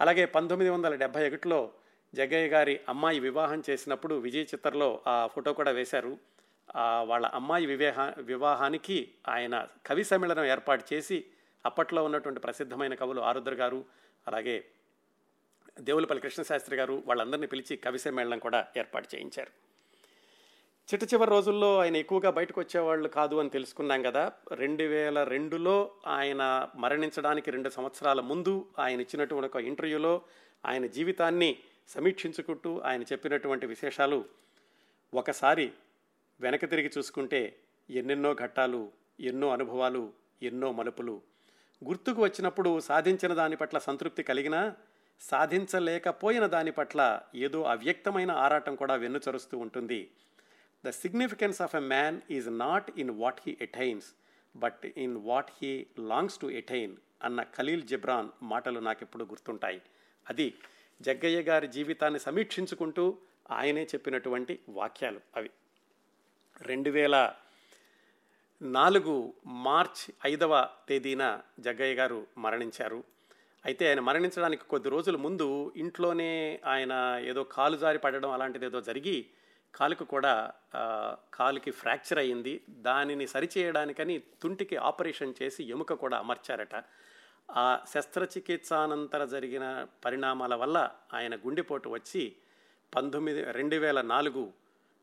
అలాగే 0.00 0.24
పంతొమ్మిది 0.24 0.70
వందల 0.70 0.94
డెబ్భై 0.94 1.28
ఒకటిలో 1.28 1.72
జగ్గయ్య 2.14 2.48
గారి 2.48 2.80
అమ్మాయి 2.88 3.20
వివాహం 3.20 3.62
చేసినప్పుడు 3.70 4.14
విజయ్ 4.14 4.46
చిత్రలో 4.54 5.00
ఆ 5.06 5.26
ఫోటో 5.26 5.52
కూడా 5.52 5.70
వేశారు. 5.70 6.18
వాళ్ళ 6.76 7.26
అమ్మాయి 7.26 7.66
వివేహా 7.66 8.14
వివాహానికి 8.18 9.12
ఆయన 9.28 9.68
కవి 9.86 10.04
సమ్మేళనం 10.04 10.44
ఏర్పాటు 10.44 10.94
చేసి 10.94 11.24
అప్పట్లో 11.66 12.04
ఉన్నటువంటి 12.04 12.40
ప్రసిద్ధమైన 12.40 12.94
కవులు 12.94 13.20
ఆరుద్ర 13.20 13.54
గారు 13.54 13.84
అలాగే 14.26 14.64
దేవులపల్లి 15.80 16.22
కృష్ణశాస్త్రి 16.22 16.76
గారు 16.76 17.02
వాళ్ళందరినీ 17.06 17.46
పిలిచి 17.46 17.76
కవి 17.76 17.98
సమ్మేళనం 17.98 18.38
కూడా 18.38 18.66
ఏర్పాటు 18.76 19.08
చేయించారు. 19.14 19.50
చిట్ట 20.92 21.14
చివరి 21.14 21.30
రోజుల్లో 21.30 21.80
ఆయన 21.80 21.96
ఎక్కువగా 21.96 22.30
బయటకు 22.30 22.60
వచ్చేవాళ్ళు 22.60 23.08
కాదు 23.08 23.36
అని 23.36 23.50
తెలుసుకున్నాం 23.50 24.02
కదా. 24.02 24.32
రెండు 24.52 24.82
వేల 24.82 25.24
రెండులో 25.24 25.90
ఆయన 26.06 26.68
మరణించడానికి 26.74 27.50
రెండు 27.50 27.68
సంవత్సరాల 27.68 28.20
ముందు 28.20 28.66
ఆయన 28.78 29.00
ఇచ్చినటువంటి 29.00 29.56
ఒక 29.56 29.62
ఇంటర్వ్యూలో 29.62 30.22
ఆయన 30.66 30.86
జీవితాన్ని 30.86 31.58
సమీక్షించుకుంటూ 31.88 32.78
ఆయన 32.78 33.02
చెప్పినటువంటి 33.02 33.66
విశేషాలు 33.66 34.24
ఒకసారి 35.14 35.72
వెనక 36.40 36.64
తిరిగి 36.70 36.90
చూసుకుంటే 36.98 37.56
ఎన్నెన్నో 37.90 38.34
ఘట్టాలు 38.34 38.92
ఎన్నో 39.20 39.50
అనుభవాలు 39.50 40.12
ఎన్నో 40.42 40.72
మలుపులు. 40.72 41.22
గుర్తుకు 41.84 42.22
వచ్చినప్పుడు 42.22 42.80
సాధించిన 42.80 43.34
దాని 43.34 43.56
పట్ల 43.56 43.78
సంతృప్తి 43.78 44.22
కలిగినా 44.22 44.76
సాధించలేకపోయిన 45.20 46.46
దాని 46.46 46.70
పట్ల 46.70 47.20
ఏదో 47.34 47.62
అవ్యక్తమైన 47.62 48.30
ఆరాటం 48.30 48.74
కూడా 48.74 48.94
వెన్నుచరుస్తూ 48.94 49.58
ఉంటుంది. 49.58 50.10
The 50.84 50.90
significance 50.90 51.62
of 51.62 51.76
a 51.76 51.78
man 51.78 52.20
is 52.30 52.58
not 52.58 52.90
in 52.98 53.10
what 53.10 53.40
he 53.46 53.58
attains 53.60 54.14
but 54.56 54.86
in 54.96 55.16
what 55.16 55.50
he 55.62 55.86
longs 55.98 56.38
to 56.38 56.46
attain 56.46 56.96
అన్న 57.22 57.42
ఖలీల్ 57.42 57.82
జిబ్రాన్ 57.82 58.28
మాటలు 58.42 58.80
నాకెప్పుడు 58.80 59.24
గుర్తుంటాయి. 59.24 59.82
అది 60.30 60.54
జగ్గయ్య 61.00 61.42
గారి 61.42 61.68
జీవితాన్ని 61.68 62.20
సమీక్షించుకుంటూ 62.20 63.18
ఆయనే 63.50 63.84
చెప్పినటువంటి 63.84 64.58
వాక్యాలు 64.68 65.20
అవి. 65.36 65.50
రెండు 66.62 66.90
వేల 66.90 67.32
నాలుగు 68.62 69.34
మార్చ్ 69.46 70.12
ఐదవ 70.26 70.68
తేదీన 70.88 71.40
జగ్గయ్య 71.60 71.94
గారు 71.94 72.26
మరణించారు. 72.38 73.04
అయితే 73.64 73.88
ఆయన 73.88 74.00
మరణించడానికి 74.00 74.62
కొద్ది 74.64 74.88
రోజుల 74.88 75.16
ముందు 75.16 75.72
ఇంట్లోనే 75.76 76.60
ఆయన 76.66 77.20
ఏదో 77.24 77.44
కాలు 77.44 77.76
జారి 77.76 77.98
పడడం 77.98 78.30
అలాంటిది 78.30 78.66
ఏదో 78.66 78.80
జరిగి 78.80 79.26
కాలుకు 79.74 80.04
కూడా 80.04 80.52
కాలుకి 81.34 81.70
ఫ్రాక్చర్ 81.70 82.18
అయ్యింది. 82.18 82.60
దానిని 82.68 83.26
సరిచేయడానికని 83.26 84.22
తుంటికి 84.42 84.76
ఆపరేషన్ 84.76 85.34
చేసి 85.42 85.64
ఎముక 85.64 85.92
కూడా 85.92 86.18
అమర్చారట. 86.18 86.84
ఆ 87.50 87.78
శస్త్రచికిత్సానంతర 87.94 89.24
జరిగిన 89.24 89.86
పరిణామాల 90.04 90.54
వల్ల 90.54 90.90
ఆయన 91.14 91.36
గుండెపోటు 91.36 91.88
వచ్చి 91.88 92.36
పంతొమ్మిది 92.94 93.52
రెండు 93.52 93.76
వేల 93.76 94.00
నాలుగు 94.00 94.52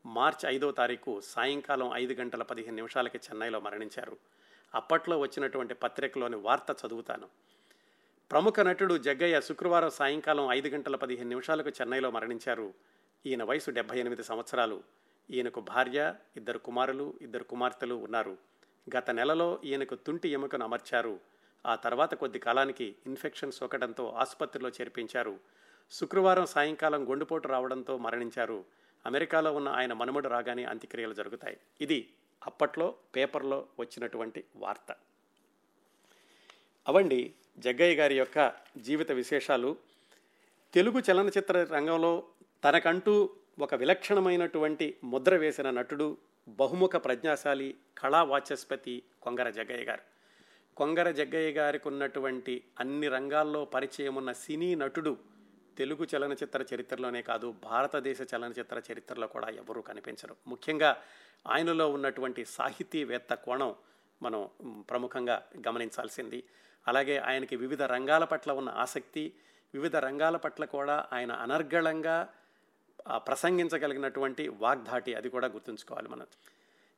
మార్చ్ 0.06 0.46
ఐదో 0.46 0.70
తారీఖు 0.70 1.20
సాయంకాలం 1.24 1.90
ఐదు 1.94 2.12
గంటల 2.12 2.42
పదిహేను 2.42 2.76
నిమిషాలకి 2.76 3.18
చెన్నైలో 3.18 3.60
మరణించారు. 3.60 4.16
అప్పట్లో 4.74 5.18
వచ్చినటువంటి 5.18 5.74
పత్రికలోని 5.74 6.36
వార్త 6.36 6.76
చదువుతాను. 6.86 7.28
ప్రముఖ 8.30 8.60
నటుడు 8.60 8.98
జగ్గయ్య 8.98 9.40
శుక్రవారం 9.40 9.90
సాయంకాలం 9.90 10.50
ఐదు 10.50 10.68
గంటల 10.68 10.96
పదిహేను 10.96 11.28
నిమిషాలకు 11.28 11.68
చెన్నైలో 11.70 12.10
మరణించారు. 12.10 12.74
ఈయన 13.26 13.44
వయసు 13.44 13.70
డెబ్బై 13.70 13.98
ఎనిమిది 13.98 14.24
సంవత్సరాలు. 14.24 14.82
ఈయనకు 15.30 15.60
భార్య 15.60 16.14
ఇద్దరు 16.36 16.58
కుమారులు 16.58 17.14
ఇద్దరు 17.22 17.44
కుమార్తెలు 17.44 17.94
ఉన్నారు. 17.94 18.38
గత 18.96 19.10
నెలలో 19.10 19.60
ఈయనకు 19.64 19.94
తుంటి 19.94 20.28
ఎముకను 20.28 20.64
అమర్చారు. 20.64 21.20
ఆ 21.66 21.74
తర్వాత 21.74 22.14
కొద్ది 22.14 22.38
కాలానికి 22.38 22.96
ఇన్ఫెక్షన్ 23.06 23.52
సోకడంతో 23.52 24.08
ఆసుపత్రిలో 24.08 24.68
చేర్పించారు. 24.68 25.40
శుక్రవారం 25.90 26.46
సాయంకాలం 26.46 27.10
గుండెపోటు 27.10 27.48
రావడంతో 27.48 27.98
మరణించారు. 27.98 28.64
అమెరికాలో 29.06 29.52
ఉన్న 29.52 29.68
ఆయన 29.68 29.92
మనుమడు 29.92 30.28
రాగానే 30.28 30.64
అంత్యక్రియలు 30.64 31.14
జరుగుతాయి. 31.14 31.56
ఇది 31.80 32.08
అప్పట్లో 32.46 32.94
పేపర్లో 33.16 33.66
వచ్చినటువంటి 33.80 34.44
వార్త. 34.56 34.96
అవండి 36.88 37.34
జగ్గయ్య 37.58 37.96
గారి 37.96 38.18
యొక్క 38.18 38.52
జీవిత 38.78 39.12
విశేషాలు. 39.12 39.76
తెలుగు 40.74 41.02
చలనచిత్ర 41.10 41.64
రంగంలో 41.64 42.22
తనకంటూ 42.64 43.30
ఒక 43.58 43.74
విలక్షణమైనటువంటి 43.74 44.96
ముద్ర 45.04 45.36
వేసిన 45.36 45.70
నటుడు 45.70 46.16
బహుముఖ 46.48 46.90
ప్రజ్ఞాశాలి 46.96 47.74
కళా 47.98 48.22
వాచస్పతి 48.22 49.02
కొంగర 49.22 49.50
జగ్గయ్య 49.50 49.84
గారు. 49.84 50.02
కొంగర 50.76 51.10
జగ్గయ్య 51.10 51.50
గారికి 51.50 51.88
ఉన్నటువంటి 51.88 52.64
అన్ని 52.80 53.08
రంగాల్లో 53.08 53.64
పరిచయం 53.64 54.14
ఉన్న 54.14 54.32
సినీ 54.32 54.74
నటుడు 54.74 55.16
తెలుగు 55.78 56.06
చలనచిత్ర 56.16 56.64
చరిత్రలోనే 56.74 57.22
కాదు 57.22 57.54
భారతదేశ 57.64 58.18
చలనచిత్ర 58.34 58.82
చరిత్రలో 58.92 59.26
కూడా 59.26 59.48
ఎవరూ 59.48 59.82
కనిపించరు. 59.82 60.36
ముఖ్యంగా 60.46 61.02
ఆయనలో 61.46 61.90
ఉన్నటువంటి 61.90 62.44
సాహితీవేత్త 62.44 63.34
కోణం 63.34 63.74
మనం 64.22 64.48
ప్రముఖంగా 64.90 65.42
గమనించాల్సింది. 65.68 66.44
అలాగే 66.88 67.16
ఆయనకి 67.16 67.56
వివిధ 67.56 67.82
రంగాల 67.82 68.24
పట్ల 68.24 68.52
ఉన్న 68.52 68.68
ఆసక్తి 68.68 69.32
వివిధ 69.74 69.96
రంగాల 69.96 70.36
పట్ల 70.36 70.64
కూడా 70.64 71.08
ఆయన 71.12 71.32
అనర్గళంగా 71.32 72.32
ప్రసంగించగలిగినటువంటి 73.16 74.48
వాగ్ధాటి 74.48 75.14
అది 75.14 75.28
కూడా 75.28 75.46
గుర్తుంచుకోవాలి 75.46 76.08
మనం. 76.08 76.26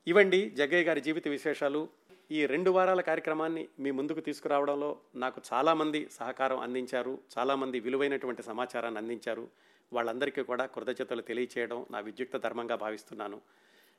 ఇవండి 0.06 0.50
జగ్గయ్య 0.50 0.84
గారి 0.84 1.00
జీవిత 1.00 1.28
విశేషాలు. 1.28 1.88
ఈ 2.30 2.46
రెండు 2.46 2.70
వారాల 2.70 3.00
కార్యక్రమాన్ని 3.00 3.68
మీ 3.78 3.90
ముందుకు 3.90 4.20
తీసుకురావడంలో 4.20 4.96
నాకు 5.14 5.42
చాలామంది 5.52 6.08
సహకారం 6.12 6.58
అందించారు 6.58 7.18
చాలామంది 7.38 7.80
విలువైనటువంటి 7.80 8.42
సమాచారాన్ని 8.42 9.00
అందించారు. 9.00 9.48
వాళ్ళందరికీ 9.92 10.42
కూడా 10.42 10.66
కృతజ్ఞతలు 10.66 11.22
తెలియచేయడం 11.22 11.86
నా 11.90 12.00
విద్యుక్త 12.00 12.36
ధర్మంగా 12.36 12.74
భావిస్తున్నాను. 12.74 13.40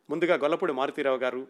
ముందుగా 0.09 0.35
గొల్లపూడి 0.35 0.73
మారుతీరావు 0.73 1.17
గారు 1.17 1.47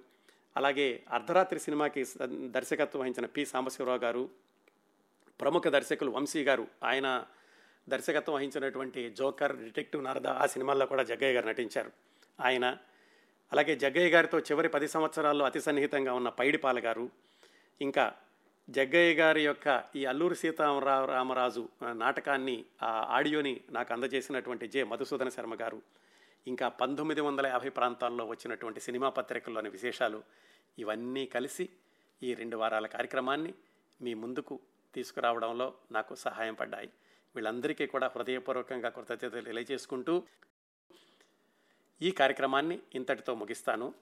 అలాగే 0.58 1.04
అర్ధరాత్రి 1.10 1.60
సినిమాకి 1.60 2.06
దర్శకత్వం 2.26 3.02
వహించిన 3.02 3.26
పి. 3.26 3.46
సాంబశివరావు 3.46 4.00
గారు 4.00 4.30
ప్రముఖ 5.42 5.64
దర్శకులు 5.68 6.12
వంశీ 6.12 6.44
గారు 6.44 6.68
ఆయన 6.84 7.26
దర్శకత్వం 7.90 8.36
వహించినటువంటి 8.36 9.10
జోకర్ 9.10 9.56
డిటెక్టివ్ 9.56 10.04
నారద 10.04 10.28
ఆ 10.28 10.46
సినిమాల్లో 10.46 10.86
కూడా 10.86 11.04
జగ్గయ్య 11.04 11.34
గారు 11.34 11.48
నటించారు. 11.48 11.92
ఆయన 12.42 12.78
అలాగే 13.52 13.76
జగ్గయ్య 13.76 14.10
గారితో 14.10 14.40
చివరి 14.40 14.70
పది 14.70 14.88
సంవత్సరాల్లో 14.88 15.46
అతి 15.46 15.62
సన్నిహితంగా 15.62 16.14
ఉన్న 16.14 16.30
పైడిపాల 16.30 16.80
గారు 16.80 17.10
ఇంకా 17.82 18.14
జగ్గయ్య 18.70 19.14
గారి 19.14 19.46
యొక్క 19.46 19.84
ఈ 19.96 20.06
అల్లూరి 20.06 20.36
సీతారామ 20.36 21.06
రామరాజు 21.06 21.70
నాటకాన్ని 21.92 22.66
ఆ 22.84 23.06
ఆడియోని 23.10 23.62
నాకు 23.72 23.94
అందజేసినటువంటి 23.94 24.68
జె. 24.68 24.84
మధుసూదన 24.84 25.30
శర్మ 25.30 25.56
గారు 25.56 25.82
ఇంకా 26.48 26.68
పంతొమ్మిది 26.68 27.22
వందల 27.22 27.48
యాభై 27.48 27.70
ప్రాంతాల్లో 27.70 28.26
వచ్చినటువంటి 28.26 28.80
సినిమా 28.80 29.10
పత్రికల్లోని 29.10 29.70
విశేషాలు 29.70 30.24
ఇవన్నీ 30.80 31.26
కలిసి 31.26 31.70
ఈ 32.24 32.34
రెండు 32.34 32.58
వారాల 32.58 32.86
కార్యక్రమాన్ని 32.86 33.54
మీ 34.02 34.14
ముందుకు 34.14 34.60
తీసుకురావడంలో 34.96 35.74
నాకు 35.92 36.16
సహాయం 36.16 36.54
పడ్డాయి. 36.54 36.90
వీళ్ళందరికీ 37.36 37.88
కూడా 37.88 38.12
హృదయపూర్వకంగా 38.16 38.90
కృతజ్ఞతలు 38.90 39.42
తెలియజేసుకుంటూ 39.42 40.24
ఈ 42.02 42.12
కార్యక్రమాన్ని 42.12 42.80
ఇంతటితో 42.96 43.36
ముగిస్తాను. 43.36 43.94